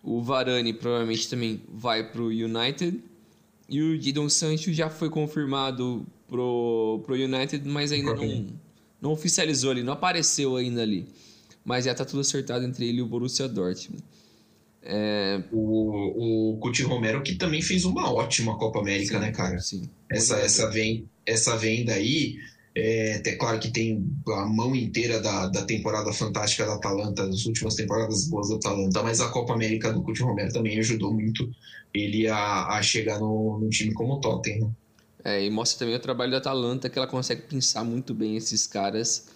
O 0.03 0.23
Varane 0.23 0.73
provavelmente 0.73 1.29
também 1.29 1.63
vai 1.69 2.11
para 2.11 2.23
o 2.23 2.29
United. 2.29 3.03
E 3.69 3.83
o 3.83 4.01
Gidon 4.01 4.29
Sancho 4.29 4.73
já 4.73 4.89
foi 4.89 5.11
confirmado 5.11 6.07
pro, 6.29 7.03
pro 7.05 7.15
United, 7.15 7.67
mas 7.67 7.91
ainda 7.91 8.15
não, 8.15 8.47
não 9.01 9.13
oficializou 9.13 9.71
ali, 9.71 9.83
não 9.83 9.95
apareceu 9.95 10.57
ainda 10.57 10.83
ali. 10.83 11.07
Mas 11.65 11.87
já 11.87 11.95
tá 11.95 12.05
tudo 12.05 12.21
acertado 12.21 12.65
entre 12.65 12.89
ele 12.89 12.99
e 12.99 13.03
o 13.03 13.07
Borussia 13.07 13.49
Dortmund. 13.49 14.03
É... 14.83 15.43
O, 15.51 16.53
o 16.53 16.57
Coutinho 16.59 16.89
Romero, 16.89 17.23
que 17.23 17.35
também 17.35 17.61
fez 17.61 17.85
uma 17.85 18.13
ótima 18.13 18.57
Copa 18.57 18.79
América, 18.81 19.15
sim, 19.15 19.21
né, 19.21 19.33
cara? 19.33 19.59
Sim. 19.59 19.83
Essa, 20.11 20.37
essa, 20.37 20.71
vem, 20.71 21.09
essa 21.27 21.57
venda 21.57 21.93
aí, 21.93 22.37
é, 22.75 23.15
até 23.17 23.35
claro 23.37 23.59
que 23.59 23.71
tem 23.71 24.03
a 24.29 24.47
mão 24.47 24.75
inteira 24.75 25.21
da, 25.21 25.49
da 25.49 25.65
temporada 25.65 26.13
fantástica 26.13 26.65
da 26.65 26.75
Atalanta, 26.75 27.25
as 27.25 27.45
últimas 27.45 27.75
temporadas 27.75 28.29
boas 28.29 28.49
da 28.49 28.57
Atalanta, 28.57 29.03
mas 29.03 29.21
a 29.21 29.29
Copa 29.29 29.53
América 29.53 29.93
do 29.93 30.03
Coutinho 30.03 30.29
Romero 30.29 30.53
também 30.53 30.79
ajudou 30.79 31.13
muito 31.13 31.51
ele 31.93 32.29
a, 32.29 32.69
a 32.69 32.83
chegar 32.83 33.19
no, 33.19 33.59
no 33.61 33.69
time 33.69 33.93
como 33.93 34.15
o 34.15 34.21
Tottenham. 34.21 34.75
É, 35.25 35.45
e 35.45 35.51
mostra 35.51 35.81
também 35.81 35.97
o 35.97 36.01
trabalho 36.01 36.31
da 36.31 36.39
Atalanta, 36.39 36.89
que 36.89 36.99
ela 36.99 37.07
consegue 37.07 37.43
pensar 37.43 37.85
muito 37.85 38.15
bem 38.15 38.37
esses 38.37 38.67
caras 38.67 39.29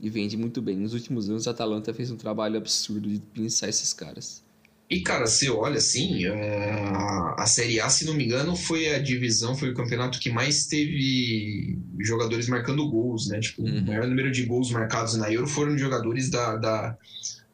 e 0.00 0.08
vende 0.08 0.36
muito 0.36 0.62
bem. 0.62 0.76
Nos 0.76 0.94
últimos 0.94 1.28
anos, 1.28 1.48
a 1.48 1.50
Atalanta 1.50 1.92
fez 1.92 2.10
um 2.10 2.16
trabalho 2.16 2.56
absurdo 2.56 3.08
de 3.08 3.18
pensar 3.18 3.68
esses 3.68 3.92
caras. 3.92 4.42
E, 4.88 5.00
cara, 5.00 5.26
você 5.26 5.48
olha 5.48 5.78
assim, 5.78 6.26
é, 6.26 6.92
a 7.38 7.46
Série 7.46 7.80
A, 7.80 7.88
se 7.88 8.04
não 8.04 8.14
me 8.14 8.24
engano, 8.24 8.54
foi 8.54 8.94
a 8.94 8.98
divisão, 8.98 9.56
foi 9.56 9.70
o 9.70 9.74
campeonato 9.74 10.20
que 10.20 10.30
mais 10.30 10.66
teve 10.66 11.78
jogadores 12.00 12.48
marcando 12.48 12.88
gols, 12.88 13.28
né? 13.28 13.40
Tipo, 13.40 13.62
uhum. 13.62 13.78
o 13.78 13.86
maior 13.86 14.06
número 14.06 14.30
de 14.30 14.44
gols 14.44 14.70
marcados 14.70 15.16
na 15.16 15.32
Euro 15.32 15.48
foram 15.48 15.76
jogadores 15.78 16.28
da, 16.28 16.56
da, 16.56 16.98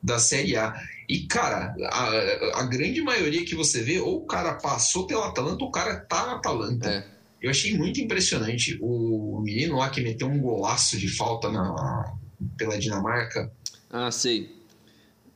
da 0.02 0.18
Série 0.18 0.56
A. 0.56 0.74
E, 1.08 1.20
cara, 1.20 1.74
a, 1.84 2.60
a 2.60 2.62
grande 2.64 3.00
maioria 3.00 3.44
que 3.44 3.54
você 3.54 3.80
vê, 3.80 4.00
ou 4.00 4.18
o 4.18 4.26
cara 4.26 4.54
passou 4.54 5.06
pela 5.06 5.28
Atalanta, 5.28 5.62
ou 5.62 5.68
o 5.68 5.72
cara 5.72 6.00
tá 6.00 6.26
na 6.26 6.32
Atalanta. 6.34 6.90
É. 6.90 7.19
Eu 7.40 7.50
achei 7.50 7.76
muito 7.76 8.00
impressionante 8.00 8.78
o 8.80 9.40
menino 9.42 9.76
lá 9.76 9.88
que 9.88 10.00
meteu 10.00 10.28
um 10.28 10.38
golaço 10.38 10.98
de 10.98 11.08
falta 11.08 11.50
na, 11.50 12.14
pela 12.56 12.78
Dinamarca. 12.78 13.50
Ah, 13.90 14.10
sei. 14.10 14.54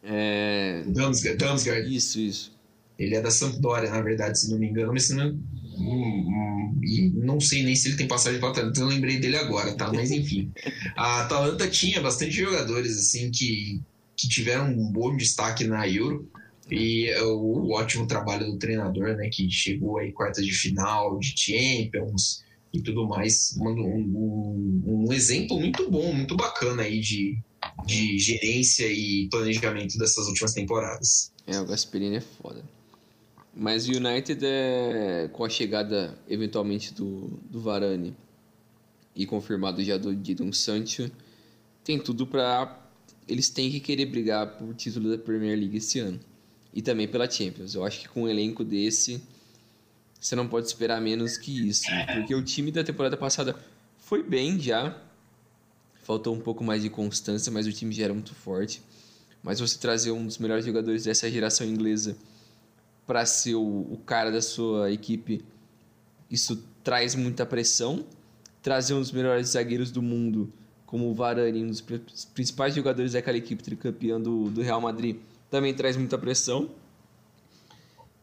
É... 0.03 0.83
Damsgaard, 0.87 1.39
Damsgaard. 1.39 1.95
Isso, 1.95 2.21
isso. 2.21 2.55
Ele 2.99 3.15
é 3.15 3.21
da 3.21 3.31
Sampdoria, 3.31 3.91
na 3.91 4.03
verdade, 4.03 4.39
se 4.39 4.51
não 4.51 4.59
me 4.59 4.69
engano, 4.69 4.93
mas 4.93 5.11
não, 5.11 5.31
hum, 5.31 6.79
e 6.83 7.11
não 7.15 7.41
sei 7.41 7.65
nem 7.65 7.75
se 7.75 7.89
ele 7.89 7.97
tem 7.97 8.07
passagem 8.07 8.39
para 8.39 8.51
Atalanta, 8.51 8.81
eu 8.81 8.87
lembrei 8.87 9.19
dele 9.19 9.37
agora, 9.37 9.75
tá? 9.75 9.93
Mas 9.93 10.11
enfim. 10.11 10.53
A 10.97 11.23
Atalanta 11.23 11.67
tinha 11.69 12.01
bastante 12.01 12.33
jogadores 12.33 12.97
assim 12.97 13.31
que, 13.31 13.81
que 14.17 14.29
tiveram 14.29 14.69
um 14.69 14.93
bom 14.93 15.17
destaque 15.17 15.65
na 15.65 15.89
Euro. 15.89 16.31
E 16.71 17.13
o, 17.21 17.69
o 17.69 17.73
ótimo 17.73 18.07
trabalho 18.07 18.47
do 18.47 18.59
treinador, 18.59 19.17
né? 19.17 19.29
Que 19.31 19.51
chegou 19.51 19.99
aí 19.99 20.13
quartas 20.13 20.45
de 20.45 20.53
final, 20.53 21.19
de 21.19 21.35
Champions 21.37 22.43
e 22.73 22.81
tudo 22.81 23.07
mais. 23.07 23.57
Um, 23.61 23.69
um, 23.69 24.83
um 24.87 25.13
exemplo 25.13 25.59
muito 25.61 25.91
bom, 25.91 26.13
muito 26.13 26.37
bacana 26.37 26.83
aí 26.83 27.01
de, 27.01 27.39
de 27.87 28.19
gerência 28.19 28.87
e 28.87 29.29
planejamento 29.31 29.99
dessas 29.99 30.27
últimas 30.27 30.53
temporadas. 30.53 31.33
É, 31.47 31.59
o 31.61 31.67
Gasperini 31.67 32.17
é 32.17 32.21
foda. 32.21 32.65
Mas 33.55 33.87
o 33.87 33.93
United 33.93 34.45
é 34.45 35.29
com 35.33 35.45
a 35.45 35.49
chegada 35.49 36.19
eventualmente 36.29 36.93
do, 36.93 37.39
do 37.49 37.61
Varane 37.61 38.17
e 39.15 39.27
confirmado 39.27 39.85
já 39.85 39.97
do 39.97 40.13
Didon 40.13 40.53
Sancho, 40.53 41.09
tem 41.85 41.99
tudo 42.01 42.27
para 42.27 42.81
eles 43.29 43.49
têm 43.49 43.71
que 43.71 43.79
querer 43.79 44.07
brigar 44.07 44.59
por 44.59 44.75
título 44.75 45.09
da 45.09 45.17
Premier 45.17 45.57
League 45.57 45.77
esse 45.77 46.01
ano 46.01 46.19
e 46.75 46.83
também 46.83 47.07
pela 47.07 47.31
Champions. 47.31 47.75
Eu 47.75 47.85
acho 47.85 48.01
que 48.01 48.09
com 48.09 48.25
um 48.25 48.29
elenco 48.29 48.65
desse 48.65 49.23
você 50.21 50.35
não 50.35 50.49
pode 50.49 50.67
esperar 50.67 51.01
menos 51.01 51.37
que 51.37 51.69
isso, 51.69 51.85
porque 52.15 52.35
o 52.35 52.43
time 52.43 52.73
da 52.73 52.83
temporada 52.83 53.15
passada 53.15 53.55
foi 53.99 54.23
bem 54.23 54.59
já, 54.59 54.99
faltou 56.03 56.35
um 56.35 56.41
pouco 56.41 56.65
mais 56.65 56.83
de 56.83 56.89
constância, 56.89 57.53
mas 57.53 57.67
o 57.67 57.73
time 57.73 57.95
já 57.95 58.05
era 58.05 58.15
muito 58.15 58.35
forte. 58.35 58.83
Mas 59.43 59.61
você 59.61 59.79
trazer 59.79 60.13
um 60.13 60.25
dos 60.25 60.39
melhores 60.39 60.65
jogadores 60.65 61.05
dessa 61.05 61.31
geração 61.31 61.67
inglesa 61.67 62.17
para 63.07 63.27
ser 63.27 63.55
o, 63.55 63.63
o, 63.63 64.01
cara 64.07 64.31
da 64.31 64.41
sua 64.41 64.91
equipe, 64.91 65.45
isso 66.31 66.65
traz 66.83 67.15
muita 67.15 67.45
pressão. 67.45 68.07
Trazer 68.63 68.95
um 68.95 69.01
dos 69.01 69.13
melhores 69.13 69.49
zagueiros 69.49 69.91
do 69.91 70.01
mundo, 70.01 70.51
como 70.87 71.11
o 71.11 71.15
Varane, 71.15 71.63
um 71.63 71.69
dos 71.69 71.83
principais 72.33 72.75
jogadores 72.75 73.13
daquela 73.13 73.37
equipe 73.37 73.63
tricampeã 73.63 74.19
do, 74.19 74.49
do 74.49 74.63
Real 74.63 74.81
Madrid, 74.81 75.19
também 75.55 75.73
traz 75.73 75.97
muita 75.97 76.19
pressão. 76.19 76.69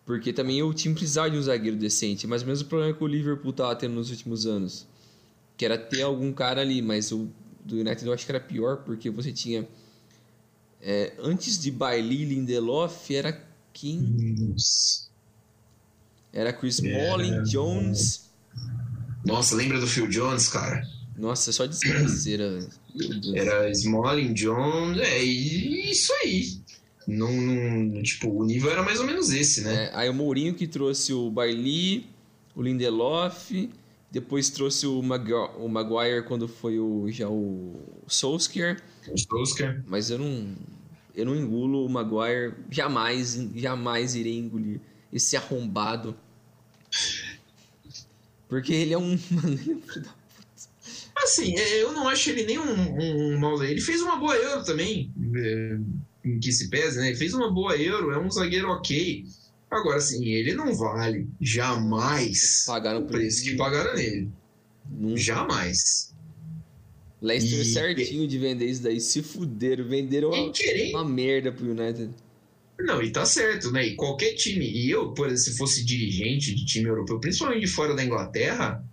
Porque 0.05 0.33
também 0.33 0.61
o 0.61 0.73
time 0.73 0.93
precisava 0.93 1.31
de 1.31 1.37
um 1.37 1.41
zagueiro 1.41 1.77
decente. 1.77 2.27
Mas 2.27 2.41
o 2.41 2.45
mesmo 2.45 2.67
problema 2.67 2.93
que 2.93 3.01
o 3.01 3.07
Liverpool 3.07 3.51
estava 3.51 3.73
tendo 3.73 3.93
nos 3.93 4.09
últimos 4.09 4.45
anos. 4.45 4.85
Que 5.55 5.63
era 5.63 5.77
ter 5.77 6.01
algum 6.01 6.33
cara 6.33 6.59
ali. 6.59 6.81
Mas 6.81 7.13
o 7.13 7.29
do 7.63 7.77
United 7.77 8.05
eu 8.05 8.11
acho 8.11 8.25
que 8.25 8.31
era 8.33 8.39
pior, 8.41 8.83
porque 8.83 9.09
você 9.09 9.31
tinha. 9.31 9.65
É, 10.81 11.13
antes 11.19 11.57
de 11.57 11.71
Bailey 11.71 12.25
Lindelof, 12.25 13.09
era 13.15 13.41
quem? 13.71 14.53
Era 16.33 16.51
Chris 16.51 16.79
Smalling, 16.79 17.43
Jones. 17.43 18.29
Nossa, 19.23 19.55
lembra 19.55 19.79
do 19.79 19.87
Phil 19.87 20.07
Jones, 20.09 20.49
cara? 20.49 20.85
Nossa, 21.15 21.51
só 21.51 21.65
desgraceira. 21.65 22.67
Era 23.35 23.69
Smalling, 23.71 24.33
Jones, 24.33 24.99
é 24.99 25.23
isso 25.23 26.11
aí. 26.23 26.60
Não, 27.07 28.01
tipo, 28.03 28.29
o 28.29 28.45
nível 28.45 28.71
era 28.71 28.83
mais 28.83 28.99
ou 28.99 29.05
menos 29.05 29.31
esse, 29.31 29.61
né? 29.61 29.85
É, 29.85 29.91
aí 29.93 30.09
o 30.09 30.13
Mourinho 30.13 30.53
que 30.53 30.67
trouxe 30.67 31.13
o 31.13 31.29
Bailey, 31.31 32.05
o 32.55 32.61
Lindelof, 32.61 33.69
depois 34.11 34.49
trouxe 34.49 34.85
o, 34.85 35.01
Mag 35.01 35.31
o 35.33 35.67
Maguire 35.67 36.23
quando 36.23 36.47
foi 36.47 36.79
o, 36.79 37.09
já 37.09 37.29
o 37.29 37.79
Solskjaer. 38.07 38.81
O 39.09 39.17
Solskjaer. 39.17 39.83
Mas 39.87 40.09
eu 40.09 40.19
não 40.19 40.55
eu 41.15 41.25
não 41.25 41.35
engulo 41.35 41.85
o 41.85 41.89
Maguire, 41.89 42.53
jamais, 42.69 43.33
jamais 43.55 44.15
irei 44.15 44.37
engolir 44.37 44.79
esse 45.11 45.35
arrombado. 45.35 46.15
Porque 48.47 48.73
ele 48.73 48.93
é 48.93 48.97
um. 48.97 49.17
assim, 51.23 51.57
é, 51.57 51.81
eu 51.83 51.93
não 51.93 52.07
acho 52.07 52.29
ele 52.29 52.43
nem 52.43 52.59
um, 52.59 53.33
um, 53.33 53.39
mau 53.39 53.61
Ele 53.63 53.79
fez 53.79 54.01
uma 54.01 54.17
boa 54.17 54.35
Euro 54.35 54.63
também, 54.63 55.13
é, 55.35 55.77
em 56.23 56.39
que 56.39 56.51
se 56.51 56.69
pese, 56.69 56.99
né? 56.99 57.07
Ele 57.07 57.17
fez 57.17 57.33
uma 57.33 57.51
boa 57.51 57.75
Euro, 57.75 58.11
é 58.11 58.19
um 58.19 58.29
zagueiro 58.29 58.69
ok. 58.69 59.25
Agora, 59.69 59.97
assim, 59.97 60.25
ele 60.25 60.53
não 60.53 60.75
vale 60.75 61.27
jamais 61.39 62.65
pagaram 62.67 63.01
o 63.01 63.07
preço 63.07 63.43
que 63.43 63.55
pagaram 63.55 63.95
nele. 63.95 64.29
Nunca. 64.89 65.17
Jamais. 65.17 66.13
Leicester 67.21 67.59
e... 67.59 67.65
certinho 67.65 68.27
de 68.27 68.37
vender 68.37 68.65
isso 68.65 68.81
daí, 68.81 68.99
se 68.99 69.21
fuderam, 69.21 69.87
venderam 69.87 70.29
uma, 70.29 70.51
uma 70.91 71.05
merda 71.05 71.51
pro 71.51 71.69
United. 71.69 72.11
Não, 72.79 73.01
e 73.01 73.11
tá 73.11 73.25
certo, 73.25 73.71
né? 73.71 73.85
E 73.85 73.95
qualquer 73.95 74.33
time, 74.33 74.65
e 74.65 74.89
eu, 74.89 75.13
por 75.13 75.27
exemplo, 75.27 75.43
se 75.43 75.57
fosse 75.57 75.85
dirigente 75.85 76.53
de 76.55 76.65
time 76.65 76.89
europeu, 76.89 77.19
principalmente 77.19 77.61
de 77.61 77.67
fora 77.67 77.95
da 77.95 78.03
Inglaterra, 78.03 78.83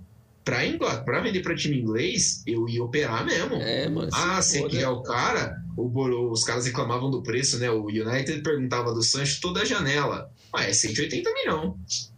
pra, 0.44 0.66
Inglaterra, 0.66 1.04
pra 1.04 1.20
vender 1.20 1.40
pra 1.40 1.56
time 1.56 1.80
inglês, 1.80 2.42
eu 2.46 2.68
ia 2.68 2.84
operar 2.84 3.24
mesmo. 3.24 3.56
É, 3.56 3.88
mano. 3.88 4.10
Ah, 4.12 4.42
você 4.42 4.62
quer 4.68 4.88
o 4.88 5.02
cara? 5.02 5.56
O, 5.80 6.30
os 6.30 6.44
caras 6.44 6.66
reclamavam 6.66 7.10
do 7.10 7.22
preço, 7.22 7.58
né? 7.58 7.70
O 7.70 7.86
United 7.86 8.42
perguntava 8.42 8.92
do 8.92 9.02
Sancho 9.02 9.40
toda 9.40 9.62
a 9.62 9.64
janela. 9.64 10.30
Ah, 10.52 10.64
é 10.64 10.72
180 10.72 11.32
milhões. 11.32 12.12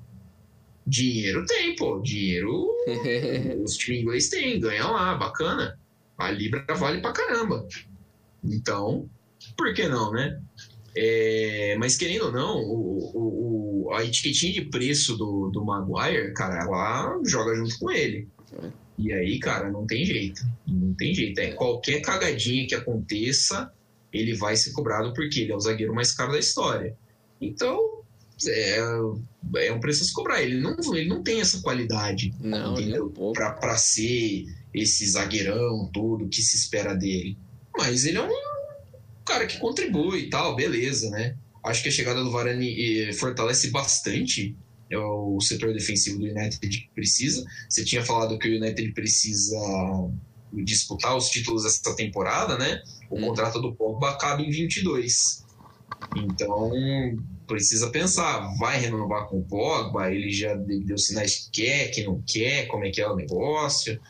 Dinheiro 0.87 1.45
tem, 1.47 1.77
pô. 1.77 2.01
Dinheiro 2.01 2.69
os 3.63 3.77
times 3.77 4.03
inglês 4.03 4.29
têm, 4.29 4.59
ganha 4.59 4.87
lá, 4.87 5.15
bacana 5.15 5.79
a 6.21 6.31
Libra 6.31 6.65
vale 6.75 7.01
pra 7.01 7.13
caramba. 7.13 7.67
Então, 8.45 9.09
por 9.57 9.73
que 9.73 9.89
não, 9.89 10.13
né? 10.13 10.41
É, 10.95 11.77
mas 11.79 11.97
querendo 11.97 12.27
ou 12.27 12.33
não, 12.33 12.59
o, 12.59 13.87
o, 13.87 13.93
a 13.95 14.05
etiquetinha 14.05 14.53
de 14.53 14.65
preço 14.67 15.17
do, 15.17 15.51
do 15.51 15.65
Maguire, 15.65 16.35
cara, 16.35 16.63
ela 16.63 17.19
joga 17.25 17.55
junto 17.57 17.79
com 17.79 17.91
ele. 17.91 18.29
E 19.01 19.13
aí, 19.15 19.39
cara, 19.39 19.71
não 19.71 19.87
tem 19.87 20.05
jeito. 20.05 20.43
Não 20.67 20.93
tem 20.95 21.15
jeito. 21.15 21.39
É 21.39 21.53
qualquer 21.53 22.03
cagadinha 22.03 22.67
que 22.67 22.75
aconteça, 22.75 23.73
ele 24.13 24.35
vai 24.35 24.57
ser 24.57 24.73
cobrado 24.73 25.15
porque 25.15 25.41
ele 25.41 25.53
é 25.53 25.57
o 25.57 25.61
zagueiro 25.61 25.95
mais 25.95 26.13
caro 26.13 26.33
da 26.33 26.39
história. 26.39 26.95
Então, 27.41 28.03
é, 28.47 28.79
é 29.57 29.73
um 29.73 29.81
preço 29.81 30.03
a 30.03 30.07
se 30.07 30.13
cobrar. 30.13 30.43
Ele 30.43 30.61
não, 30.61 30.77
ele 30.95 31.09
não 31.09 31.23
tem 31.23 31.41
essa 31.41 31.63
qualidade. 31.63 32.35
Não, 32.39 32.75
entendeu? 32.75 33.11
Um 33.17 33.33
pra, 33.33 33.53
pra 33.53 33.77
ser 33.79 34.45
esse 34.75 35.07
zagueirão 35.07 35.91
todo 35.93 36.29
que 36.29 36.43
se 36.43 36.57
espera 36.57 36.95
dele. 36.95 37.39
Mas 37.79 38.05
ele 38.05 38.19
é 38.19 38.23
um 38.23 38.31
cara 39.25 39.47
que 39.47 39.59
contribui 39.59 40.25
e 40.25 40.29
tal, 40.29 40.55
beleza, 40.55 41.09
né? 41.09 41.37
Acho 41.65 41.83
que 41.83 41.89
a 41.89 41.93
chegada 41.93 42.23
do 42.23 42.31
Varane 42.31 43.09
eh, 43.09 43.13
fortalece 43.15 43.71
bastante 43.71 44.55
é 44.55 44.70
o 44.99 45.41
setor 45.41 45.73
defensivo 45.73 46.19
do 46.19 46.27
United 46.27 46.59
que 46.69 46.91
precisa. 46.95 47.45
Você 47.69 47.85
tinha 47.85 48.05
falado 48.05 48.39
que 48.39 48.49
o 48.49 48.57
United 48.57 48.93
precisa 48.93 49.57
disputar 50.53 51.17
os 51.17 51.29
títulos 51.29 51.63
dessa 51.63 51.95
temporada, 51.95 52.59
né? 52.59 52.83
O 53.09 53.17
hum. 53.17 53.29
contrato 53.29 53.61
do 53.61 53.75
Pogba 53.75 54.11
acaba 54.11 54.43
em 54.43 54.51
22. 54.51 55.47
Então, 56.17 56.71
precisa 57.47 57.91
pensar, 57.91 58.41
vai 58.59 58.81
renovar 58.81 59.27
com 59.27 59.39
o 59.39 59.45
Pogba? 59.45 60.13
Ele 60.13 60.31
já 60.31 60.55
deu 60.55 60.99
sinais 60.99 61.37
que 61.37 61.63
quer, 61.63 61.89
que 61.89 62.05
não 62.05 62.23
quer, 62.27 62.67
como 62.67 62.85
é 62.85 62.91
que 62.91 63.01
é 63.01 63.09
o 63.09 63.17
negócio? 63.17 64.01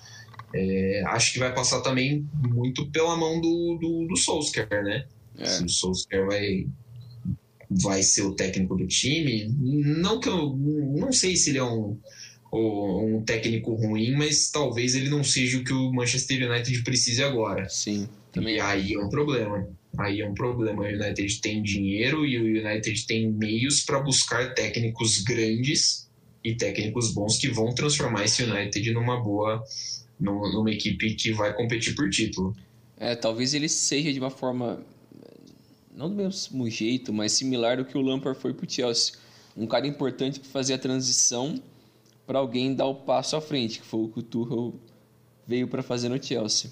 É, 0.52 1.02
acho 1.06 1.32
que 1.32 1.38
vai 1.38 1.54
passar 1.54 1.80
também 1.80 2.26
muito 2.48 2.90
pela 2.90 3.16
mão 3.16 3.40
do, 3.40 3.78
do, 3.80 4.06
do 4.08 4.16
Solskjaer, 4.16 4.82
né? 4.82 5.06
É. 5.38 5.44
Se 5.44 5.64
o 5.64 5.68
Solskjaer 5.68 6.26
vai, 6.26 6.66
vai 7.70 8.02
ser 8.02 8.22
o 8.22 8.34
técnico 8.34 8.76
do 8.76 8.86
time, 8.86 9.54
não 9.58 10.18
que 10.18 10.28
eu 10.28 10.56
não 10.56 11.12
sei 11.12 11.36
se 11.36 11.50
ele 11.50 11.58
é 11.58 11.64
um, 11.64 11.96
um 12.52 13.22
técnico 13.24 13.74
ruim, 13.74 14.12
mas 14.12 14.50
talvez 14.50 14.94
ele 14.94 15.08
não 15.08 15.22
seja 15.22 15.58
o 15.58 15.64
que 15.64 15.72
o 15.72 15.92
Manchester 15.92 16.50
United 16.50 16.82
precise 16.82 17.22
agora. 17.22 17.68
Sim, 17.68 18.08
também. 18.32 18.56
E 18.56 18.60
aí 18.60 18.94
é 18.94 18.98
um 18.98 19.08
problema. 19.08 19.68
Aí 19.98 20.20
é 20.20 20.28
um 20.28 20.34
problema. 20.34 20.82
O 20.82 20.86
United 20.86 21.40
tem 21.40 21.62
dinheiro 21.62 22.26
e 22.26 22.38
o 22.38 22.66
United 22.66 23.06
tem 23.06 23.30
meios 23.30 23.82
para 23.82 24.00
buscar 24.00 24.54
técnicos 24.54 25.22
grandes 25.22 26.08
e 26.42 26.54
técnicos 26.54 27.12
bons 27.12 27.38
que 27.38 27.48
vão 27.48 27.74
transformar 27.74 28.24
esse 28.24 28.42
United 28.42 28.92
numa 28.92 29.20
boa 29.22 29.62
numa 30.18 30.70
equipe 30.70 31.14
que 31.14 31.32
vai 31.32 31.54
competir 31.54 31.94
por 31.94 32.10
título. 32.10 32.54
É, 32.98 33.14
talvez 33.14 33.54
ele 33.54 33.68
seja 33.68 34.12
de 34.12 34.18
uma 34.18 34.28
forma 34.28 34.84
não 35.94 36.08
do 36.08 36.14
mesmo 36.14 36.68
jeito, 36.70 37.12
mas 37.12 37.32
similar 37.32 37.76
do 37.76 37.84
que 37.84 37.96
o 37.96 38.00
Lampard 38.00 38.38
foi 38.38 38.54
para 38.54 38.66
o 38.66 38.70
Chelsea. 38.70 39.14
Um 39.56 39.66
cara 39.66 39.86
importante 39.86 40.40
para 40.40 40.48
fazer 40.48 40.74
a 40.74 40.78
transição 40.78 41.60
para 42.26 42.38
alguém 42.38 42.74
dar 42.74 42.86
o 42.86 42.94
passo 42.94 43.36
à 43.36 43.40
frente, 43.40 43.80
que 43.80 43.86
foi 43.86 44.00
o 44.00 44.08
que 44.08 44.20
o 44.20 44.22
Tuchel 44.22 44.74
veio 45.46 45.66
para 45.66 45.82
fazer 45.82 46.08
no 46.08 46.22
Chelsea. 46.22 46.70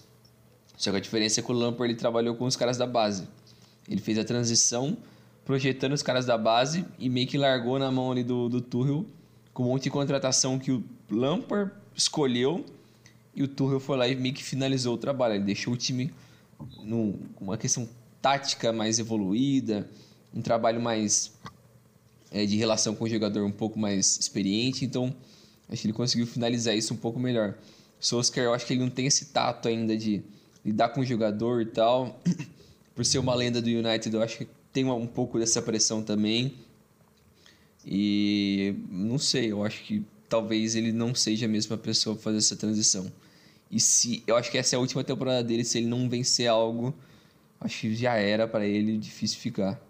Só 0.77 0.93
que 0.93 0.97
a 0.97 1.01
diferença 1.01 1.41
é 1.41 1.43
que 1.43 1.51
o 1.51 1.55
Lampard 1.55 1.93
ele 1.93 1.99
trabalhou 1.99 2.37
com 2.37 2.45
os 2.45 2.55
caras 2.55 2.79
da 2.79 2.87
base. 2.87 3.27
Ele 3.89 4.01
fez 4.01 4.19
a 4.19 4.25
transição 4.25 4.97
projetando 5.45 5.95
os 5.95 6.03
caras 6.03 6.25
da 6.27 6.39
base 6.39 6.85
e 6.99 7.09
meio 7.09 7.27
que 7.27 7.37
largou 7.37 7.79
na 7.79 7.91
mão 7.91 8.13
ali 8.13 8.23
do, 8.23 8.49
do 8.49 8.61
Tuchel 8.61 9.05
com 9.53 9.65
um 9.65 9.67
monte 9.67 9.85
de 9.85 9.91
contratação 9.91 10.59
que 10.59 10.71
o 10.71 10.85
Lampard 11.11 11.73
escolheu 11.97 12.65
e 13.35 13.43
o 13.43 13.49
Tuchel 13.49 13.81
foi 13.81 13.97
lá 13.97 14.07
e 14.07 14.15
meio 14.15 14.35
que 14.35 14.45
finalizou 14.45 14.95
o 14.95 14.99
trabalho. 14.99 15.35
Ele 15.35 15.45
deixou 15.45 15.75
o 15.75 15.77
time 15.77 16.13
com 16.57 17.45
uma 17.45 17.59
questão 17.59 17.89
tática 18.21 18.73
mais 18.73 18.99
evoluída, 18.99 19.89
um 20.35 20.43
trabalho 20.43 20.81
mais 20.81 21.33
é, 22.31 22.45
de 22.45 22.57
relação 22.57 22.95
com 22.95 23.05
o 23.05 23.09
jogador 23.09 23.45
um 23.45 23.53
pouco 23.53 23.79
mais 23.79 24.19
experiente. 24.19 24.85
Então, 24.85 25.15
Acho 25.69 25.83
que 25.83 25.87
ele 25.89 25.95
conseguiu 25.95 26.27
finalizar 26.27 26.75
isso 26.77 26.95
um 26.95 26.97
pouco 26.97 27.21
melhor. 27.21 27.55
Solskjaer, 28.01 28.47
eu 28.47 28.55
acho 28.55 28.67
que 28.67 28.73
ele 28.73 28.81
não 28.81 28.91
tem 28.91 29.07
esse 29.07 29.27
tato 29.27 29.69
ainda 29.69 29.97
de 29.97 30.23
lidar 30.65 30.89
com 30.91 31.01
o 31.01 31.05
jogador 31.05 31.61
e 31.61 31.67
tal. 31.67 32.19
Por 32.95 33.05
ser 33.05 33.19
uma 33.19 33.35
lenda 33.35 33.61
do 33.61 33.69
United, 33.69 34.15
eu 34.15 34.23
acho 34.23 34.39
que 34.39 34.49
tem 34.73 34.85
um 34.87 35.07
pouco 35.07 35.39
dessa 35.39 35.61
pressão 35.61 36.03
também. 36.03 36.55
E 37.87 38.75
não 38.91 39.19
sei, 39.19 39.53
eu 39.53 39.63
acho 39.65 39.83
que 39.85 40.03
talvez 40.29 40.75
ele 40.75 40.91
não 40.91 41.15
seja 41.15 41.47
a 41.47 41.49
mesma 41.49 41.77
pessoa 41.77 42.17
para 42.17 42.25
fazer 42.25 42.39
essa 42.39 42.57
transição. 42.57 43.11
E 43.71 43.79
se 43.79 44.23
eu 44.27 44.37
acho 44.37 44.51
que 44.51 44.59
essa 44.59 44.75
é 44.75 44.77
a 44.79 44.81
última 44.81 45.05
temporada 45.05 45.45
dele, 45.45 45.65
se 45.65 45.79
ele 45.79 45.87
não 45.87 46.09
vencer 46.09 46.49
algo, 46.49 46.95
acho 47.61 47.81
que 47.81 47.95
já 47.95 48.15
era 48.15 48.47
para 48.47 48.67
ele 48.67 48.99
difícil 48.99 49.39
ficar. 49.39 49.81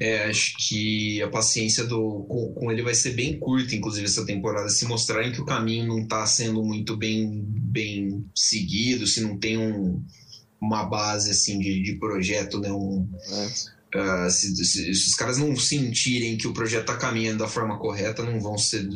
É, 0.00 0.24
acho 0.24 0.56
que 0.58 1.22
a 1.22 1.28
paciência 1.28 1.84
do, 1.84 2.24
com, 2.28 2.52
com, 2.52 2.72
ele 2.72 2.82
vai 2.82 2.94
ser 2.94 3.12
bem 3.12 3.38
curta, 3.38 3.76
inclusive, 3.76 4.06
essa 4.06 4.26
temporada. 4.26 4.68
Se 4.68 4.86
mostrarem 4.86 5.30
que 5.30 5.40
o 5.40 5.44
caminho 5.44 5.86
não 5.86 6.00
está 6.00 6.26
sendo 6.26 6.64
muito 6.64 6.96
bem, 6.96 7.44
bem 7.46 8.24
seguido, 8.34 9.06
se 9.06 9.20
não 9.20 9.38
tem 9.38 9.56
um, 9.56 10.02
uma 10.60 10.84
base 10.84 11.30
assim 11.30 11.60
de, 11.60 11.80
de 11.82 11.94
projeto, 11.94 12.58
né? 12.58 12.72
Um, 12.72 13.08
é. 13.94 14.26
uh, 14.26 14.30
se, 14.30 14.56
se, 14.56 14.94
se, 14.94 15.08
os 15.08 15.14
caras 15.14 15.38
não 15.38 15.54
sentirem 15.54 16.36
que 16.36 16.48
o 16.48 16.52
projeto 16.52 16.90
está 16.90 16.96
caminhando 16.96 17.38
da 17.38 17.48
forma 17.48 17.78
correta, 17.78 18.24
não 18.24 18.40
vão 18.40 18.58
ser, 18.58 18.88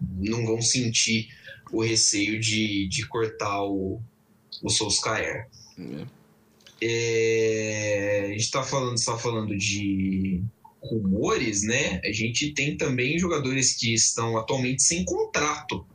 não 0.00 0.46
vão 0.46 0.62
sentir 0.62 1.28
o 1.70 1.82
receio 1.82 2.40
de, 2.40 2.88
de 2.88 3.06
cortar 3.06 3.62
o, 3.62 4.00
o 4.62 4.70
Solskjaer. 4.70 5.48
É. 5.78 6.24
É, 6.80 8.24
a 8.26 8.28
gente 8.28 8.40
está 8.40 8.62
falando, 8.62 8.96
está 8.96 9.16
falando 9.16 9.56
de 9.56 10.42
rumores, 10.82 11.62
né? 11.62 12.00
A 12.04 12.12
gente 12.12 12.52
tem 12.52 12.76
também 12.76 13.18
jogadores 13.18 13.74
que 13.74 13.94
estão 13.94 14.36
atualmente 14.36 14.82
sem 14.82 15.04
contrato, 15.04 15.86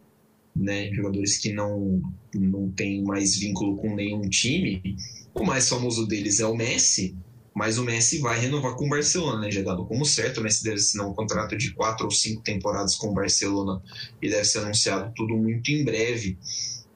né? 0.55 0.91
Jogadores 0.93 1.37
que 1.37 1.53
não 1.53 2.01
não 2.33 2.69
têm 2.71 3.03
mais 3.03 3.37
vínculo 3.37 3.77
com 3.77 3.95
nenhum 3.95 4.21
time. 4.29 4.95
O 5.33 5.43
mais 5.43 5.69
famoso 5.69 6.07
deles 6.07 6.39
é 6.39 6.45
o 6.45 6.55
Messi, 6.55 7.15
mas 7.53 7.77
o 7.77 7.83
Messi 7.83 8.19
vai 8.19 8.39
renovar 8.39 8.75
com 8.75 8.85
o 8.85 8.89
Barcelona, 8.89 9.41
né? 9.41 9.51
Já 9.51 9.61
dado 9.61 9.85
como 9.85 10.05
certo. 10.05 10.39
O 10.39 10.43
Messi 10.43 10.63
deve 10.63 10.77
assinar 10.77 11.07
um 11.07 11.13
contrato 11.13 11.57
de 11.57 11.73
quatro 11.73 12.05
ou 12.05 12.11
cinco 12.11 12.41
temporadas 12.41 12.95
com 12.95 13.07
o 13.09 13.13
Barcelona 13.13 13.81
e 14.21 14.29
deve 14.29 14.45
ser 14.45 14.59
anunciado 14.59 15.11
tudo 15.15 15.35
muito 15.35 15.69
em 15.69 15.83
breve. 15.83 16.37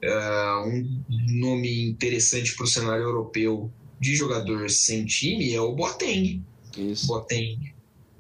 Uh, 0.04 0.68
um 0.68 1.39
nome 1.39 1.89
interessante 1.89 2.54
para 2.56 2.66
o 2.66 2.68
cenário 2.68 3.04
europeu 3.04 3.72
de 4.01 4.16
jogador 4.16 4.70
sem 4.70 5.06
time 5.06 5.54
é 5.54 5.62
o 5.62 5.74
Boateng. 5.74 6.43
Isso. 6.78 7.08
Boateng, 7.08 7.74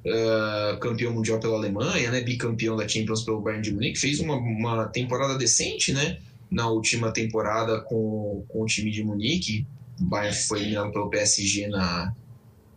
uh, 0.05 0.79
campeão 0.79 1.11
mundial 1.11 1.39
pela 1.41 1.57
Alemanha, 1.57 2.09
né, 2.09 2.21
bicampeão 2.21 2.77
da 2.77 2.87
Champions 2.87 3.23
pelo 3.23 3.41
Bayern 3.41 3.63
de 3.63 3.73
Munique, 3.73 3.99
fez 3.99 4.21
uma, 4.21 4.35
uma 4.35 4.85
temporada 4.85 5.37
decente, 5.37 5.91
né, 5.91 6.19
na 6.49 6.69
última 6.69 7.11
temporada 7.11 7.81
com, 7.81 8.45
com 8.47 8.61
o 8.61 8.65
time 8.65 8.89
de 8.89 9.03
Munique. 9.03 9.67
O 9.99 10.05
Bayern 10.05 10.37
foi 10.37 10.61
eliminado 10.61 10.91
pelo 10.93 11.09
PSG 11.09 11.67
na, 11.67 12.13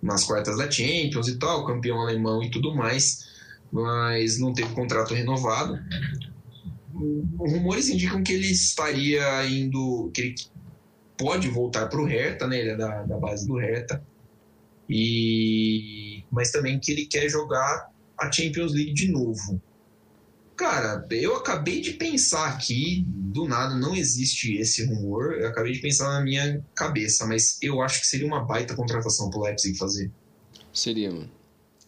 nas 0.02 0.24
quartas 0.24 0.56
da 0.56 0.68
Champions 0.68 1.28
e 1.28 1.38
tal, 1.38 1.64
campeão 1.64 2.00
alemão 2.00 2.42
e 2.42 2.50
tudo 2.50 2.74
mais, 2.74 3.28
mas 3.70 4.38
não 4.40 4.52
teve 4.52 4.74
contrato 4.74 5.14
renovado. 5.14 5.78
Rumores 7.38 7.88
indicam 7.88 8.22
que 8.22 8.32
ele 8.32 8.50
estaria 8.50 9.46
indo, 9.46 10.10
que 10.14 10.20
ele 10.20 10.34
pode 11.16 11.48
voltar 11.48 11.86
para 11.88 12.00
o 12.00 12.06
Hertha, 12.06 12.46
né? 12.46 12.60
Ele 12.60 12.70
é 12.70 12.76
da, 12.76 13.02
da 13.02 13.18
base 13.18 13.46
do 13.46 13.56
Hertha. 13.56 14.02
E 14.88 16.24
mas 16.30 16.50
também 16.50 16.78
que 16.78 16.92
ele 16.92 17.06
quer 17.06 17.28
jogar 17.28 17.90
a 18.18 18.30
Champions 18.30 18.72
League 18.72 18.92
de 18.92 19.10
novo. 19.10 19.60
Cara, 20.56 21.06
eu 21.10 21.36
acabei 21.36 21.82
de 21.82 21.92
pensar 21.92 22.48
aqui, 22.48 23.04
do 23.06 23.46
nada, 23.46 23.74
não 23.74 23.94
existe 23.94 24.56
esse 24.56 24.86
rumor. 24.86 25.34
Eu 25.34 25.48
acabei 25.48 25.72
de 25.72 25.80
pensar 25.80 26.08
na 26.08 26.22
minha 26.22 26.64
cabeça, 26.74 27.26
mas 27.26 27.58
eu 27.60 27.82
acho 27.82 28.00
que 28.00 28.06
seria 28.06 28.26
uma 28.26 28.42
baita 28.42 28.74
contratação 28.74 29.28
pro 29.28 29.42
Leipzig 29.42 29.76
fazer. 29.76 30.10
Seria, 30.72 31.10
mano. 31.10 31.30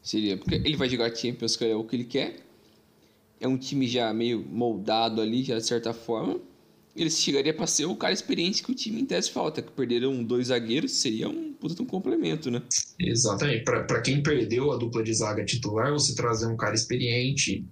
Seria, 0.02 0.36
porque 0.36 0.54
ele 0.54 0.76
vai 0.76 0.88
jogar 0.88 1.14
Champions, 1.14 1.56
que 1.56 1.64
é 1.64 1.74
o 1.74 1.84
que 1.84 1.96
ele 1.96 2.04
quer. 2.04 2.47
É 3.40 3.46
um 3.46 3.56
time 3.56 3.86
já 3.86 4.12
meio 4.12 4.44
moldado 4.44 5.20
ali, 5.20 5.42
já 5.42 5.56
de 5.56 5.64
certa 5.64 5.92
forma 5.92 6.40
ele 7.00 7.10
chegaria 7.10 7.54
para 7.54 7.66
ser 7.66 7.86
o 7.86 7.94
cara 7.94 8.12
experiente 8.12 8.62
que 8.62 8.72
o 8.72 8.74
time 8.74 9.00
em 9.00 9.06
tese 9.06 9.30
falta. 9.30 9.62
Que 9.62 9.70
perderam 9.70 10.22
dois 10.22 10.48
zagueiros, 10.48 10.92
seria 10.92 11.28
um 11.28 11.52
puta 11.52 11.80
um 11.82 11.86
complemento, 11.86 12.50
né? 12.50 12.62
Exatamente. 12.98 13.64
Para 13.64 14.00
quem 14.00 14.22
perdeu 14.22 14.72
a 14.72 14.76
dupla 14.76 15.02
de 15.02 15.14
zaga 15.14 15.44
titular, 15.44 15.92
você 15.92 16.14
trazer 16.14 16.46
um 16.46 16.56
cara 16.56 16.74
experiente, 16.74 17.64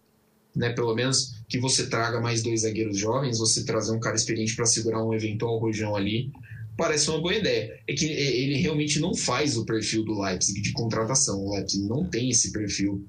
né? 0.55 0.73
Pelo 0.73 0.95
menos 0.95 1.35
que 1.49 1.59
você 1.59 1.89
traga 1.89 2.21
mais 2.21 2.43
dois 2.43 2.63
zagueiros 2.63 2.99
jovens, 2.99 3.39
você 3.39 3.65
trazer 3.65 3.93
um 3.93 4.01
cara 4.01 4.17
experiente 4.17 4.55
para 4.55 4.67
segurar 4.67 5.05
um 5.05 5.13
eventual 5.13 5.59
rojão 5.59 5.97
ali, 5.97 6.31
parece 6.77 7.11
uma 7.11 7.21
boa 7.21 7.35
ideia. 7.35 7.81
É 7.89 7.95
que 7.95 8.07
ele 8.07 8.57
realmente 8.57 9.01
não 9.01 9.15
faz 9.15 9.57
o 9.57 9.65
perfil 9.65 10.05
do 10.05 10.21
Leipzig 10.21 10.61
de 10.61 10.73
contratação. 10.73 11.45
O 11.45 11.55
Leipzig 11.55 11.85
não 11.87 12.05
tem 12.05 12.31
esse 12.31 12.53
perfil 12.53 13.05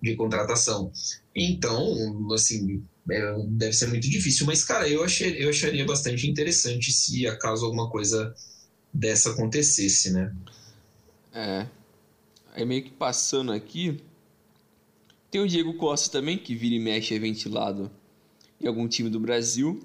de 0.00 0.14
contratação. 0.14 0.92
Então, 1.34 2.32
assim, 2.32 2.82
é, 3.10 3.34
deve 3.48 3.72
ser 3.72 3.88
muito 3.88 4.08
difícil. 4.08 4.46
Mas, 4.46 4.64
cara, 4.64 4.88
eu, 4.88 5.02
achei, 5.02 5.42
eu 5.42 5.50
acharia 5.50 5.84
bastante 5.84 6.28
interessante 6.28 6.92
se 6.92 7.26
acaso 7.26 7.64
alguma 7.64 7.90
coisa 7.90 8.34
dessa 8.92 9.30
acontecesse, 9.30 10.12
né? 10.12 10.34
É. 11.32 11.66
Aí 12.54 12.64
meio 12.64 12.84
que 12.84 12.90
passando 12.90 13.52
aqui. 13.52 14.00
Tem 15.30 15.40
o 15.40 15.48
Diego 15.48 15.74
Costa 15.74 16.10
também, 16.10 16.38
que 16.38 16.54
vira 16.54 16.76
e 16.76 16.78
mexe 16.78 17.12
é 17.12 17.18
ventilado 17.18 17.90
em 18.60 18.68
algum 18.68 18.86
time 18.86 19.10
do 19.10 19.18
Brasil. 19.18 19.82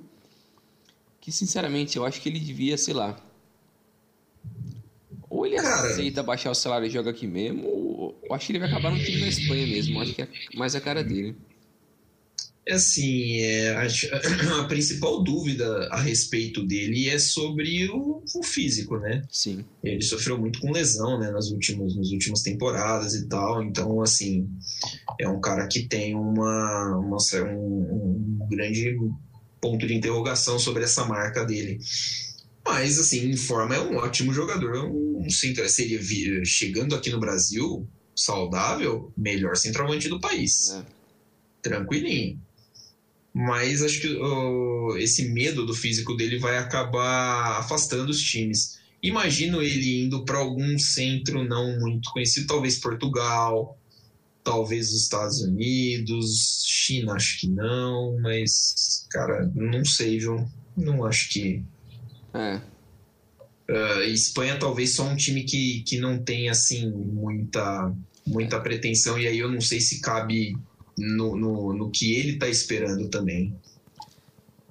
Que 1.19 1.31
sinceramente 1.31 1.97
eu 1.97 2.05
acho 2.05 2.21
que 2.21 2.29
ele 2.29 2.39
devia, 2.39 2.77
sei 2.77 2.93
lá. 2.93 3.19
Aceita 5.99 6.23
baixar 6.23 6.51
o 6.51 6.55
salário 6.55 6.87
e 6.87 6.89
joga 6.89 7.09
aqui 7.11 7.27
mesmo, 7.27 8.15
eu 8.23 8.33
acho 8.33 8.45
que 8.45 8.51
ele 8.51 8.59
vai 8.59 8.69
acabar 8.69 8.91
no 8.91 9.03
time 9.03 9.19
da 9.19 9.27
Espanha 9.27 9.67
mesmo. 9.67 9.99
Acho 9.99 10.13
que 10.13 10.21
é 10.21 10.27
mais 10.55 10.75
a 10.75 10.81
cara 10.81 11.03
dele. 11.03 11.35
É 12.69 12.73
assim, 12.73 13.39
é, 13.39 13.71
a, 13.71 13.87
a, 14.61 14.63
principal 14.65 15.23
dúvida 15.23 15.87
a 15.91 15.99
respeito 15.99 16.63
dele 16.63 17.09
é 17.09 17.17
sobre 17.17 17.89
o, 17.89 18.21
o, 18.35 18.43
físico, 18.43 18.97
né? 18.99 19.23
Sim. 19.31 19.65
Ele 19.83 20.03
sofreu 20.03 20.37
muito 20.37 20.59
com 20.59 20.71
lesão, 20.71 21.19
né, 21.19 21.31
nas 21.31 21.49
últimas, 21.49 21.95
nas 21.95 22.11
últimas 22.11 22.43
temporadas 22.43 23.15
e 23.15 23.27
tal. 23.27 23.63
Então, 23.63 23.99
assim, 24.03 24.47
é 25.19 25.27
um 25.27 25.41
cara 25.41 25.67
que 25.67 25.87
tem 25.87 26.15
uma, 26.15 26.95
uma 26.97 27.17
um, 27.43 28.39
um 28.41 28.47
grande 28.47 28.95
ponto 29.59 29.87
de 29.87 29.95
interrogação 29.95 30.59
sobre 30.59 30.83
essa 30.83 31.03
marca 31.05 31.43
dele. 31.43 31.79
Mas, 32.71 32.99
assim, 32.99 33.29
em 33.29 33.37
forma 33.37 33.75
é 33.75 33.79
um 33.79 33.97
ótimo 33.97 34.33
jogador. 34.33 34.85
Um 34.85 35.29
centro, 35.29 35.67
seria 35.69 35.99
chegando 36.45 36.95
aqui 36.95 37.09
no 37.09 37.19
Brasil, 37.19 37.87
saudável, 38.15 39.11
melhor 39.17 39.55
centroavante 39.55 40.07
do 40.07 40.19
país. 40.19 40.71
É. 40.71 40.83
Tranquilinho 41.61 42.39
mas 43.33 43.81
acho 43.81 44.01
que 44.01 44.07
uh, 44.07 44.97
esse 44.97 45.29
medo 45.29 45.65
do 45.65 45.73
físico 45.73 46.15
dele 46.15 46.39
vai 46.39 46.57
acabar 46.57 47.59
afastando 47.59 48.09
os 48.09 48.21
times. 48.21 48.79
Imagino 49.01 49.61
ele 49.61 50.03
indo 50.03 50.25
para 50.25 50.39
algum 50.39 50.77
centro 50.77 51.43
não 51.47 51.79
muito 51.79 52.11
conhecido, 52.11 52.47
talvez 52.47 52.79
Portugal, 52.79 53.77
talvez 54.43 54.89
os 54.89 55.03
Estados 55.03 55.41
Unidos, 55.41 56.65
China, 56.67 57.13
acho 57.13 57.39
que 57.39 57.47
não, 57.47 58.19
mas, 58.19 59.05
cara, 59.09 59.49
não 59.55 59.85
sei, 59.85 60.19
viu? 60.19 60.45
Não 60.75 61.05
acho 61.05 61.29
que. 61.29 61.63
É. 62.33 62.61
Uh, 63.69 64.01
Espanha 64.03 64.57
talvez 64.57 64.95
só 64.95 65.03
um 65.03 65.15
time 65.15 65.43
que, 65.43 65.83
que 65.83 65.99
não 65.99 66.17
tem 66.17 66.49
assim 66.49 66.89
muita 66.89 67.93
muita 68.25 68.59
pretensão 68.59 69.17
e 69.17 69.27
aí 69.27 69.39
eu 69.39 69.51
não 69.51 69.61
sei 69.61 69.79
se 69.79 70.01
cabe 70.01 70.55
no, 70.97 71.35
no, 71.35 71.73
no 71.73 71.89
que 71.89 72.15
ele 72.15 72.33
está 72.33 72.47
esperando 72.47 73.09
também. 73.09 73.55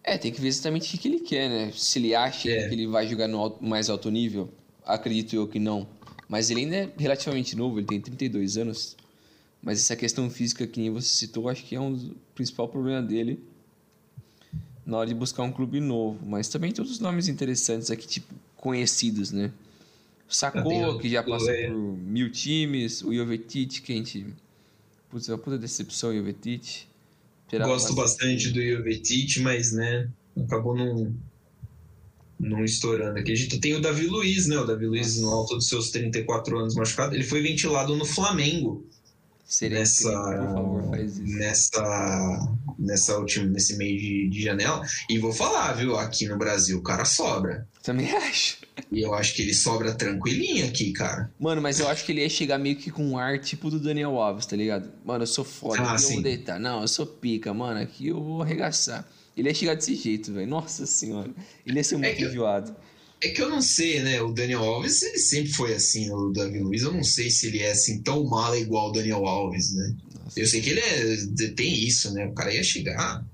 É, 0.05 0.17
tem 0.17 0.33
que 0.33 0.41
ver 0.41 0.49
exatamente 0.49 0.95
o 0.95 0.99
que 0.99 1.09
ele 1.09 1.21
quer, 1.21 1.49
né? 1.49 1.73
Se 1.75 1.99
ele 1.99 2.15
acha 2.15 2.51
é. 2.51 2.69
que 2.69 2.75
ele 2.75 2.87
vai 2.87 3.07
jogar 3.07 3.29
no 3.29 3.39
alto, 3.39 3.65
mais 3.65 3.91
alto 3.91 4.11
nível, 4.11 4.53
acredito 4.85 5.35
eu 5.35 5.47
que 5.47 5.59
não. 5.59 5.87
Mas 6.29 6.51
ele 6.51 6.61
ainda 6.61 6.77
é 6.77 6.93
relativamente 6.97 7.57
novo, 7.57 7.79
ele 7.79 7.87
tem 7.87 8.01
32 8.01 8.57
anos. 8.57 8.97
Mas 9.63 9.81
essa 9.81 9.97
questão 9.97 10.31
física 10.31 10.67
que 10.67 10.89
você 10.89 11.09
citou, 11.09 11.49
acho 11.49 11.65
que 11.65 11.75
é 11.75 11.81
um 11.81 11.93
dos 11.93 12.13
principal 12.35 12.69
problema 12.69 13.03
dele 13.03 13.41
na 14.89 14.97
hora 14.97 15.09
de 15.09 15.15
buscar 15.15 15.43
um 15.43 15.53
clube 15.53 15.79
novo. 15.79 16.19
Mas 16.27 16.49
também 16.49 16.73
tem 16.73 16.83
outros 16.83 16.99
nomes 16.99 17.29
interessantes 17.29 17.91
aqui, 17.91 18.09
tipo, 18.09 18.35
conhecidos, 18.57 19.31
né? 19.31 19.53
Sacou, 20.27 20.99
que 20.99 21.09
já 21.09 21.23
passou 21.23 21.55
por 21.55 21.73
mil 21.73 22.31
times, 22.31 23.03
o 23.03 23.15
Jovetic, 23.15 23.81
que 23.81 23.93
a 23.93 23.97
gente 23.97 24.27
Putz, 25.11 25.29
é 25.29 25.33
uma 25.33 25.39
puta 25.39 25.57
decepção, 25.57 26.15
Jovetic. 26.15 26.87
Gosto 27.51 27.95
bastante 27.95 28.51
do 28.51 28.63
Jovetic, 28.63 29.41
mas, 29.41 29.73
né, 29.73 30.09
acabou 30.37 30.77
não, 30.77 31.15
não 32.39 32.63
estourando 32.63 33.19
aqui. 33.19 33.33
A 33.33 33.35
gente 33.35 33.59
tem 33.59 33.75
o 33.75 33.81
Davi 33.81 34.07
Luiz, 34.07 34.47
né? 34.47 34.59
O 34.59 34.67
Davi 34.67 34.87
Luiz, 34.87 35.19
no 35.19 35.31
alto 35.31 35.55
dos 35.55 35.67
seus 35.67 35.91
34 35.91 36.59
anos 36.59 36.75
machucado, 36.75 37.15
ele 37.15 37.25
foi 37.25 37.41
ventilado 37.41 37.97
no 37.97 38.05
Flamengo. 38.05 38.87
Seria 39.49 39.79
nessa, 39.79 40.13
incrível, 40.13 40.47
por 40.47 40.53
favor, 40.55 40.91
faz 40.91 41.19
isso. 41.19 41.39
nessa, 41.39 42.57
nessa 42.79 43.17
última, 43.19 43.47
nesse 43.47 43.77
meio 43.79 43.99
de, 43.99 44.29
de 44.29 44.43
janela. 44.43 44.87
E 45.09 45.19
vou 45.19 45.33
falar, 45.33 45.73
viu? 45.73 45.97
Aqui 45.97 46.27
no 46.29 46.37
Brasil 46.37 46.79
o 46.79 46.83
cara 46.83 47.05
sobra. 47.07 47.67
Também 47.83 48.11
acho. 48.15 48.59
E 48.93 49.01
eu 49.01 49.15
acho 49.15 49.35
que 49.35 49.41
ele 49.43 49.55
sobra 49.55 49.95
tranquilinho 49.95 50.67
aqui, 50.69 50.93
cara. 50.93 51.33
Mano, 51.41 51.63
mas 51.63 51.81
eu 51.81 51.89
acho 51.89 52.05
que 52.05 52.13
ele 52.13 52.21
ia 52.21 52.29
chegar 52.29 52.59
meio 52.59 52.77
que 52.77 52.91
com 52.91 53.03
um 53.05 53.17
ar 53.19 53.39
tipo 53.41 53.71
do 53.71 53.81
Daniel 53.81 54.21
Alves, 54.21 54.45
tá 54.47 54.55
ligado? 54.55 54.91
Mano, 55.05 55.23
eu 55.23 55.27
sou 55.27 55.45
foda, 55.45 55.81
Ah, 55.81 55.85
aqui 55.93 55.95
eu 55.95 55.99
sim. 56.09 56.15
vou 56.15 56.23
deitar. 56.23 56.61
Não, 56.61 56.83
eu 56.83 56.89
sou 56.89 57.07
pica, 57.07 57.53
mano, 57.55 57.81
aqui 57.81 58.09
eu 58.09 58.23
vou 58.23 58.43
arregaçar. 58.43 59.09
Ele 59.35 59.49
ia 59.49 59.55
chegar 59.55 59.75
desse 59.75 59.95
jeito, 59.95 60.33
velho. 60.33 60.47
Nossa 60.47 60.85
senhora. 60.85 61.31
Ele 61.65 61.79
ia 61.79 61.85
ser 61.85 61.97
muito 61.97 62.17
que 62.17 62.23
eu- 62.25 62.29
enjoado. 62.31 62.77
É 63.21 63.29
que 63.31 63.43
eu 63.43 63.51
não 63.51 63.61
sei, 63.61 64.01
né? 64.01 64.23
O 64.23 64.33
Daniel 64.33 64.63
Alves, 64.63 65.03
ele 65.03 65.19
sempre 65.19 65.53
foi 65.53 65.75
assim, 65.75 66.11
o 66.13 66.31
Davi 66.31 66.61
Luiz. 66.61 66.83
Eu 66.83 66.93
não 66.93 67.03
sei 67.03 67.31
se 67.31 67.49
ele 67.49 67.61
é 67.61 67.73
assim 67.73 68.01
tão 68.01 68.25
mala 68.25 68.57
igual 68.57 68.91
o 68.91 68.93
Daniel 68.93 69.27
Alves, 69.27 69.75
né? 69.75 69.97
Nossa. 70.25 70.41
Eu 70.41 70.47
sei 70.47 70.61
que 70.61 70.71
ele 70.71 70.81
é, 70.81 71.49
tem 71.57 71.85
isso, 71.85 72.13
né? 72.15 72.27
O 72.27 72.33
cara 72.33 72.55
ia 72.55 72.63
chegar. 72.63 73.25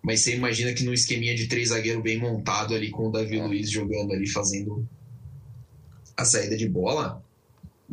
Mas 0.00 0.20
você 0.20 0.36
imagina 0.36 0.72
que 0.72 0.84
no 0.84 0.94
esqueminha 0.94 1.34
de 1.34 1.48
três 1.48 1.70
zagueiro 1.70 2.00
bem 2.00 2.18
montado 2.18 2.74
ali 2.74 2.90
com 2.90 3.08
o 3.08 3.10
Davi 3.10 3.38
É. 3.38 3.44
Luiz 3.44 3.68
jogando 3.68 4.12
ali, 4.12 4.28
fazendo 4.28 4.88
a 6.16 6.24
saída 6.24 6.56
de 6.56 6.68
bola, 6.68 7.22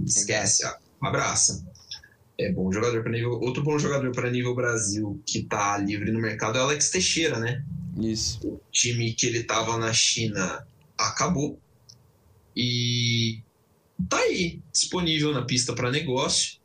esquece, 0.06 0.64
abraça. 1.02 1.66
É 2.38 2.52
bom 2.52 2.72
jogador 2.72 3.02
para 3.02 3.12
nível. 3.12 3.32
Outro 3.32 3.64
bom 3.64 3.80
jogador 3.80 4.12
para 4.12 4.30
nível 4.30 4.54
Brasil 4.54 5.20
que 5.26 5.44
tá 5.44 5.78
livre 5.80 6.12
no 6.12 6.20
mercado 6.20 6.60
é 6.60 6.62
o 6.62 6.66
Alex 6.66 6.92
Teixeira, 6.92 7.40
né? 7.40 7.64
Isso. 8.00 8.40
o 8.48 8.60
time 8.72 9.14
que 9.14 9.28
ele 9.28 9.44
tava 9.44 9.78
na 9.78 9.94
China 9.94 10.66
acabou. 11.08 11.60
E 12.56 13.42
tá 14.10 14.18
aí, 14.18 14.60
disponível 14.72 15.32
na 15.34 15.44
pista 15.44 15.74
para 15.74 15.92
negócio. 15.92 16.62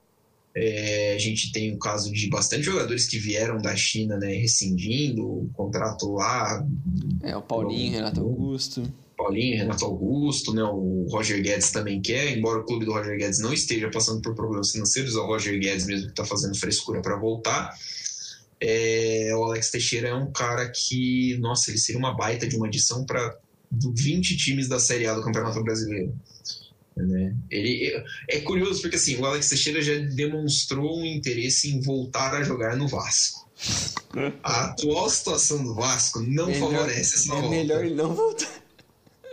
É, 0.57 1.15
a 1.15 1.19
gente 1.19 1.53
tem 1.53 1.73
o 1.73 1.79
caso 1.79 2.11
de 2.13 2.29
bastante 2.29 2.65
jogadores 2.65 3.07
que 3.07 3.19
vieram 3.19 3.59
da 3.59 3.77
China, 3.77 4.17
né, 4.17 4.35
rescindindo 4.35 5.25
o 5.25 5.51
contrato 5.53 6.13
lá, 6.15 6.67
É, 7.23 7.37
o 7.37 7.43
Paulinho, 7.43 7.93
Renato 7.93 8.21
Augusto. 8.21 8.83
Paulinho, 9.17 9.57
Renato 9.57 9.85
Augusto, 9.85 10.53
né, 10.53 10.63
o 10.65 11.07
Roger 11.11 11.41
Guedes 11.43 11.71
também 11.71 12.01
quer, 12.01 12.37
embora 12.37 12.61
o 12.61 12.65
clube 12.65 12.85
do 12.85 12.93
Roger 12.93 13.17
Guedes 13.17 13.41
não 13.41 13.53
esteja 13.53 13.91
passando 13.91 14.21
por 14.21 14.35
problemas 14.35 14.71
financeiros, 14.71 15.15
é 15.15 15.19
o 15.19 15.27
Roger 15.27 15.59
Guedes 15.61 15.87
mesmo 15.87 16.07
que 16.07 16.13
está 16.13 16.25
fazendo 16.25 16.57
frescura 16.57 17.01
para 17.01 17.17
voltar. 17.17 17.73
É, 18.61 19.31
o 19.37 19.45
Alex 19.45 19.71
Teixeira 19.71 20.09
é 20.09 20.15
um 20.15 20.33
cara 20.33 20.69
que, 20.71 21.37
nossa, 21.39 21.71
ele 21.71 21.79
seria 21.79 21.99
uma 21.99 22.17
baita 22.17 22.49
de 22.49 22.57
uma 22.57 22.67
adição 22.67 23.05
para 23.05 23.37
20 23.71 24.37
times 24.37 24.69
da 24.69 24.79
Série 24.79 25.07
A 25.07 25.15
do 25.15 25.23
Campeonato 25.23 25.63
Brasileiro. 25.63 26.15
Né? 26.97 27.35
Ele, 27.51 28.03
é 28.29 28.41
curioso 28.41 28.81
porque 28.83 28.97
assim, 28.97 29.17
o 29.17 29.25
Alex 29.25 29.49
Teixeira 29.49 29.81
já 29.81 29.97
demonstrou 29.99 30.99
um 31.01 31.05
interesse 31.07 31.69
em 31.69 31.81
voltar 31.81 32.35
a 32.35 32.43
jogar 32.43 32.77
no 32.77 32.89
Vasco. 32.89 33.49
A 34.43 34.65
atual 34.67 35.09
situação 35.09 35.63
do 35.63 35.75
Vasco 35.75 36.21
não 36.21 36.47
Melhor- 36.47 36.71
favorece 36.73 37.15
essa 37.17 37.33
É 37.33 37.35
volta. 37.35 37.49
melhor 37.51 37.85
ele 37.85 37.95
não 37.95 38.15
voltar. 38.15 38.51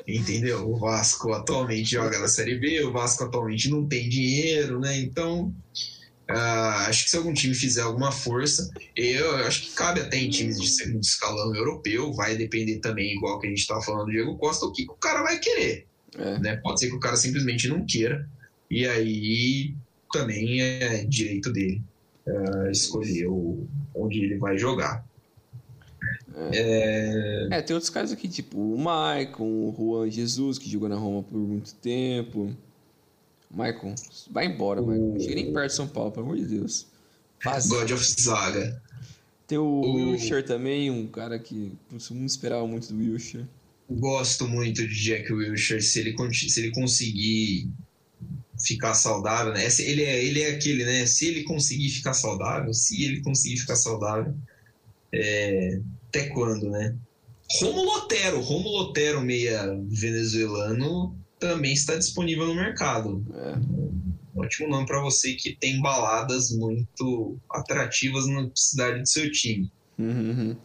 Entendeu? 0.07 0.69
O 0.69 0.77
Vasco 0.77 1.33
atualmente 1.33 1.89
joga 1.91 2.19
na 2.19 2.27
Série 2.27 2.59
B, 2.59 2.83
o 2.85 2.91
Vasco 2.91 3.23
atualmente 3.23 3.69
não 3.69 3.87
tem 3.87 4.07
dinheiro, 4.07 4.79
né? 4.79 4.95
Então, 4.99 5.51
ah, 6.27 6.85
acho 6.87 7.03
que 7.05 7.09
se 7.11 7.17
algum 7.17 7.33
time 7.33 7.53
fizer 7.53 7.81
alguma 7.81 8.11
força, 8.11 8.69
eu 8.95 9.35
acho 9.45 9.61
que 9.63 9.71
cabe 9.75 9.99
até 10.01 10.17
em 10.17 10.29
times 10.29 10.59
de 10.59 10.67
segundo 10.67 11.01
escalão 11.01 11.55
europeu, 11.55 12.11
vai 12.13 12.35
depender 12.35 12.79
também, 12.79 13.13
igual 13.15 13.39
que 13.39 13.47
a 13.47 13.49
gente 13.49 13.59
estava 13.59 13.81
falando 13.81 14.05
do 14.05 14.11
Diego 14.11 14.37
Costa, 14.37 14.65
o 14.65 14.71
que 14.71 14.85
que 14.85 14.91
o 14.91 14.95
cara 14.95 15.21
vai 15.23 15.39
querer. 15.39 15.85
É. 16.17 16.39
Né? 16.39 16.55
Pode 16.57 16.79
ser 16.79 16.87
que 16.89 16.95
o 16.95 16.99
cara 16.99 17.15
simplesmente 17.15 17.67
não 17.67 17.85
queira, 17.85 18.27
e 18.71 18.87
aí 18.87 19.73
também 20.11 20.61
é 20.61 21.03
direito 21.05 21.51
dele 21.51 21.81
ah, 22.27 22.71
escolher 22.71 23.27
o- 23.27 23.67
onde 23.93 24.19
ele 24.23 24.37
vai 24.37 24.57
jogar. 24.57 25.05
É, 26.51 27.47
É, 27.51 27.61
tem 27.61 27.73
outros 27.73 27.89
casos 27.89 28.11
aqui, 28.11 28.27
tipo 28.27 28.57
o 28.57 28.77
Maicon, 28.77 29.43
o 29.45 29.75
Juan 29.77 30.09
Jesus, 30.09 30.57
que 30.57 30.69
jogou 30.69 30.89
na 30.89 30.95
Roma 30.95 31.23
por 31.23 31.37
muito 31.37 31.73
tempo. 31.75 32.53
Maicon, 33.55 33.95
vai 34.31 34.45
embora, 34.47 34.81
Maicon. 34.81 35.13
Não 35.13 35.19
chega 35.19 35.35
nem 35.35 35.53
perto 35.53 35.67
de 35.69 35.75
São 35.75 35.87
Paulo, 35.87 36.11
pelo 36.11 36.25
amor 36.25 36.37
de 36.37 36.45
Deus. 36.45 36.87
Faz. 37.41 37.67
God 37.67 37.91
of 37.91 38.03
Zaga. 38.21 38.81
Tem 39.47 39.57
o 39.57 39.63
O- 39.63 39.93
Wilshire 39.95 40.43
também, 40.43 40.89
um 40.89 41.07
cara 41.07 41.37
que 41.39 41.71
mundo 42.15 42.27
esperava 42.27 42.67
muito 42.67 42.91
do 42.91 42.97
Wilshire. 42.99 43.45
Gosto 43.89 44.47
muito 44.47 44.87
de 44.87 44.95
Jack 45.03 45.31
Wilshere 45.31 45.81
se 45.81 45.99
ele, 45.99 46.15
se 46.33 46.59
ele 46.59 46.71
conseguir 46.71 47.69
ficar 48.59 48.95
saudável, 48.95 49.53
né? 49.53 49.67
Ele 49.79 50.01
é, 50.03 50.23
ele 50.25 50.41
é 50.41 50.49
aquele, 50.51 50.83
né? 50.83 51.05
Se 51.05 51.27
ele 51.27 51.43
conseguir 51.43 51.89
ficar 51.89 52.13
saudável, 52.13 52.73
se 52.73 53.03
ele 53.03 53.21
conseguir 53.21 53.57
ficar 53.57 53.75
saudável, 53.75 54.33
é, 55.13 55.79
até 56.07 56.29
quando, 56.29 56.69
né? 56.71 56.95
Romulo 57.59 57.91
Otero, 57.97 58.41
Romulo 58.41 58.77
Otero, 58.89 59.21
meia 59.21 59.71
venezuelano, 59.87 61.15
também 61.47 61.73
está 61.73 61.95
disponível 61.95 62.47
no 62.47 62.55
mercado. 62.55 63.23
É. 63.35 64.39
Ótimo 64.39 64.67
nome 64.69 64.85
para 64.85 65.01
você 65.01 65.33
que 65.33 65.55
tem 65.55 65.81
baladas 65.81 66.49
muito 66.51 67.37
atrativas 67.49 68.27
na 68.27 68.49
cidade 68.53 68.99
do 69.01 69.07
seu 69.07 69.31
time. 69.31 69.71
Uhum. 69.97 70.55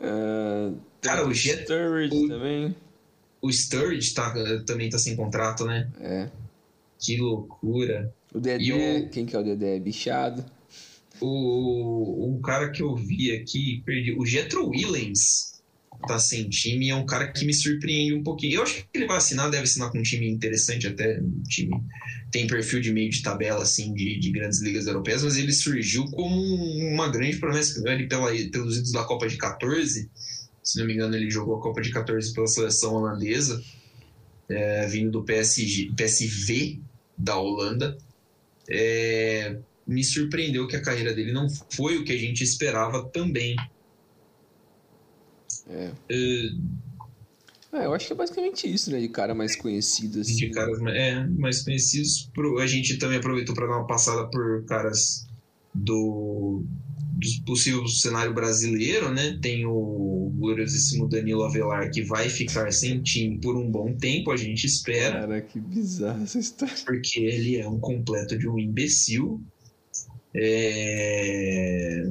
É, 0.00 0.68
tem 1.00 1.10
Cara, 1.10 1.26
o 1.26 1.32
Jet- 1.32 1.62
Sturridge 1.64 2.14
o- 2.16 2.28
também. 2.28 2.74
O 3.40 3.50
Sturridge 3.52 4.12
tá, 4.14 4.32
também 4.66 4.86
está 4.88 4.98
sem 4.98 5.16
contrato, 5.16 5.64
né? 5.64 5.88
É. 6.00 6.28
Que 6.98 7.16
loucura. 7.16 8.12
O 8.34 8.40
Dedé, 8.40 8.98
o- 9.06 9.08
quem 9.08 9.24
que 9.24 9.34
é 9.34 9.38
o 9.38 9.44
Dedé? 9.44 9.78
Bichado. 9.78 10.44
O, 11.20 12.26
um 12.28 12.40
cara 12.40 12.70
que 12.70 12.82
eu 12.82 12.94
vi 12.94 13.32
aqui, 13.32 13.82
perdi, 13.84 14.12
o 14.18 14.24
Jetro 14.26 14.68
Williams 14.68 15.57
tá 16.06 16.18
sem 16.18 16.48
time 16.48 16.90
é 16.90 16.94
um 16.94 17.06
cara 17.06 17.28
que 17.32 17.44
me 17.44 17.52
surpreende 17.52 18.14
um 18.14 18.22
pouquinho. 18.22 18.56
Eu 18.56 18.62
acho 18.62 18.74
que 18.74 18.86
ele 18.94 19.06
vai 19.06 19.16
assinar, 19.16 19.50
deve 19.50 19.64
assinar 19.64 19.90
com 19.90 19.98
um 19.98 20.02
time 20.02 20.28
interessante 20.28 20.86
até, 20.86 21.20
um 21.20 21.42
time 21.42 21.70
tem 22.30 22.46
perfil 22.46 22.80
de 22.80 22.92
meio 22.92 23.10
de 23.10 23.22
tabela 23.22 23.62
assim 23.62 23.94
de, 23.94 24.18
de 24.18 24.30
grandes 24.30 24.60
ligas 24.60 24.86
europeias, 24.86 25.22
mas 25.22 25.36
ele 25.36 25.52
surgiu 25.52 26.04
como 26.06 26.36
uma 26.92 27.08
grande 27.08 27.38
promessa 27.38 27.82
ali 27.88 28.06
pela, 28.06 28.30
pelos 28.50 28.76
idos 28.76 28.92
da 28.92 29.04
Copa 29.04 29.26
de 29.28 29.36
14. 29.36 30.10
Se 30.62 30.78
não 30.78 30.86
me 30.86 30.94
engano, 30.94 31.16
ele 31.16 31.30
jogou 31.30 31.56
a 31.56 31.62
Copa 31.62 31.80
de 31.80 31.90
14 31.90 32.32
pela 32.34 32.46
seleção 32.46 32.94
holandesa, 32.94 33.62
é, 34.48 34.86
vindo 34.86 35.10
do 35.10 35.24
PSG, 35.24 35.92
PSV 35.96 36.80
da 37.16 37.38
Holanda. 37.38 37.96
É, 38.68 39.56
me 39.86 40.04
surpreendeu 40.04 40.68
que 40.68 40.76
a 40.76 40.82
carreira 40.82 41.14
dele 41.14 41.32
não 41.32 41.48
foi 41.70 41.96
o 41.96 42.04
que 42.04 42.12
a 42.12 42.18
gente 42.18 42.44
esperava 42.44 43.08
também. 43.08 43.56
É. 45.68 45.90
É, 47.70 47.84
eu 47.84 47.92
acho 47.92 48.06
que 48.06 48.12
é 48.14 48.16
basicamente 48.16 48.66
isso, 48.66 48.90
né? 48.90 48.98
De 48.98 49.08
cara 49.08 49.34
mais 49.34 49.54
conhecido, 49.54 50.20
assim. 50.20 50.36
de 50.36 50.50
caras 50.50 50.78
é, 50.86 51.26
mais 51.26 51.62
conhecidos. 51.62 52.30
Pro- 52.34 52.58
A 52.58 52.66
gente 52.66 52.96
também 52.98 53.18
aproveitou 53.18 53.54
para 53.54 53.66
dar 53.66 53.76
uma 53.76 53.86
passada 53.86 54.26
por 54.30 54.64
caras 54.64 55.26
do, 55.74 56.64
do 57.12 57.44
possível 57.44 57.86
cenário 57.86 58.32
brasileiro, 58.32 59.10
né? 59.12 59.38
Tem 59.42 59.66
o 59.66 60.32
gloriosíssimo 60.38 61.06
Danilo 61.08 61.44
Avelar 61.44 61.90
que 61.90 62.02
vai 62.02 62.30
ficar 62.30 62.72
sem 62.72 63.02
time 63.02 63.38
por 63.38 63.54
um 63.54 63.70
bom 63.70 63.94
tempo, 63.94 64.30
a 64.30 64.36
gente 64.36 64.64
espera. 64.66 65.20
Cara, 65.20 65.40
que 65.42 65.60
bizarra 65.60 66.22
essa 66.22 66.38
história. 66.38 66.74
porque 66.86 67.20
ele 67.20 67.56
é 67.56 67.68
um 67.68 67.78
completo 67.78 68.38
de 68.38 68.48
um 68.48 68.58
imbecil. 68.58 69.42
É... 70.34 72.10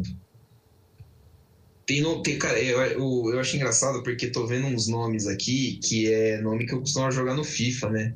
Tem, 1.87 2.01
no- 2.01 2.21
tem, 2.21 2.37
cara, 2.37 2.61
eu, 2.61 2.79
eu, 2.81 3.33
eu 3.33 3.39
acho 3.39 3.55
engraçado 3.55 4.03
porque 4.03 4.29
tô 4.29 4.45
vendo 4.45 4.67
uns 4.67 4.87
nomes 4.89 5.25
aqui 5.25 5.79
que 5.81 6.11
é 6.11 6.39
nome 6.41 6.65
que 6.67 6.73
eu 6.73 6.81
costumava 6.81 7.11
jogar 7.11 7.33
no 7.33 7.45
FIFA, 7.45 7.89
né? 7.89 8.15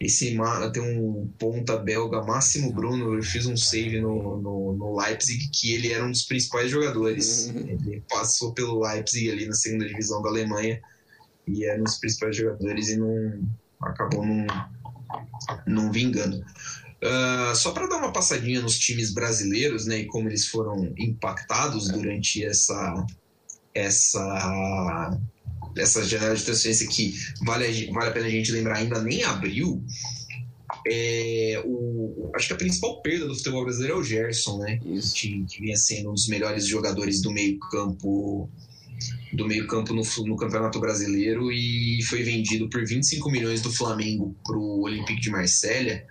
Esse 0.00 0.36
tem 0.72 0.82
um 0.82 1.32
ponta 1.38 1.76
belga, 1.76 2.22
Máximo 2.22 2.72
Bruno, 2.72 3.14
eu 3.14 3.22
fiz 3.22 3.46
um 3.46 3.56
save 3.56 4.00
no, 4.00 4.40
no, 4.40 4.76
no 4.76 4.96
Leipzig 4.98 5.48
que 5.52 5.74
ele 5.74 5.92
era 5.92 6.04
um 6.04 6.10
dos 6.10 6.24
principais 6.24 6.70
jogadores. 6.70 7.48
Ele 7.50 8.02
passou 8.08 8.52
pelo 8.52 8.80
Leipzig 8.80 9.30
ali 9.30 9.46
na 9.46 9.54
segunda 9.54 9.86
divisão 9.86 10.20
da 10.22 10.28
Alemanha 10.30 10.80
e 11.46 11.64
era 11.64 11.80
um 11.80 11.84
dos 11.84 11.98
principais 11.98 12.36
jogadores 12.36 12.88
e 12.88 12.96
não 12.96 13.42
acabou 13.80 14.26
não, 14.26 14.46
não 15.66 15.92
vingando. 15.92 16.42
Ah, 17.02 17.52
só 17.56 17.72
para 17.72 17.88
dar 17.88 17.96
uma 17.96 18.12
passadinha 18.12 18.60
nos 18.60 18.78
times 18.78 19.12
brasileiros, 19.12 19.86
né, 19.86 20.00
e 20.00 20.06
como 20.06 20.28
eles 20.28 20.46
foram 20.46 20.92
impactados 20.96 21.88
durante 21.88 22.44
essa 22.44 23.06
essa 23.74 25.18
essa 25.76 26.04
janela 26.04 26.36
de 26.36 26.44
transferência 26.44 26.86
que 26.86 27.14
vale, 27.44 27.90
vale 27.90 28.10
a 28.10 28.12
pena 28.12 28.26
a 28.26 28.30
gente 28.30 28.52
lembrar 28.52 28.76
ainda 28.76 29.02
nem 29.02 29.24
abriu. 29.24 29.82
É, 30.86 31.62
o, 31.64 32.30
acho 32.34 32.48
que 32.48 32.52
a 32.52 32.56
principal 32.56 33.00
perda 33.02 33.26
do 33.26 33.34
futebol 33.34 33.64
brasileiro 33.64 33.96
é 33.96 34.00
o 34.00 34.04
Gerson, 34.04 34.58
né? 34.58 34.80
Isso. 34.84 35.14
que, 35.14 35.44
que 35.44 35.60
vinha 35.60 35.76
sendo 35.76 36.10
um 36.10 36.14
dos 36.14 36.28
melhores 36.28 36.66
jogadores 36.66 37.20
do 37.20 37.32
meio 37.32 37.58
campo 37.58 38.48
do 39.32 39.46
meio 39.46 39.66
campo 39.66 39.94
no, 39.94 40.02
no 40.26 40.36
Campeonato 40.36 40.78
Brasileiro 40.78 41.50
e 41.50 42.02
foi 42.02 42.22
vendido 42.22 42.68
por 42.68 42.84
25 42.84 43.30
milhões 43.30 43.62
do 43.62 43.72
Flamengo 43.72 44.36
para 44.44 44.56
o 44.56 44.82
Olympique 44.82 45.20
de 45.20 45.30
Marselha. 45.30 46.06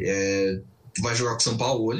É, 0.00 0.60
vai 1.00 1.14
jogar 1.14 1.32
com 1.32 1.40
o 1.40 1.42
São 1.42 1.56
Paulo, 1.56 1.92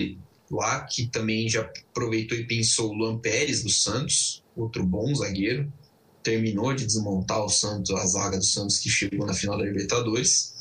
lá, 0.50 0.80
que 0.80 1.06
também 1.06 1.48
já 1.48 1.62
aproveitou 1.62 2.36
e 2.36 2.46
pensou 2.46 2.90
o 2.90 2.94
Luan 2.94 3.18
Pérez 3.18 3.62
do 3.62 3.70
Santos, 3.70 4.42
outro 4.56 4.84
bom 4.84 5.14
zagueiro. 5.14 5.72
Terminou 6.22 6.74
de 6.74 6.84
desmontar 6.84 7.42
o 7.42 7.48
Santos, 7.48 7.90
a 7.92 8.04
zaga 8.06 8.36
do 8.36 8.44
Santos 8.44 8.78
que 8.78 8.90
chegou 8.90 9.26
na 9.26 9.32
final 9.32 9.56
da 9.56 9.64
Libertadores. 9.64 10.54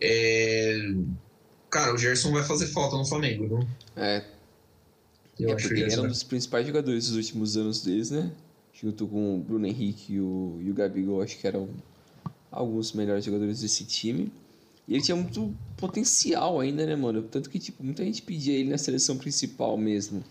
É... 0.00 0.76
Cara, 1.70 1.94
o 1.94 1.98
Gerson 1.98 2.32
vai 2.32 2.42
fazer 2.42 2.66
falta 2.66 2.96
no 2.96 3.06
Flamengo, 3.06 3.46
viu? 3.46 3.68
É. 3.96 4.24
Eu 5.38 5.50
é 5.50 5.54
porque 5.54 5.80
ele 5.80 5.92
era 5.92 6.02
um 6.02 6.08
dos 6.08 6.22
principais 6.22 6.66
jogadores 6.66 7.06
dos 7.06 7.16
últimos 7.16 7.56
anos 7.56 7.82
deles, 7.82 8.10
né? 8.10 8.30
Junto 8.72 9.06
com 9.06 9.36
o 9.36 9.38
Bruno 9.38 9.66
Henrique 9.66 10.14
e 10.14 10.20
o, 10.20 10.58
e 10.60 10.70
o 10.70 10.74
Gabigol, 10.74 11.22
acho 11.22 11.38
que 11.38 11.46
eram 11.46 11.68
alguns 12.50 12.92
melhores 12.92 13.24
jogadores 13.24 13.60
desse 13.60 13.84
time. 13.84 14.32
E 14.92 14.96
ele 14.96 15.02
tinha 15.02 15.16
muito 15.16 15.56
potencial 15.78 16.60
ainda, 16.60 16.84
né, 16.84 16.94
mano? 16.94 17.22
Tanto 17.22 17.48
que, 17.48 17.58
tipo, 17.58 17.82
muita 17.82 18.04
gente 18.04 18.20
pedia 18.20 18.52
ele 18.52 18.68
na 18.68 18.76
seleção 18.76 19.16
principal 19.16 19.74
mesmo. 19.78 20.22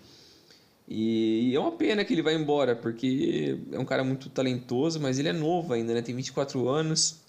E 0.88 1.52
é 1.56 1.60
uma 1.60 1.72
pena 1.72 2.06
que 2.06 2.14
ele 2.14 2.22
vai 2.22 2.36
embora, 2.36 2.76
porque 2.76 3.58
é 3.72 3.80
um 3.80 3.86
cara 3.86 4.04
muito 4.04 4.30
talentoso, 4.30 5.00
mas 5.00 5.18
ele 5.18 5.30
é 5.30 5.34
novo 5.34 5.74
ainda, 5.74 5.96
né? 5.96 6.04
Tem 6.04 6.16
24 6.16 6.70
anos. 6.70 7.22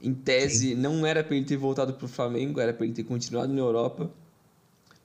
Em 0.00 0.14
tese, 0.14 0.68
Sim. 0.68 0.74
não 0.76 1.04
era 1.04 1.24
para 1.24 1.34
ele 1.34 1.44
ter 1.44 1.56
voltado 1.56 1.92
pro 1.94 2.06
Flamengo, 2.06 2.60
era 2.60 2.72
para 2.72 2.86
ele 2.86 2.94
ter 2.94 3.02
continuado 3.02 3.52
na 3.52 3.58
Europa. 3.58 4.08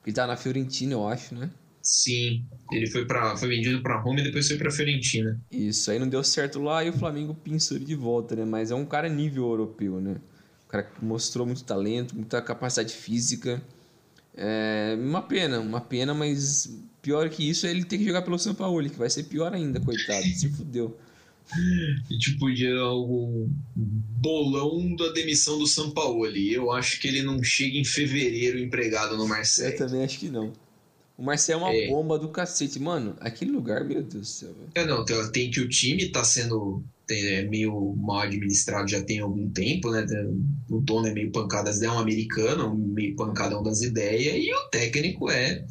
Ele 0.05 0.15
tá 0.15 0.27
na 0.27 0.37
Fiorentina, 0.37 0.93
eu 0.93 1.07
acho, 1.07 1.33
né? 1.33 1.49
Sim, 1.81 2.45
ele 2.71 2.85
foi, 2.85 3.05
pra, 3.05 3.35
foi 3.35 3.49
vendido 3.49 3.81
para 3.81 3.99
Roma 3.99 4.19
e 4.19 4.23
depois 4.23 4.47
foi 4.47 4.57
para 4.57 4.69
Fiorentina. 4.69 5.41
Isso, 5.51 5.89
aí 5.89 5.97
não 5.97 6.07
deu 6.07 6.23
certo 6.23 6.61
lá 6.61 6.83
e 6.83 6.91
o 6.91 6.93
Flamengo 6.93 7.33
pensou 7.33 7.75
ele 7.75 7.85
de 7.85 7.95
volta, 7.95 8.35
né? 8.35 8.45
Mas 8.45 8.69
é 8.69 8.75
um 8.75 8.85
cara 8.85 9.09
nível 9.09 9.45
europeu, 9.45 9.99
né? 9.99 10.17
Cara 10.71 10.83
que 10.83 11.03
mostrou 11.03 11.45
muito 11.45 11.63
talento, 11.65 12.15
muita 12.15 12.41
capacidade 12.41 12.93
física. 12.93 13.61
É 14.33 14.95
uma 14.97 15.21
pena, 15.21 15.59
uma 15.59 15.81
pena, 15.81 16.13
mas 16.13 16.73
pior 17.01 17.29
que 17.29 17.49
isso 17.49 17.67
é 17.67 17.71
ele 17.71 17.83
ter 17.83 17.97
que 17.97 18.05
jogar 18.05 18.21
pelo 18.21 18.39
São 18.39 18.55
Paulo, 18.55 18.89
que 18.89 18.97
vai 18.97 19.09
ser 19.09 19.23
pior 19.23 19.53
ainda, 19.53 19.81
coitado, 19.81 20.25
se 20.25 20.49
fudeu. 20.49 20.97
E 22.09 22.17
tipo, 22.17 22.45
o 22.47 23.49
bolão 23.77 24.95
da 24.95 25.11
demissão 25.11 25.59
do 25.59 25.67
São 25.67 25.91
Paulo. 25.91 26.25
Eu 26.25 26.71
acho 26.71 26.99
que 27.01 27.07
ele 27.09 27.21
não 27.21 27.43
chega 27.43 27.77
em 27.77 27.83
fevereiro 27.83 28.57
empregado 28.57 29.17
no 29.17 29.27
Marseille. 29.27 29.73
Eu 29.73 29.77
também 29.77 30.03
acho 30.03 30.17
que 30.17 30.29
não. 30.29 30.53
O 31.21 31.23
Marcel 31.23 31.59
é 31.59 31.61
uma 31.61 31.71
é. 31.71 31.87
bomba 31.87 32.17
do 32.17 32.29
cacete. 32.29 32.79
Mano, 32.79 33.15
aquele 33.19 33.51
lugar, 33.51 33.83
meu 33.83 34.01
Deus 34.01 34.11
do 34.11 34.25
céu. 34.25 34.55
É, 34.73 34.83
não, 34.83 35.05
tem, 35.05 35.51
que 35.51 35.59
o 35.59 35.69
time 35.69 36.11
tá 36.11 36.23
sendo 36.23 36.83
é, 37.07 37.43
meio 37.43 37.93
mal 37.95 38.21
administrado 38.21 38.89
já 38.89 39.03
tem 39.03 39.19
algum 39.19 39.47
tempo, 39.51 39.91
né? 39.91 40.03
O 40.67 40.79
dono 40.79 41.05
é 41.05 41.13
meio 41.13 41.31
pancadas, 41.31 41.79
é 41.83 41.91
um 41.91 41.99
americano, 41.99 42.75
meio 42.75 43.15
pancadão 43.15 43.61
das 43.61 43.83
ideias, 43.83 44.43
e 44.43 44.51
o 44.51 44.69
técnico 44.69 45.29
é 45.29 45.63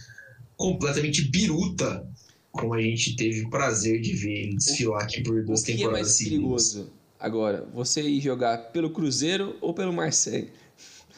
completamente 0.57 1.29
biruta, 1.29 2.09
como 2.53 2.75
a 2.75 2.81
gente 2.81 3.17
teve 3.17 3.41
o 3.45 3.51
prazer 3.51 4.01
de 4.01 4.13
ver 4.13 4.45
ele 4.45 4.55
desfilar 4.55 5.03
aqui 5.03 5.21
por 5.21 5.45
duas 5.45 5.63
temporadas. 5.63 6.15
O 6.15 6.17
que 6.17 6.27
é 6.27 6.29
mais 6.31 6.41
perigoso 6.47 6.93
agora? 7.19 7.69
Você 7.75 8.03
ir 8.03 8.21
jogar 8.21 8.71
pelo 8.71 8.91
Cruzeiro 8.91 9.57
ou 9.61 9.75
pelo 9.75 9.93
Marseille? 9.93 10.53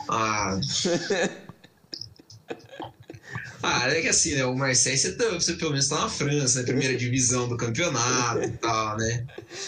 Ah. 0.09 0.59
Ah, 3.63 3.89
é 3.89 4.01
que 4.01 4.09
assim, 4.09 4.35
né? 4.35 4.45
O 4.45 4.57
Marseille, 4.57 4.99
você, 4.99 5.13
tá, 5.13 5.25
você 5.31 5.53
pelo 5.55 5.71
menos 5.71 5.89
tá 5.89 6.01
na 6.01 6.09
França, 6.09 6.61
né? 6.61 6.67
primeira 6.67 6.97
divisão 6.97 7.49
do 7.49 7.57
campeonato 7.57 8.43
e 8.43 8.51
tal, 8.59 8.97
né? 8.97 9.25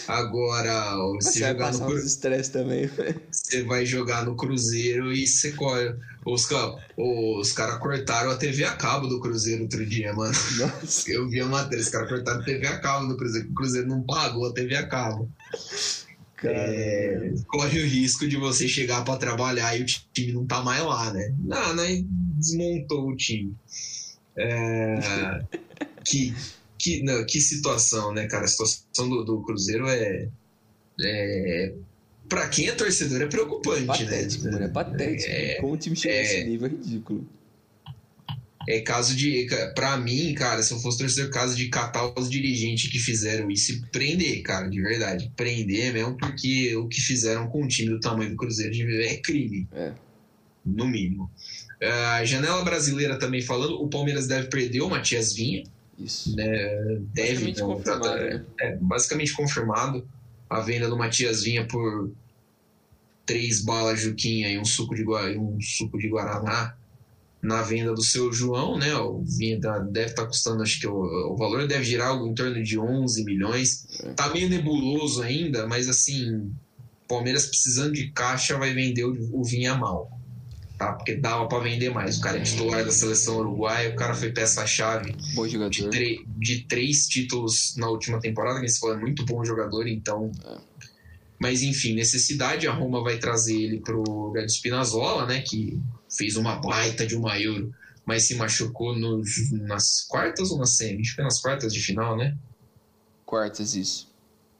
Agora, 0.07 0.95
você, 1.13 1.31
você 1.31 1.39
jogar 1.39 1.71
no 1.71 1.85
Cruzeiro. 1.85 2.49
também. 2.51 2.89
Você 3.31 3.63
vai 3.63 3.85
jogar 3.85 4.25
no 4.25 4.35
Cruzeiro 4.35 5.13
e 5.13 5.25
você 5.25 5.51
corre. 5.51 5.93
Os, 6.25 6.47
os 6.97 7.51
caras 7.51 7.79
cortaram 7.79 8.31
a 8.31 8.35
TV 8.35 8.63
a 8.63 8.73
cabo 8.73 9.07
do 9.07 9.19
Cruzeiro 9.19 9.63
outro 9.63 9.85
dia, 9.85 10.11
mano. 10.13 10.33
Nossa. 10.57 11.11
Eu 11.11 11.29
vi 11.29 11.39
a 11.39 11.45
matéria, 11.45 11.83
os 11.83 11.89
caras 11.89 12.09
cortaram 12.09 12.41
a 12.41 12.43
TV 12.43 12.65
a 12.65 12.79
cabo 12.79 13.07
do 13.07 13.15
Cruzeiro, 13.15 13.49
o 13.49 13.53
Cruzeiro 13.53 13.87
não 13.87 14.01
pagou 14.01 14.47
a 14.47 14.53
TV 14.53 14.75
a 14.75 14.87
cabo. 14.87 15.29
É, 16.43 17.33
corre 17.47 17.81
o 17.81 17.87
risco 17.87 18.27
de 18.27 18.35
você 18.35 18.67
chegar 18.67 19.03
para 19.03 19.17
trabalhar 19.17 19.77
e 19.77 19.83
o 19.83 19.85
time 19.85 20.33
não 20.33 20.45
tá 20.45 20.61
mais 20.61 20.83
lá, 20.83 21.13
né? 21.13 21.33
Não, 21.39 21.75
né? 21.75 22.03
Desmontou 22.37 23.09
o 23.09 23.15
time. 23.15 23.55
É, 24.37 25.41
que, 26.03 26.33
que, 26.77 27.03
não, 27.03 27.25
que 27.25 27.39
situação, 27.39 28.13
né, 28.13 28.27
cara? 28.27 28.45
A 28.45 28.47
situação 28.47 29.09
do, 29.09 29.23
do 29.23 29.41
Cruzeiro 29.41 29.87
é, 29.87 30.27
é 31.01 31.73
para 32.27 32.47
quem 32.49 32.67
é 32.67 32.71
torcedor 32.71 33.21
é 33.21 33.27
preocupante, 33.27 33.85
patético, 33.85 34.45
né? 34.45 34.51
Mano, 34.51 34.65
é 34.65 34.67
patético. 34.67 35.31
É, 35.31 35.55
Como 35.55 35.73
o 35.73 35.77
time 35.77 35.95
chegou 35.95 36.17
é, 36.17 36.21
nesse 36.21 36.43
nível 36.43 36.67
é 36.67 36.69
ridículo. 36.71 37.27
É 38.67 38.79
caso 38.81 39.15
de. 39.15 39.47
Pra 39.75 39.97
mim, 39.97 40.33
cara, 40.33 40.63
se 40.63 40.73
eu 40.73 40.79
fosse 40.79 40.97
torcedor, 40.97 41.31
caso 41.31 41.55
de 41.55 41.67
catar 41.69 42.11
os 42.17 42.29
dirigentes 42.29 42.89
que 42.89 42.97
fizeram 42.97 43.49
isso 43.51 43.73
e 43.73 43.81
prender, 43.91 44.41
cara, 44.41 44.67
de 44.67 44.81
verdade. 44.81 45.31
Prender 45.35 45.93
mesmo, 45.93 46.17
porque 46.17 46.75
o 46.75 46.87
que 46.87 46.99
fizeram 46.99 47.47
com 47.47 47.63
um 47.63 47.67
time 47.67 47.89
do 47.89 47.99
tamanho 47.99 48.31
do 48.31 48.35
Cruzeiro 48.35 48.73
é 49.03 49.17
crime. 49.17 49.67
É. 49.71 49.93
No 50.65 50.87
mínimo. 50.87 51.29
É, 51.79 51.91
a 51.91 52.25
janela 52.25 52.63
brasileira 52.63 53.19
também 53.19 53.41
falando, 53.41 53.81
o 53.81 53.87
Palmeiras 53.87 54.27
deve 54.27 54.47
perder 54.47 54.81
o 54.81 54.89
Matias 54.89 55.33
Vinha. 55.33 55.63
Isso. 55.99 56.35
Né? 56.35 56.45
Deve, 57.13 57.51
basicamente, 57.53 57.59
não, 57.59 57.67
confirmado, 57.67 58.15
né? 58.15 58.45
é, 58.59 58.75
basicamente 58.77 59.33
confirmado 59.33 60.07
a 60.49 60.59
venda 60.59 60.89
do 60.89 60.97
Matias 60.97 61.43
Vinha 61.43 61.67
por 61.67 62.11
três 63.25 63.63
balas 63.63 64.01
Juquinha 64.01 64.49
e 64.49 64.57
um 64.57 64.65
suco 64.65 64.95
de, 64.95 65.03
um 65.37 65.59
suco 65.61 65.97
de 65.97 66.07
Guaraná 66.07 66.75
na 67.45 67.61
venda 67.61 67.93
do 67.93 68.01
seu 68.01 68.33
João, 68.33 68.77
né? 68.77 68.95
O 68.95 69.23
vinho 69.23 69.59
deve 69.59 70.09
estar 70.09 70.23
tá 70.23 70.27
custando, 70.27 70.63
acho 70.63 70.79
que 70.79 70.87
o, 70.87 70.93
o, 71.31 71.37
valor 71.37 71.67
deve 71.67 71.83
girar 71.83 72.09
algo 72.09 72.27
em 72.27 72.33
torno 72.33 72.61
de 72.61 72.77
11 72.77 73.23
milhões. 73.23 73.85
É. 74.03 74.13
Tá 74.13 74.29
meio 74.29 74.49
nebuloso 74.49 75.21
ainda, 75.21 75.67
mas 75.67 75.87
assim, 75.87 76.51
Palmeiras 77.07 77.45
precisando 77.45 77.93
de 77.93 78.09
caixa 78.11 78.57
vai 78.57 78.73
vender 78.73 79.05
o, 79.05 79.15
o 79.31 79.43
vinho 79.43 79.71
a 79.71 79.77
mal. 79.77 80.11
Tá? 80.77 80.91
Porque 80.93 81.15
dava 81.15 81.47
para 81.47 81.59
vender 81.59 81.89
mais. 81.89 82.17
O 82.17 82.21
cara 82.21 82.37
é 82.37 82.41
titular 82.41 82.83
da 82.83 82.91
seleção 82.91 83.37
uruguaia, 83.37 83.91
o 83.91 83.95
cara 83.95 84.13
foi 84.13 84.31
peça-chave 84.31 85.15
de, 85.69 86.25
de, 86.37 86.65
três 86.67 87.07
títulos 87.07 87.75
na 87.77 87.87
última 87.87 88.19
temporada, 88.19 88.59
que 88.59 88.69
falou, 88.79 88.97
é 88.97 88.99
muito 88.99 89.23
bom 89.23 89.45
jogador, 89.45 89.87
então. 89.87 90.31
É. 90.43 90.57
Mas 91.39 91.61
enfim, 91.61 91.93
necessidade, 91.93 92.67
a 92.67 92.73
Roma 92.73 93.03
vai 93.03 93.17
trazer 93.17 93.55
ele 93.61 93.79
pro 93.79 94.33
de 94.33 94.51
Spinazzola, 94.51 95.25
né? 95.25 95.41
Que 95.41 95.79
fez 96.09 96.37
uma 96.37 96.55
baita 96.55 97.05
de 97.05 97.15
uma 97.15 97.39
Euro, 97.39 97.73
mas 98.05 98.23
se 98.23 98.35
machucou 98.35 98.97
no, 98.97 99.21
nas 99.51 100.05
quartas 100.07 100.51
ou 100.51 100.57
nas 100.57 100.77
semi? 100.77 101.01
Acho 101.01 101.15
que 101.15 101.21
nas 101.21 101.41
quartas 101.41 101.73
de 101.73 101.79
final, 101.81 102.15
né? 102.17 102.37
Quartas, 103.25 103.75
isso. 103.75 104.13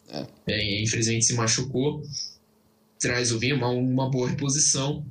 É. 0.09 0.25
É, 0.47 0.81
infelizmente 0.81 1.25
se 1.25 1.33
machucou. 1.33 2.01
Traz 2.99 3.31
o 3.31 3.39
Vinha, 3.39 3.55
uma, 3.55 3.69
uma 3.69 4.09
boa 4.09 4.29
reposição. 4.29 5.05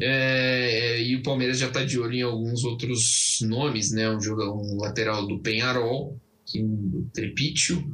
É, 0.00 1.02
e 1.02 1.16
o 1.16 1.22
Palmeiras 1.22 1.58
já 1.58 1.66
está 1.66 1.84
de 1.84 1.98
olho 1.98 2.14
em 2.14 2.22
alguns 2.22 2.64
outros 2.64 3.38
nomes, 3.42 3.90
né? 3.90 4.08
Um, 4.10 4.20
jogo, 4.20 4.42
um 4.42 4.78
lateral 4.78 5.26
do 5.26 5.38
Penharol, 5.40 6.16
que, 6.46 6.62
o 6.62 7.08
Trepítio, 7.12 7.84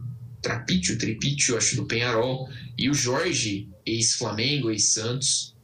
Trapítio, 0.44 0.96
Trepítio, 0.96 1.56
acho 1.56 1.74
do 1.74 1.86
Penharol, 1.86 2.48
e 2.78 2.88
o 2.88 2.94
Jorge, 2.94 3.68
ex-Flamengo, 3.84 4.70
ex-Santos. 4.70 5.56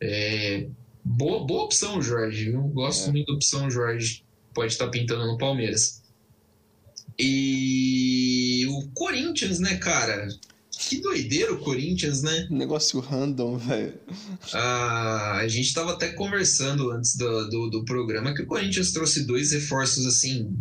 É, 0.00 0.66
Boa, 1.08 1.46
boa 1.46 1.64
opção, 1.64 2.02
Jorge. 2.02 2.50
Eu 2.50 2.62
gosto 2.62 3.08
é. 3.08 3.12
muito 3.12 3.26
da 3.28 3.32
opção, 3.32 3.70
Jorge. 3.70 4.24
Pode 4.52 4.72
estar 4.72 4.88
pintando 4.88 5.26
no 5.26 5.38
Palmeiras. 5.38 6.02
E 7.18 8.66
o 8.68 8.88
Corinthians, 8.92 9.58
né, 9.58 9.76
cara? 9.78 10.28
Que 10.70 11.00
doideira 11.00 11.54
o 11.54 11.58
Corinthians, 11.58 12.22
né? 12.22 12.46
Negócio 12.50 13.00
random, 13.00 13.56
velho. 13.56 13.94
Ah, 14.52 15.38
a 15.38 15.48
gente 15.48 15.72
tava 15.72 15.92
até 15.92 16.10
conversando 16.10 16.90
antes 16.92 17.16
do, 17.16 17.48
do, 17.48 17.70
do, 17.70 17.84
programa 17.84 18.34
que 18.34 18.42
o 18.42 18.46
Corinthians 18.46 18.92
trouxe 18.92 19.24
dois 19.24 19.50
reforços 19.50 20.06
assim, 20.06 20.54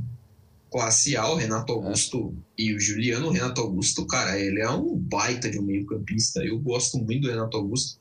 classe 0.78 1.16
Renato 1.40 1.74
Augusto 1.74 2.36
é. 2.56 2.62
e 2.62 2.76
o 2.76 2.80
Juliano. 2.80 3.28
O 3.28 3.32
Renato 3.32 3.62
Augusto, 3.62 4.06
cara, 4.06 4.40
ele 4.40 4.62
é 4.62 4.70
um 4.70 4.96
baita 4.96 5.50
de 5.50 5.58
um 5.58 5.64
meio-campista. 5.64 6.46
Eu 6.46 6.60
gosto 6.60 7.00
muito 7.00 7.24
do 7.24 7.30
Renato 7.30 7.58
Augusto. 7.58 7.98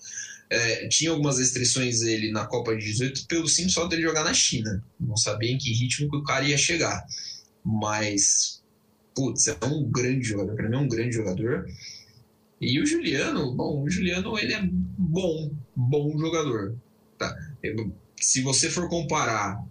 É, 0.50 0.86
tinha 0.88 1.10
algumas 1.10 1.38
restrições 1.38 2.02
ele 2.02 2.30
na 2.30 2.44
Copa 2.44 2.76
de 2.76 2.84
18 2.84 3.26
pelo 3.26 3.48
simples 3.48 3.72
só 3.72 3.86
dele 3.86 4.02
jogar 4.02 4.24
na 4.24 4.34
China. 4.34 4.84
Não 5.00 5.16
sabia 5.16 5.50
em 5.50 5.56
que 5.56 5.72
ritmo 5.72 6.10
que 6.10 6.16
o 6.18 6.22
cara 6.22 6.44
ia 6.44 6.58
chegar. 6.58 7.02
Mas, 7.64 8.62
putz, 9.14 9.48
é 9.48 9.56
um 9.64 9.90
grande 9.90 10.28
jogador. 10.28 10.54
Para 10.54 10.68
mim 10.68 10.76
é 10.76 10.80
um 10.80 10.88
grande 10.88 11.16
jogador. 11.16 11.66
E 12.60 12.78
o 12.78 12.86
Juliano, 12.86 13.54
bom, 13.54 13.84
o 13.84 13.90
Juliano 13.90 14.38
ele 14.38 14.52
é 14.52 14.60
bom, 14.62 15.50
bom 15.74 16.16
jogador. 16.18 16.76
Tá? 17.16 17.34
Se 18.20 18.42
você 18.42 18.68
for 18.68 18.86
comparar 18.90 19.64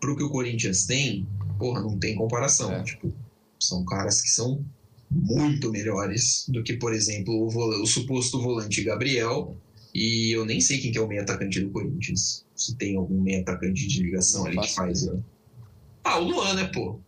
pro 0.00 0.16
que 0.16 0.22
o 0.22 0.30
Corinthians 0.30 0.86
tem, 0.86 1.26
porra, 1.58 1.80
não 1.80 1.98
tem 1.98 2.14
comparação. 2.14 2.72
É. 2.72 2.82
Tipo, 2.82 3.12
são 3.60 3.84
caras 3.84 4.20
que 4.20 4.28
são 4.28 4.64
muito 5.10 5.70
melhores 5.70 6.44
do 6.48 6.62
que, 6.62 6.76
por 6.76 6.92
exemplo, 6.92 7.32
o, 7.34 7.82
o 7.82 7.86
suposto 7.86 8.40
volante 8.40 8.82
Gabriel 8.82 9.56
e 9.94 10.30
eu 10.30 10.44
nem 10.44 10.60
sei 10.60 10.78
quem 10.78 10.92
que 10.92 10.98
é 10.98 11.00
o 11.00 11.08
meio 11.08 11.22
atacante 11.22 11.60
do 11.60 11.70
Corinthians. 11.70 12.44
Se 12.54 12.76
tem 12.76 12.96
algum 12.96 13.20
meio 13.20 13.40
atacante 13.40 13.86
de 13.86 14.02
ligação 14.02 14.42
não 14.42 14.50
ali 14.50 14.60
que 14.60 14.74
faz. 14.74 15.06
Né? 15.06 15.18
Ah, 16.04 16.18
o 16.18 16.24
Luan, 16.24 16.54
né, 16.54 16.64
pô? 16.72 17.00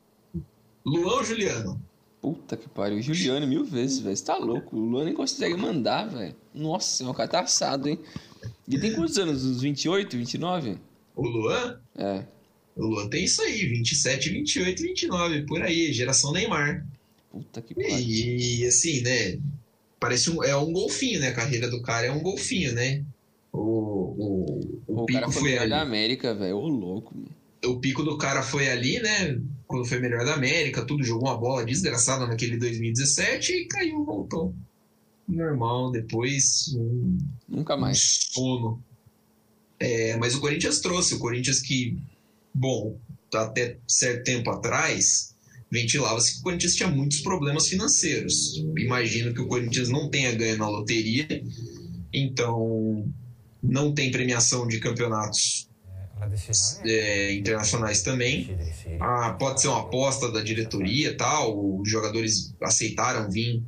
Luan 0.84 1.16
ou 1.16 1.24
Juliano? 1.24 1.80
Puta 2.20 2.56
que 2.56 2.68
pariu. 2.68 3.00
Juliano 3.00 3.46
mil 3.46 3.64
vezes, 3.64 4.00
velho. 4.00 4.16
Você 4.16 4.24
tá 4.24 4.36
louco. 4.36 4.76
O 4.76 4.80
Luan 4.80 5.04
nem 5.04 5.14
consegue 5.14 5.56
mandar, 5.56 6.06
velho. 6.08 6.34
Nossa, 6.54 7.08
o 7.08 7.14
cara 7.14 7.28
tá 7.28 7.40
assado, 7.40 7.88
hein? 7.88 7.98
E 8.66 8.78
tem 8.78 8.94
quantos 8.94 9.18
anos? 9.18 9.44
Uns 9.44 9.60
28, 9.60 10.16
29? 10.16 10.78
O 11.14 11.26
Luan? 11.26 11.78
É. 11.96 12.24
O 12.78 12.86
Luan 12.86 13.08
tem 13.08 13.24
isso 13.24 13.42
aí, 13.42 13.66
27, 13.66 14.30
28, 14.30 14.82
29, 14.82 15.42
por 15.42 15.60
aí, 15.60 15.92
geração 15.92 16.32
Neymar. 16.32 16.86
Puta 17.30 17.60
que 17.60 17.74
pariu. 17.74 17.98
E, 17.98 18.64
assim, 18.66 19.00
né? 19.02 19.38
Parece 19.98 20.30
um, 20.30 20.42
é 20.44 20.56
um 20.56 20.72
golfinho, 20.72 21.18
né? 21.20 21.28
A 21.28 21.34
carreira 21.34 21.68
do 21.68 21.82
cara 21.82 22.06
é 22.06 22.10
um 22.12 22.22
golfinho, 22.22 22.72
né? 22.72 23.04
O, 23.52 23.60
o, 23.60 24.80
o, 24.86 25.02
o 25.02 25.06
pico 25.06 25.20
cara 25.20 25.32
foi, 25.32 25.42
foi 25.42 25.50
melhor 25.50 25.62
ali. 25.62 25.70
da 25.70 25.82
América, 25.82 26.34
velho. 26.34 26.56
Ô, 26.56 26.68
louco, 26.68 27.14
mano. 27.16 27.28
O 27.66 27.80
pico 27.80 28.04
do 28.04 28.16
cara 28.16 28.42
foi 28.42 28.68
ali, 28.68 29.00
né? 29.00 29.40
Quando 29.66 29.84
foi 29.84 29.98
melhor 29.98 30.24
da 30.24 30.34
América, 30.34 30.86
tudo 30.86 31.02
jogou 31.02 31.28
uma 31.28 31.36
bola 31.36 31.64
desgraçada 31.64 32.26
naquele 32.26 32.56
2017 32.56 33.52
e 33.52 33.66
caiu, 33.66 34.04
voltou. 34.04 34.54
Normal, 35.26 35.90
depois 35.90 36.74
um, 36.74 37.18
Nunca 37.48 37.76
um 37.76 37.80
mais. 37.80 38.28
sono. 38.30 38.82
É, 39.80 40.16
mas 40.16 40.34
o 40.34 40.40
Corinthians 40.40 40.80
trouxe, 40.80 41.14
o 41.14 41.18
Corinthians 41.18 41.60
que, 41.60 41.98
bom, 42.58 42.98
até 43.34 43.78
certo 43.86 44.24
tempo 44.24 44.50
atrás, 44.50 45.34
ventilava-se 45.70 46.34
que 46.34 46.40
o 46.40 46.42
Corinthians 46.42 46.74
tinha 46.74 46.88
muitos 46.88 47.20
problemas 47.20 47.68
financeiros. 47.68 48.56
Imagino 48.78 49.34
que 49.34 49.40
o 49.40 49.48
Corinthians 49.48 49.88
não 49.88 50.10
tenha 50.10 50.34
ganho 50.34 50.58
na 50.58 50.68
loteria, 50.68 51.26
então 52.12 53.06
não 53.62 53.92
tem 53.94 54.10
premiação 54.10 54.66
de 54.66 54.78
campeonatos 54.78 55.68
é, 56.84 57.34
internacionais 57.34 58.02
também. 58.02 58.56
Ah, 59.00 59.36
pode 59.38 59.60
ser 59.60 59.68
uma 59.68 59.80
aposta 59.80 60.30
da 60.32 60.40
diretoria 60.40 61.16
tal, 61.16 61.80
os 61.80 61.88
jogadores 61.88 62.54
aceitaram 62.60 63.30
vir 63.30 63.62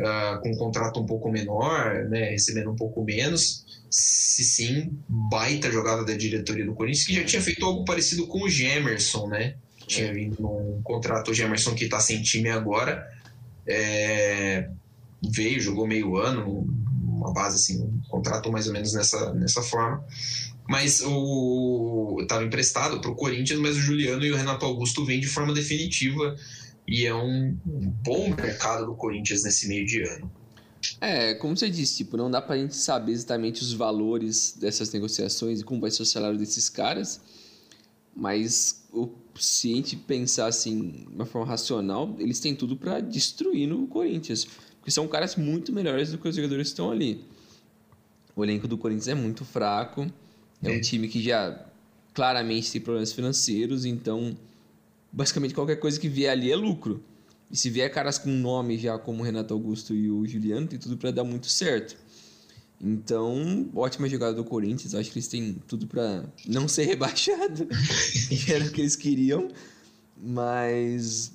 ah, 0.00 0.38
com 0.42 0.50
um 0.50 0.56
contrato 0.56 1.00
um 1.00 1.06
pouco 1.06 1.30
menor, 1.30 2.08
né, 2.08 2.30
recebendo 2.30 2.70
um 2.70 2.76
pouco 2.76 3.02
menos. 3.02 3.64
Se 3.90 4.44
sim, 4.44 4.98
baita 5.08 5.70
jogada 5.70 6.04
da 6.04 6.14
diretoria 6.14 6.64
do 6.64 6.74
Corinthians, 6.74 7.06
que 7.06 7.14
já 7.14 7.24
tinha 7.24 7.42
feito 7.42 7.64
algo 7.64 7.84
parecido 7.84 8.26
com 8.26 8.42
o 8.42 8.48
Gemerson, 8.48 9.28
né? 9.28 9.56
Tinha 9.86 10.12
vindo 10.12 10.40
num 10.40 10.82
contrato, 10.82 11.30
o 11.30 11.34
Gemerson 11.34 11.74
que 11.74 11.88
tá 11.88 11.98
sem 11.98 12.22
time 12.22 12.50
agora, 12.50 13.08
é, 13.66 14.68
veio, 15.30 15.60
jogou 15.60 15.86
meio 15.86 16.16
ano, 16.16 16.66
uma 17.02 17.32
base 17.32 17.56
assim, 17.56 17.82
um 17.82 18.00
contrato 18.08 18.52
mais 18.52 18.66
ou 18.66 18.72
menos 18.72 18.92
nessa, 18.92 19.32
nessa 19.34 19.62
forma. 19.62 20.04
Mas 20.68 21.02
o 21.02 22.18
estava 22.20 22.44
emprestado 22.44 23.00
para 23.00 23.10
o 23.10 23.14
Corinthians, 23.14 23.58
mas 23.58 23.76
o 23.76 23.80
Juliano 23.80 24.24
e 24.24 24.30
o 24.30 24.36
Renato 24.36 24.66
Augusto 24.66 25.04
vêm 25.04 25.18
de 25.18 25.26
forma 25.26 25.54
definitiva 25.54 26.36
e 26.86 27.06
é 27.06 27.14
um, 27.14 27.56
um 27.66 27.90
bom 28.02 28.34
mercado 28.34 28.86
do 28.86 28.94
Corinthians 28.94 29.42
nesse 29.44 29.66
meio 29.66 29.86
de 29.86 30.02
ano. 30.02 30.30
É, 31.00 31.34
como 31.34 31.56
você 31.56 31.68
disse, 31.70 31.98
tipo, 31.98 32.16
não 32.16 32.30
dá 32.30 32.40
pra 32.40 32.56
gente 32.56 32.74
saber 32.76 33.12
exatamente 33.12 33.62
os 33.62 33.72
valores 33.72 34.54
dessas 34.58 34.92
negociações 34.92 35.60
e 35.60 35.64
como 35.64 35.80
vai 35.80 35.90
ser 35.90 36.02
o 36.02 36.06
salário 36.06 36.38
desses 36.38 36.68
caras, 36.68 37.20
mas 38.14 38.84
o, 38.92 39.08
se 39.38 39.72
a 39.72 39.76
gente 39.76 39.96
pensar 39.96 40.46
assim, 40.46 40.90
de 41.08 41.14
uma 41.14 41.26
forma 41.26 41.46
racional, 41.46 42.14
eles 42.18 42.40
têm 42.40 42.54
tudo 42.54 42.76
pra 42.76 43.00
destruir 43.00 43.66
no 43.68 43.86
Corinthians, 43.86 44.46
porque 44.78 44.90
são 44.90 45.06
caras 45.08 45.36
muito 45.36 45.72
melhores 45.72 46.10
do 46.12 46.18
que 46.18 46.28
os 46.28 46.34
jogadores 46.36 46.68
que 46.68 46.72
estão 46.72 46.90
ali. 46.90 47.24
O 48.34 48.44
elenco 48.44 48.68
do 48.68 48.78
Corinthians 48.78 49.08
é 49.08 49.14
muito 49.14 49.44
fraco, 49.44 50.06
é 50.62 50.68
um 50.68 50.74
É. 50.74 50.80
time 50.80 51.08
que 51.08 51.20
já 51.22 51.64
claramente 52.14 52.70
tem 52.72 52.80
problemas 52.80 53.12
financeiros, 53.12 53.84
então 53.84 54.36
basicamente 55.12 55.54
qualquer 55.54 55.76
coisa 55.76 55.98
que 55.98 56.08
vier 56.08 56.30
ali 56.32 56.50
é 56.50 56.56
lucro. 56.56 57.02
E 57.50 57.56
se 57.56 57.70
vier 57.70 57.90
caras 57.92 58.18
com 58.18 58.28
nome 58.30 58.76
já 58.78 58.98
como 58.98 59.22
o 59.22 59.24
Renato 59.24 59.54
Augusto 59.54 59.94
e 59.94 60.10
o 60.10 60.26
Juliano, 60.26 60.66
tem 60.66 60.78
tudo 60.78 60.96
para 60.96 61.10
dar 61.10 61.24
muito 61.24 61.46
certo. 61.48 61.96
Então, 62.80 63.68
ótima 63.74 64.08
jogada 64.08 64.34
do 64.34 64.44
Corinthians. 64.44 64.94
Acho 64.94 65.10
que 65.10 65.18
eles 65.18 65.28
têm 65.28 65.54
tudo 65.66 65.86
para 65.86 66.24
não 66.46 66.68
ser 66.68 66.84
rebaixado. 66.86 67.66
que 68.28 68.52
era 68.52 68.64
o 68.64 68.70
que 68.70 68.80
eles 68.82 68.94
queriam. 68.94 69.48
Mas, 70.16 71.32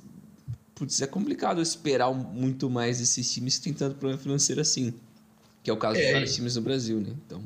putz, 0.76 1.02
é 1.02 1.08
complicado 1.08 1.62
esperar 1.62 2.14
muito 2.14 2.70
mais 2.70 3.00
desses 3.00 3.32
times 3.32 3.58
que 3.58 3.64
têm 3.66 3.74
tanto 3.74 3.96
problema 3.96 4.22
financeiro 4.22 4.62
assim. 4.62 4.94
Que 5.64 5.70
é 5.70 5.74
o 5.74 5.78
caso 5.78 5.96
de 5.98 6.06
É. 6.06 6.12
vários 6.14 6.36
times 6.36 6.56
no 6.56 6.62
Brasil, 6.62 7.00
né? 7.00 7.10
Então, 7.26 7.42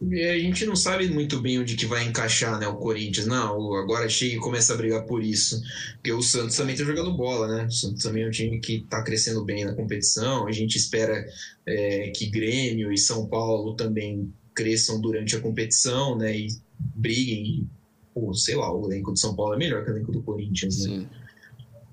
a 0.00 0.38
gente 0.38 0.64
não 0.64 0.76
sabe 0.76 1.08
muito 1.08 1.40
bem 1.40 1.58
onde 1.58 1.74
que 1.74 1.84
vai 1.84 2.04
encaixar 2.04 2.58
né, 2.58 2.68
o 2.68 2.76
Corinthians. 2.76 3.26
Não, 3.26 3.74
agora 3.74 4.08
chega 4.08 4.36
e 4.36 4.38
começa 4.38 4.72
a 4.72 4.76
brigar 4.76 5.04
por 5.04 5.22
isso. 5.22 5.60
Porque 5.94 6.12
o 6.12 6.22
Santos 6.22 6.56
também 6.56 6.76
tá 6.76 6.84
jogando 6.84 7.16
bola, 7.16 7.48
né? 7.48 7.64
O 7.66 7.70
Santos 7.70 8.02
também 8.02 8.22
é 8.22 8.28
um 8.28 8.30
time 8.30 8.60
que 8.60 8.86
tá 8.88 9.02
crescendo 9.02 9.44
bem 9.44 9.64
na 9.64 9.74
competição. 9.74 10.46
A 10.46 10.52
gente 10.52 10.76
espera 10.76 11.26
é, 11.66 12.10
que 12.10 12.30
Grêmio 12.30 12.92
e 12.92 12.98
São 12.98 13.26
Paulo 13.26 13.74
também 13.74 14.32
cresçam 14.54 15.00
durante 15.00 15.34
a 15.34 15.40
competição, 15.40 16.16
né? 16.16 16.36
E 16.36 16.48
briguem. 16.78 17.44
E, 17.44 17.66
pô, 18.14 18.32
sei 18.34 18.54
lá, 18.54 18.72
o 18.72 18.86
elenco 18.86 19.10
do 19.10 19.18
São 19.18 19.34
Paulo 19.34 19.54
é 19.54 19.58
melhor 19.58 19.84
que 19.84 19.90
o 19.90 19.94
elenco 19.94 20.12
do 20.12 20.22
Corinthians, 20.22 20.86
né? 20.86 20.98
sim. 21.00 21.08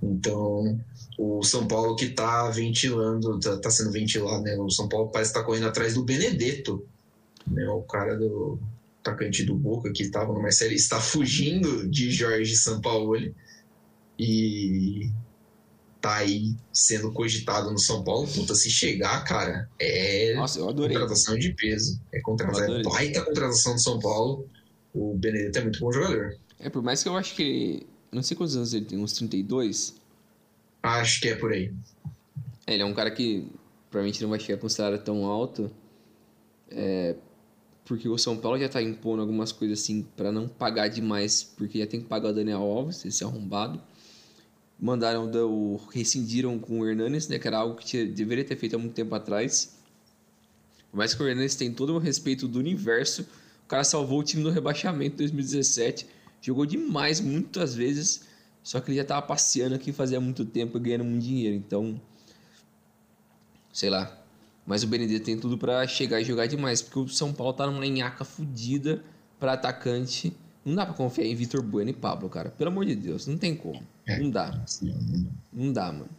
Então, 0.04 0.80
o 1.18 1.42
São 1.42 1.68
Paulo 1.68 1.96
que 1.96 2.10
tá 2.10 2.50
ventilando, 2.52 3.40
tá, 3.40 3.58
tá 3.58 3.72
sendo 3.72 3.92
ventilado, 3.92 4.44
né? 4.44 4.56
O 4.58 4.70
São 4.70 4.88
Paulo 4.88 5.10
parece 5.10 5.32
estar 5.32 5.44
correndo 5.44 5.68
atrás 5.68 5.96
do 5.96 6.04
Benedetto, 6.04 6.86
né? 7.48 7.68
O 7.70 7.82
cara 7.82 8.16
do 8.18 8.60
atacante 9.00 9.44
do 9.44 9.56
Boca 9.56 9.92
que 9.92 10.04
estava 10.04 10.34
no 10.34 10.42
Marcelo 10.42 10.74
está 10.74 11.00
fugindo 11.00 11.88
de 11.88 12.10
Jorge 12.12 12.56
Sampaoli 12.56 13.36
e 14.18 15.12
tá 16.02 16.18
aí 16.18 16.56
sendo 16.74 17.12
cogitado 17.12 17.72
no 17.72 17.80
São 17.80 18.04
Paulo. 18.04 18.28
Puta, 18.28 18.56
se 18.56 18.70
chegar, 18.70 19.24
cara, 19.24 19.70
é 19.80 20.34
Nossa, 20.36 20.60
contratação 20.60 21.38
de 21.38 21.54
peso. 21.54 22.00
É 22.12 22.22
contratação, 22.22 22.78
é 22.78 22.84
baita 22.84 23.24
contratação 23.24 23.76
do 23.76 23.82
São 23.82 24.00
Paulo. 24.00 24.48
O 24.94 25.16
Benedetto 25.16 25.60
é 25.60 25.62
muito 25.64 25.80
bom 25.80 25.92
jogador. 25.92 26.38
É, 26.60 26.70
por 26.70 26.82
mais 26.82 27.04
que 27.04 27.10
eu 27.10 27.18
acho 27.18 27.36
que. 27.36 27.86
Não 28.12 28.24
sei 28.24 28.38
quantos 28.38 28.56
anos 28.56 28.74
ele 28.74 28.86
tem, 28.86 28.98
uns 28.98 29.14
32. 29.14 29.96
Acho 30.82 31.20
que 31.20 31.30
é 31.30 31.36
por 31.36 31.52
aí. 31.52 31.74
É, 32.66 32.74
Ele 32.74 32.84
é 32.84 32.86
um 32.86 32.94
cara 32.94 33.12
que 33.12 33.46
provavelmente 33.90 34.22
não 34.22 34.30
vai 34.30 34.40
chegar 34.40 34.60
com 34.60 34.68
um 34.68 34.70
salário 34.70 35.00
tão 35.00 35.26
alto. 35.26 35.70
É, 36.70 37.16
porque 37.86 38.10
o 38.10 38.18
São 38.18 38.36
Paulo 38.36 38.58
já 38.58 38.68
tá 38.68 38.82
impondo 38.82 39.22
algumas 39.22 39.52
coisas 39.52 39.80
assim 39.80 40.04
pra 40.18 40.32
não 40.32 40.48
pagar 40.48 40.88
demais, 40.88 41.44
porque 41.44 41.80
já 41.80 41.88
tem 41.88 42.02
que 42.02 42.08
pagar 42.08 42.30
o 42.30 42.34
Daniel 42.34 42.62
Alves, 42.62 43.06
esse 43.06 43.24
arrombado. 43.24 43.80
Mandaram 44.80 45.30
da- 45.30 45.46
o 45.46 45.80
rescindiram 45.92 46.58
com 46.60 46.80
o 46.82 46.88
Hernanes, 46.90 47.28
né, 47.28 47.40
que 47.40 47.48
era 47.48 47.60
algo 47.60 47.76
que 47.76 47.86
tinha- 47.86 48.06
deveria 48.06 48.44
ter 48.44 48.56
feito 48.58 48.76
há 48.76 48.80
muito 48.80 48.94
tempo 48.94 49.14
atrás. 49.16 49.78
Mais 50.92 51.14
que 51.14 51.22
o 51.22 51.28
Hernanes 51.28 51.56
tem 51.56 51.72
todo 51.72 51.94
o 51.94 52.00
respeito 52.00 52.48
do 52.48 52.58
universo, 52.60 53.22
o 53.64 53.68
cara 53.68 53.84
salvou 53.84 54.20
o 54.20 54.24
time 54.24 54.44
do 54.44 54.50
rebaixamento 54.50 55.16
em 55.16 55.18
2017, 55.18 56.08
jogou 56.42 56.66
demais 56.66 57.22
muitas 57.22 57.76
vezes, 57.76 58.22
só 58.64 58.82
que 58.82 58.90
ele 58.92 58.98
já 58.98 59.06
tava 59.06 59.22
passeando 59.22 59.76
aqui 59.76 59.92
fazia 59.92 60.20
muito 60.20 60.44
tempo 60.44 60.78
e 60.78 60.82
ganhando 60.82 61.04
muito 61.04 61.24
dinheiro, 61.24 61.56
então 61.56 62.00
sei 63.72 63.90
lá. 63.90 64.25
Mas 64.66 64.84
o 64.84 64.88
Benedetto 64.88 65.26
tem 65.26 65.38
tudo 65.38 65.58
pra 65.58 65.86
chegar 65.88 66.20
e 66.20 66.24
jogar 66.24 66.48
demais, 66.48 66.82
porque 66.82 67.00
o 67.00 67.08
São 67.08 67.32
Paulo 67.32 67.54
tá 67.54 67.68
numa 67.68 67.86
enhaca 67.86 68.26
fodida 68.26 69.04
pra 69.40 69.54
atacante. 69.54 70.36
Não 70.66 70.74
dá 70.74 70.86
pra 70.86 70.96
confiar 70.96 71.26
em 71.26 71.36
Vitor 71.36 71.62
Bueno 71.62 71.92
e 71.92 71.94
Pablo, 71.94 72.28
cara. 72.28 72.50
Pelo 72.50 72.72
amor 72.72 72.86
de 72.86 72.96
Deus, 72.96 73.28
não 73.28 73.38
tem 73.38 73.56
como. 73.56 73.84
É. 74.08 74.20
Não 74.20 74.32
dá. 74.32 74.66
Não 75.54 75.72
dá, 75.72 75.92
mano. 75.92 76.10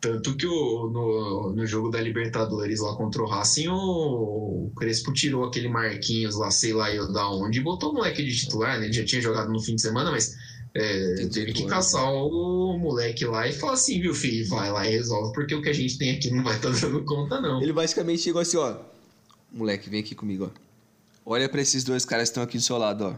Tanto 0.00 0.36
que 0.36 0.46
o, 0.46 0.88
no, 0.88 1.52
no 1.52 1.66
jogo 1.66 1.90
da 1.90 2.00
Libertadores 2.00 2.80
lá 2.80 2.94
contra 2.94 3.22
o 3.22 3.26
Racing, 3.26 3.68
o, 3.68 4.66
o 4.66 4.72
Crespo 4.76 5.12
tirou 5.12 5.44
aquele 5.44 5.68
Marquinhos 5.68 6.36
lá, 6.36 6.50
sei 6.50 6.72
lá 6.72 6.94
eu 6.94 7.12
da 7.12 7.28
onde, 7.28 7.58
e 7.58 7.62
botou 7.62 7.90
o 7.90 7.94
moleque 7.94 8.22
de 8.22 8.36
titular, 8.36 8.78
né? 8.78 8.84
Ele 8.84 8.92
já 8.92 9.04
tinha 9.04 9.20
jogado 9.20 9.50
no 9.50 9.60
fim 9.60 9.74
de 9.74 9.82
semana, 9.82 10.10
mas 10.10 10.36
é, 10.78 11.26
teve 11.32 11.52
que 11.54 11.64
caçar 11.66 12.12
o 12.12 12.76
moleque 12.78 13.24
lá 13.24 13.48
e 13.48 13.52
falar 13.52 13.72
assim, 13.72 13.98
viu, 14.00 14.14
filho, 14.14 14.46
vai 14.48 14.70
lá 14.70 14.86
e 14.86 14.90
resolve, 14.90 15.32
porque 15.32 15.54
o 15.54 15.62
que 15.62 15.70
a 15.70 15.72
gente 15.72 15.96
tem 15.96 16.10
aqui 16.10 16.30
não 16.30 16.44
vai 16.44 16.56
estar 16.56 16.70
dando 16.70 17.02
conta, 17.04 17.40
não. 17.40 17.62
Ele 17.62 17.72
basicamente 17.72 18.22
chegou 18.22 18.42
assim, 18.42 18.58
ó. 18.58 18.76
Moleque, 19.50 19.88
vem 19.88 20.00
aqui 20.00 20.14
comigo, 20.14 20.52
ó. 20.52 20.60
Olha 21.24 21.48
pra 21.48 21.62
esses 21.62 21.82
dois 21.82 22.04
caras 22.04 22.28
que 22.28 22.32
estão 22.32 22.42
aqui 22.42 22.58
do 22.58 22.62
seu 22.62 22.76
lado, 22.76 23.04
ó. 23.04 23.14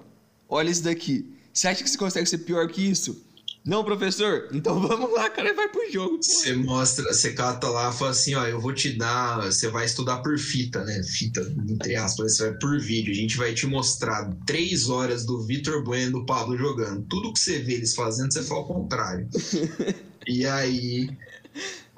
Olha 0.49 0.71
isso 0.71 0.85
daqui. 0.85 1.35
Você 1.53 1.67
acha 1.67 1.83
que 1.83 1.91
você 1.91 1.99
consegue 1.99 2.29
ser 2.29 2.39
pior 2.39 2.69
que 2.69 2.81
isso? 2.81 3.21
Não, 3.69 3.85
professor? 3.85 4.49
Então 4.51 4.81
vamos 4.81 5.13
lá, 5.13 5.29
cara, 5.29 5.53
vai 5.53 5.69
pro 5.69 5.93
jogo. 5.93 6.19
Você 6.23 6.55
mostra, 6.55 7.13
você 7.13 7.35
cata 7.35 7.69
lá 7.69 7.91
e 7.91 7.93
fala 7.93 8.13
assim, 8.13 8.35
ó, 8.35 8.47
eu 8.47 8.59
vou 8.59 8.73
te 8.73 8.97
dar, 8.97 9.45
você 9.45 9.69
vai 9.69 9.85
estudar 9.85 10.23
por 10.23 10.39
fita, 10.39 10.83
né? 10.85 11.03
Fita, 11.03 11.43
entre 11.69 11.95
aspas, 11.95 12.37
você 12.37 12.49
vai 12.49 12.59
por 12.59 12.81
vídeo. 12.81 13.13
A 13.13 13.17
gente 13.17 13.37
vai 13.37 13.53
te 13.53 13.67
mostrar 13.67 14.35
três 14.47 14.89
horas 14.89 15.27
do 15.27 15.45
Vitor 15.47 15.85
Bueno 15.85 16.09
e 16.09 16.13
do 16.13 16.25
Pablo 16.25 16.57
jogando. 16.57 17.05
Tudo 17.11 17.31
que 17.35 17.39
você 17.39 17.59
vê 17.59 17.75
eles 17.75 17.95
fazendo, 17.95 18.33
você 18.33 18.43
fala 18.43 18.63
o 18.63 18.67
contrário. 18.67 19.29
e 20.27 20.47
aí, 20.47 21.11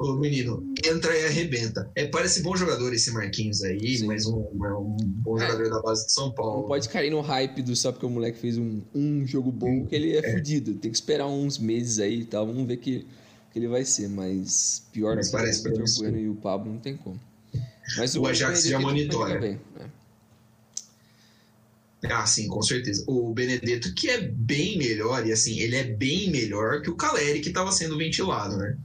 Ô, 0.01 0.15
menino, 0.15 0.65
entra 0.83 1.15
e 1.15 1.27
arrebenta. 1.27 1.91
É, 1.95 2.07
parece 2.07 2.41
bom 2.43 2.57
jogador 2.57 2.91
esse 2.95 3.11
Marquinhos 3.13 3.63
aí, 3.63 3.99
Sim. 3.99 4.07
mas 4.07 4.25
um, 4.25 4.41
é 4.65 4.73
um 4.73 4.97
bom 4.99 5.39
É. 5.39 5.47
jogador 5.47 5.69
da 5.69 5.83
base 5.83 6.07
de 6.07 6.13
São 6.13 6.33
Paulo. 6.33 6.63
Não 6.63 6.69
pode 6.69 6.89
cair 6.89 7.11
no 7.11 7.21
hype 7.21 7.61
do 7.61 7.77
só 7.77 7.93
porque 7.93 8.07
o 8.07 8.11
moleque 8.11 8.39
fez 8.39 8.57
um, 8.57 8.81
um 8.95 9.27
jogo 9.27 9.53
bom, 9.53 9.85
que 9.85 9.95
ele 9.95 10.17
é, 10.17 10.33
fudido. 10.33 10.73
Tem 10.73 10.91
que 10.91 10.97
esperar 10.97 11.27
uns 11.27 11.59
meses 11.59 11.99
aí 11.99 12.21
e 12.21 12.25
tal. 12.25 12.47
Vamos 12.47 12.67
ver 12.67 12.79
que, 12.79 13.07
que 13.53 13.59
ele 13.59 13.69
vai 13.69 13.85
ser. 13.85 14.09
Mas 14.09 14.83
pior 14.91 15.17
Mas 15.17 15.27
do 15.27 15.33
que 15.33 15.37
parece 15.37 15.61
o 15.61 15.71
Vitor. 15.71 15.85
Bueno 15.99 16.19
e 16.19 16.29
o 16.31 16.35
Pablo 16.35 16.73
não 16.73 16.81
tem 16.81 16.97
como. 16.97 17.21
Mas 17.99 18.15
O 18.17 18.27
Ajax 18.27 18.63
já 18.65 18.79
Benedetto 18.79 19.19
monitora. 19.19 19.39
né? 19.39 19.59
Ah, 22.05 22.25
sim, 22.25 22.49
com 22.49 22.63
certeza. 22.63 23.05
O 23.07 23.35
Benedetto, 23.35 23.93
que 23.93 24.09
é 24.09 24.19
bem 24.23 24.79
melhor, 24.79 25.27
e 25.27 25.33
assim, 25.33 25.59
ele 25.61 25.77
é 25.77 25.85
bem 25.85 26.31
melhor 26.31 26.81
que 26.81 26.89
o 26.89 26.97
Caleri, 26.97 27.41
que 27.41 27.49
estava 27.51 27.71
sendo 27.71 27.99
ventilado, 27.99 28.57
né? 28.57 28.79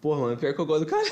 Porra, 0.00 0.20
mano, 0.20 0.36
pior 0.36 0.54
que 0.54 0.60
eu 0.60 0.66
gosto 0.66 0.84
do 0.84 0.90
cara. 0.90 1.04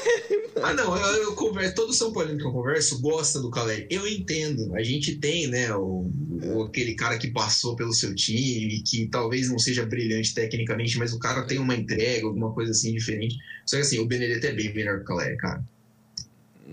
Ah, 0.63 0.73
não, 0.73 0.97
eu, 0.97 1.23
eu 1.25 1.35
converso, 1.35 1.75
todo 1.75 1.93
São 1.93 2.13
Paulino 2.13 2.39
que 2.39 2.47
eu 2.47 2.53
converso 2.53 3.01
gosta 3.03 3.41
do 3.41 3.51
Caleri. 3.51 3.87
Eu 3.91 4.07
entendo, 4.07 4.75
a 4.77 4.83
gente 4.83 5.17
tem, 5.17 5.49
né, 5.49 5.75
o, 5.75 6.09
o- 6.43 6.63
aquele 6.63 6.95
cara 6.95 7.19
que 7.19 7.31
passou 7.31 7.75
pelo 7.75 7.93
seu 7.93 8.15
time, 8.15 8.81
que 8.87 9.07
talvez 9.09 9.51
não 9.51 9.59
seja 9.59 9.85
brilhante 9.85 10.33
tecnicamente, 10.33 10.99
mas 10.99 11.13
o 11.13 11.19
cara 11.19 11.43
tem 11.43 11.59
uma 11.59 11.75
entrega, 11.75 12.27
alguma 12.27 12.53
coisa 12.53 12.71
assim 12.71 12.93
diferente. 12.95 13.37
Só 13.67 13.77
que 13.77 13.83
assim, 13.83 13.99
o 13.99 14.07
Benedetto 14.07 14.47
é 14.47 14.53
bem 14.53 14.73
melhor 14.73 14.99
que 14.99 15.03
o 15.03 15.07
Caleri, 15.07 15.37
cara. 15.37 15.65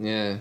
É. 0.02 0.40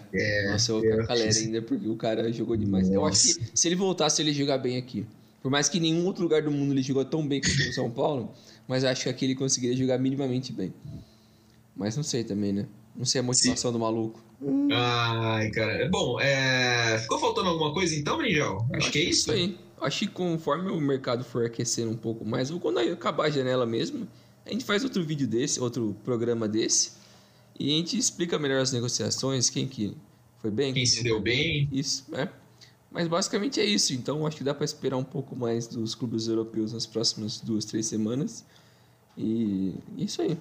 Nossa, 0.50 0.72
eu 0.72 0.80
vou 0.80 0.88
é, 0.90 0.96
com 0.96 1.02
a 1.02 1.06
galera 1.06 1.36
ainda 1.36 1.62
porque 1.62 1.88
o 1.88 1.96
cara 1.96 2.32
jogou 2.32 2.56
demais. 2.56 2.90
Eu 2.90 3.04
acho 3.04 3.26
Nossa. 3.28 3.40
que 3.40 3.58
se 3.58 3.68
ele 3.68 3.76
voltasse, 3.76 4.22
ele 4.22 4.32
jogar 4.32 4.58
bem 4.58 4.76
aqui. 4.76 5.04
Por 5.42 5.50
mais 5.50 5.68
que 5.68 5.78
em 5.78 5.80
nenhum 5.80 6.06
outro 6.06 6.22
lugar 6.22 6.42
do 6.42 6.50
mundo 6.50 6.72
ele 6.72 6.82
jogou 6.82 7.04
tão 7.04 7.26
bem 7.26 7.40
quanto 7.40 7.66
no 7.66 7.72
São 7.72 7.90
Paulo, 7.90 8.32
mas 8.68 8.84
acho 8.84 9.02
que 9.04 9.08
aqui 9.08 9.24
ele 9.24 9.34
conseguiria 9.34 9.76
jogar 9.76 9.98
minimamente 9.98 10.52
bem. 10.52 10.72
Mas 11.76 11.96
não 11.96 12.02
sei 12.02 12.24
também, 12.24 12.52
né? 12.52 12.66
Não 12.94 13.04
sei 13.04 13.20
a 13.20 13.22
motivação 13.22 13.72
do 13.72 13.78
maluco. 13.78 14.22
Ai, 14.72 15.50
cara. 15.50 15.88
Bom, 15.88 16.20
é... 16.20 16.98
ficou 16.98 17.18
faltando 17.18 17.48
alguma 17.48 17.72
coisa 17.72 17.94
então, 17.94 18.18
Brinjal? 18.18 18.66
Acho 18.74 18.90
que 18.90 18.98
é 18.98 19.04
isso. 19.04 19.30
aí. 19.30 19.56
Acho 19.80 20.00
que 20.00 20.06
conforme 20.06 20.70
o 20.70 20.80
mercado 20.80 21.24
for 21.24 21.44
aquecendo 21.44 21.90
um 21.90 21.96
pouco 21.96 22.24
mais, 22.24 22.50
ou 22.50 22.60
quando 22.60 22.78
acabar 22.78 23.26
a 23.26 23.30
janela 23.30 23.66
mesmo, 23.66 24.06
a 24.46 24.50
gente 24.50 24.64
faz 24.64 24.84
outro 24.84 25.02
vídeo 25.04 25.26
desse, 25.26 25.60
outro 25.60 25.96
programa 26.04 26.46
desse, 26.46 26.92
e 27.58 27.72
a 27.72 27.76
gente 27.78 27.98
explica 27.98 28.38
melhor 28.38 28.60
as 28.60 28.72
negociações, 28.72 29.50
quem 29.50 29.66
que 29.66 29.96
foi 30.38 30.50
bem, 30.50 30.74
Quem 30.74 30.84
se 30.84 31.02
deu 31.02 31.20
bem. 31.20 31.68
Isso, 31.72 32.04
é. 32.12 32.28
Mas 32.90 33.08
basicamente 33.08 33.60
é 33.60 33.64
isso. 33.64 33.94
Então 33.94 34.26
acho 34.26 34.36
que 34.36 34.44
dá 34.44 34.52
para 34.52 34.64
esperar 34.64 34.96
um 34.96 35.04
pouco 35.04 35.34
mais 35.34 35.66
dos 35.66 35.94
clubes 35.94 36.26
europeus 36.26 36.72
nas 36.72 36.84
próximas 36.84 37.40
duas, 37.40 37.64
três 37.64 37.86
semanas. 37.86 38.44
E 39.16 39.74
isso 39.96 40.20
aí. 40.20 40.36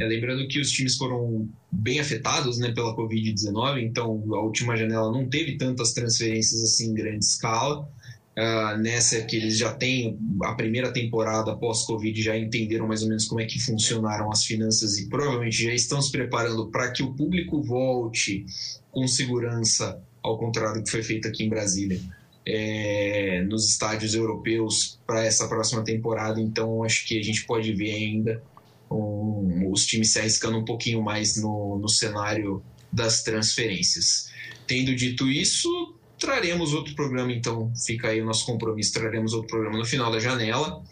É, 0.00 0.06
lembrando 0.06 0.48
que 0.48 0.58
os 0.58 0.70
times 0.70 0.96
foram 0.96 1.46
bem 1.70 2.00
afetados 2.00 2.58
né, 2.58 2.72
pela 2.72 2.96
Covid-19, 2.96 3.82
então 3.82 4.24
a 4.34 4.40
última 4.40 4.74
janela 4.74 5.12
não 5.12 5.28
teve 5.28 5.58
tantas 5.58 5.92
transferências 5.92 6.62
assim 6.62 6.90
em 6.90 6.94
grande 6.94 7.22
escala. 7.22 7.86
Ah, 8.34 8.78
nessa 8.78 9.20
que 9.20 9.36
eles 9.36 9.58
já 9.58 9.74
têm 9.74 10.18
a 10.42 10.54
primeira 10.54 10.90
temporada 10.90 11.54
pós-Covid, 11.54 12.22
já 12.22 12.34
entenderam 12.34 12.88
mais 12.88 13.02
ou 13.02 13.08
menos 13.08 13.26
como 13.26 13.42
é 13.42 13.44
que 13.44 13.60
funcionaram 13.60 14.32
as 14.32 14.42
finanças 14.42 14.96
e 14.96 15.06
provavelmente 15.06 15.64
já 15.64 15.74
estão 15.74 16.00
se 16.00 16.10
preparando 16.10 16.68
para 16.68 16.90
que 16.90 17.02
o 17.02 17.12
público 17.12 17.62
volte 17.62 18.46
com 18.90 19.06
segurança, 19.06 20.02
ao 20.22 20.38
contrário 20.38 20.80
do 20.80 20.84
que 20.84 20.90
foi 20.90 21.02
feito 21.02 21.28
aqui 21.28 21.44
em 21.44 21.50
Brasília, 21.50 22.00
é, 22.46 23.42
nos 23.42 23.68
estádios 23.68 24.14
europeus 24.14 24.98
para 25.06 25.22
essa 25.22 25.46
próxima 25.46 25.84
temporada. 25.84 26.40
Então 26.40 26.82
acho 26.82 27.06
que 27.06 27.18
a 27.18 27.22
gente 27.22 27.44
pode 27.44 27.70
ver 27.74 27.92
ainda 27.92 28.42
um, 28.90 29.70
os 29.70 29.86
times 29.86 30.12
se 30.12 30.18
arriscando 30.18 30.58
um 30.58 30.64
pouquinho 30.64 31.02
mais 31.02 31.36
no, 31.36 31.78
no 31.78 31.88
cenário 31.88 32.62
das 32.92 33.22
transferências. 33.22 34.30
Tendo 34.66 34.94
dito 34.94 35.28
isso, 35.28 35.94
traremos 36.18 36.74
outro 36.74 36.94
programa, 36.94 37.32
então 37.32 37.72
fica 37.86 38.08
aí 38.08 38.20
o 38.20 38.24
nosso 38.24 38.44
compromisso, 38.44 38.92
traremos 38.92 39.32
outro 39.32 39.48
programa 39.48 39.78
no 39.78 39.84
final 39.84 40.10
da 40.10 40.18
janela 40.18 40.82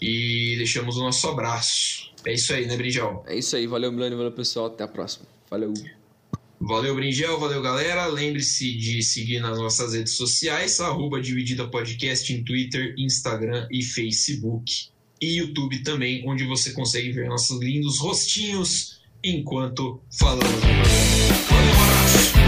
e 0.00 0.54
deixamos 0.56 0.96
o 0.96 1.00
nosso 1.00 1.26
abraço. 1.28 2.12
É 2.26 2.32
isso 2.32 2.52
aí, 2.52 2.66
né, 2.66 2.76
Brinjal? 2.76 3.24
É 3.26 3.36
isso 3.36 3.54
aí. 3.54 3.66
Valeu, 3.66 3.92
Milani. 3.92 4.16
Valeu, 4.16 4.32
pessoal. 4.32 4.66
Até 4.66 4.84
a 4.84 4.88
próxima. 4.88 5.26
Valeu. 5.50 5.72
Valeu, 6.60 6.94
Brinjel, 6.94 7.38
valeu, 7.38 7.60
galera. 7.60 8.06
Lembre-se 8.06 8.72
de 8.76 9.02
seguir 9.02 9.40
nas 9.40 9.58
nossas 9.58 9.92
redes 9.92 10.14
sociais, 10.14 10.80
arroba 10.80 11.20
Dividida 11.20 11.68
Podcast 11.68 12.32
em 12.32 12.42
Twitter, 12.42 12.94
Instagram 12.96 13.68
e 13.70 13.82
Facebook. 13.82 14.88
E 15.24 15.38
YouTube 15.38 15.78
também, 15.78 16.22
onde 16.28 16.44
você 16.44 16.70
consegue 16.74 17.10
ver 17.10 17.30
nossos 17.30 17.58
lindos 17.58 17.98
rostinhos 17.98 19.00
enquanto 19.24 20.02
falamos 20.18 20.44
um 20.52 20.66
abraço! 20.66 22.43